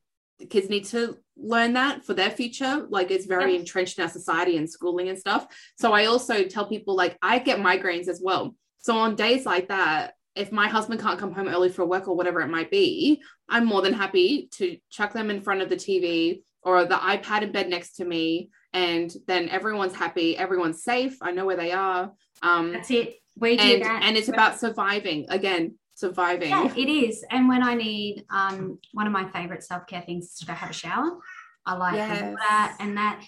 kids 0.51 0.69
need 0.69 0.85
to 0.87 1.17
learn 1.37 1.73
that 1.73 2.05
for 2.05 2.15
their 2.15 2.31
future. 2.31 2.87
Like 2.89 3.11
it's 3.11 3.27
very 3.27 3.53
Yep. 3.53 3.61
entrenched 3.61 3.99
in 3.99 4.05
our 4.05 4.11
society 4.11 4.57
and 4.59 4.69
schooling 4.71 5.09
and 5.09 5.19
stuff. 5.19 5.47
So 5.79 5.93
I 5.93 6.05
also 6.05 6.45
tell 6.45 6.67
people 6.67 6.95
like 6.95 7.17
I 7.23 7.39
get 7.39 7.59
migraines 7.59 8.09
as 8.09 8.21
well. 8.23 8.55
So 8.79 8.97
on 8.97 9.17
days 9.17 9.45
like 9.47 9.69
that, 9.69 10.15
if 10.37 10.53
my 10.53 10.69
husband 10.69 11.01
can't 11.01 11.19
come 11.19 11.33
home 11.33 11.49
early 11.49 11.71
for 11.71 11.85
work 11.85 12.09
or 12.09 12.17
whatever 12.17 12.41
it 12.41 12.49
might 12.49 12.71
be, 12.71 13.23
I'm 13.49 13.67
more 13.67 13.83
than 13.83 13.95
happy 13.95 14.49
to 14.53 14.77
chuck 14.91 15.13
them 15.13 15.31
in 15.31 15.41
front 15.41 15.63
of 15.63 15.69
the 15.69 15.77
TV 15.77 16.43
or 16.63 16.85
the 16.85 16.95
iPad 16.95 17.43
in 17.43 17.53
bed 17.53 17.69
next 17.69 17.97
to 17.97 18.05
me. 18.05 18.51
And 18.73 19.13
then 19.27 19.49
everyone's 19.49 19.95
happy, 19.95 20.37
everyone's 20.37 20.83
safe. 20.85 21.19
I 21.23 21.33
know 21.33 21.45
where 21.47 21.57
they 21.57 21.73
are. 21.73 22.13
Um, 22.43 22.73
That's 22.73 22.91
it. 22.91 23.17
We 23.37 23.57
do 23.57 23.63
and, 23.65 23.83
that. 23.83 24.03
and 24.05 24.17
it's 24.17 24.29
about 24.29 24.59
surviving 24.61 25.27
again, 25.29 25.77
surviving. 25.95 26.51
yeah, 26.51 26.73
it 26.77 26.89
is. 26.89 27.25
And 27.31 27.49
when 27.49 27.63
I 27.63 27.75
need 27.75 28.25
um, 28.31 28.79
one 28.93 29.07
of 29.07 29.13
my 29.13 29.29
favorite 29.31 29.63
self 29.65 29.87
care 29.87 30.03
things 30.03 30.27
is 30.27 30.35
to 30.41 30.47
go 30.47 30.53
have 30.53 30.71
a 30.71 30.75
shower. 30.75 31.19
I 31.67 31.75
like 31.77 31.95
Yes. 31.95 32.19
the 32.21 32.25
water 32.27 32.75
and 32.81 32.97
that. 32.97 33.23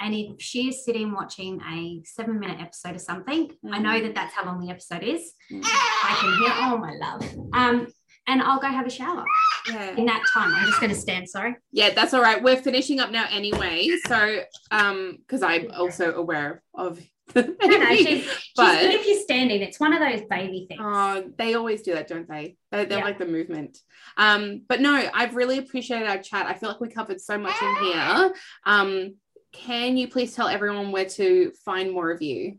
And 0.00 0.14
if 0.14 0.40
she 0.40 0.68
is 0.68 0.84
sitting 0.84 1.12
watching 1.12 1.60
a 1.62 2.00
seven 2.04 2.38
minute 2.38 2.60
episode 2.60 2.94
of 2.94 3.00
something, 3.00 3.50
I 3.72 3.78
know 3.80 4.00
that 4.00 4.14
that's 4.14 4.32
how 4.32 4.44
long 4.44 4.60
the 4.64 4.70
episode 4.70 5.02
is. 5.02 5.32
Mm. 5.52 5.60
I 5.64 6.16
can 6.20 6.38
hear, 6.38 6.52
oh 6.56 6.78
my 6.78 6.92
love. 6.94 7.24
Um, 7.52 7.88
and 8.28 8.42
I'll 8.42 8.60
go 8.60 8.68
have 8.68 8.86
a 8.86 8.90
shower 8.90 9.24
Yeah. 9.68 9.96
in 9.96 10.06
that 10.06 10.22
time. 10.32 10.54
I'm 10.54 10.66
just 10.66 10.80
going 10.80 10.92
to 10.92 10.98
stand. 10.98 11.28
Sorry. 11.28 11.56
yeah, 11.72 11.90
that's 11.94 12.14
all 12.14 12.22
right. 12.22 12.42
We're 12.42 12.56
finishing 12.62 13.00
up 13.00 13.10
now 13.10 13.26
anyway. 13.30 13.88
So, 14.06 14.40
um, 14.70 15.16
because 15.20 15.42
I'm 15.42 15.70
also 15.72 16.14
aware 16.14 16.62
of 16.74 17.00
No, 17.34 17.44
no, 17.60 17.94
she's, 17.94 18.06
she's 18.24 18.38
But- 18.56 18.80
good 18.80 18.94
if 18.94 19.06
you're 19.06 19.20
standing. 19.20 19.60
It's 19.60 19.78
one 19.78 19.92
of 19.92 20.00
those 20.00 20.26
baby 20.30 20.64
things. 20.68 20.80
Oh, 20.82 21.30
they 21.36 21.54
always 21.54 21.82
do 21.82 21.92
that, 21.94 22.08
don't 22.08 22.26
they? 22.28 22.56
They, 22.70 22.84
they 22.86 22.96
Yeah. 22.96 23.04
like 23.04 23.18
the 23.18 23.26
movement. 23.26 23.78
Um, 24.16 24.62
but 24.68 24.80
no, 24.80 25.10
I've 25.12 25.34
really 25.36 25.58
appreciated 25.58 26.08
our 26.08 26.18
chat. 26.18 26.46
I 26.46 26.54
feel 26.54 26.70
like 26.70 26.80
we 26.80 26.88
covered 26.88 27.20
so 27.20 27.36
much 27.36 27.54
in 27.60 27.76
here. 27.84 28.32
Um, 28.64 29.14
can 29.52 29.96
you 29.98 30.08
please 30.08 30.34
tell 30.34 30.48
everyone 30.48 30.90
where 30.92 31.04
to 31.06 31.52
find 31.64 31.92
more 31.92 32.10
of 32.10 32.22
you? 32.22 32.58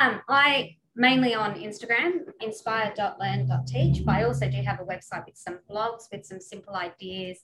Um, 0.00 0.20
I 0.28 0.76
mainly 0.96 1.34
on 1.34 1.54
Instagram, 1.54 2.20
inspire.learn.teach, 2.40 4.04
but 4.04 4.14
I 4.14 4.24
also 4.24 4.48
do 4.50 4.56
have 4.62 4.80
a 4.80 4.84
website 4.84 5.24
with 5.26 5.36
some 5.36 5.58
blogs 5.70 6.04
with 6.10 6.24
some 6.24 6.40
simple 6.40 6.74
ideas. 6.74 7.38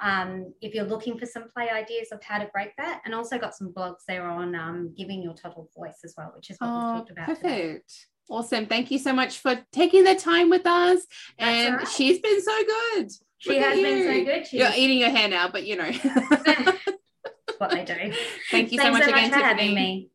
Um, 0.00 0.52
if 0.60 0.74
you're 0.74 0.84
looking 0.84 1.18
for 1.18 1.26
some 1.26 1.48
play 1.48 1.70
ideas 1.70 2.08
of 2.12 2.22
how 2.22 2.38
to 2.38 2.46
break 2.52 2.76
that, 2.76 3.00
and 3.04 3.14
also 3.14 3.38
got 3.38 3.54
some 3.56 3.72
blogs 3.72 4.04
there 4.06 4.24
on 4.28 4.54
um, 4.54 4.92
giving 4.96 5.22
your 5.22 5.34
toddler 5.34 5.64
voice 5.76 6.00
as 6.04 6.14
well, 6.16 6.32
which 6.36 6.50
is 6.50 6.56
what 6.58 6.68
we 6.68 6.74
Oh, 6.76 6.92
talked 6.98 7.10
about. 7.10 7.26
today. 7.28 7.40
perfect. 7.40 8.06
Awesome. 8.30 8.66
Thank 8.66 8.90
you 8.90 8.98
so 8.98 9.12
much 9.12 9.38
for 9.38 9.58
taking 9.72 10.04
the 10.04 10.14
time 10.14 10.50
with 10.50 10.66
us. 10.66 11.06
That's 11.38 11.50
and 11.66 11.76
right. 11.76 11.88
she's 11.88 12.18
been 12.20 12.42
so 12.42 12.62
good. 12.64 13.10
She 13.38 13.50
Look 13.50 13.58
has 13.60 13.80
been 13.80 14.02
so 14.04 14.24
good. 14.24 14.46
She's 14.46 14.60
You're 14.60 14.72
eating 14.76 14.98
your 14.98 15.10
hair 15.10 15.28
now, 15.28 15.48
but 15.48 15.64
you 15.66 15.76
know. 15.76 15.90
what 17.58 17.70
they 17.70 17.84
do. 17.84 18.12
Thank 18.50 18.70
you 18.72 18.78
so 18.80 18.90
much 18.92 19.04
so 19.04 19.08
again, 19.10 19.30
much 19.30 19.40
for 19.40 19.46
Tiffany. 19.48 19.64
having 19.68 19.74
me. 19.74 20.10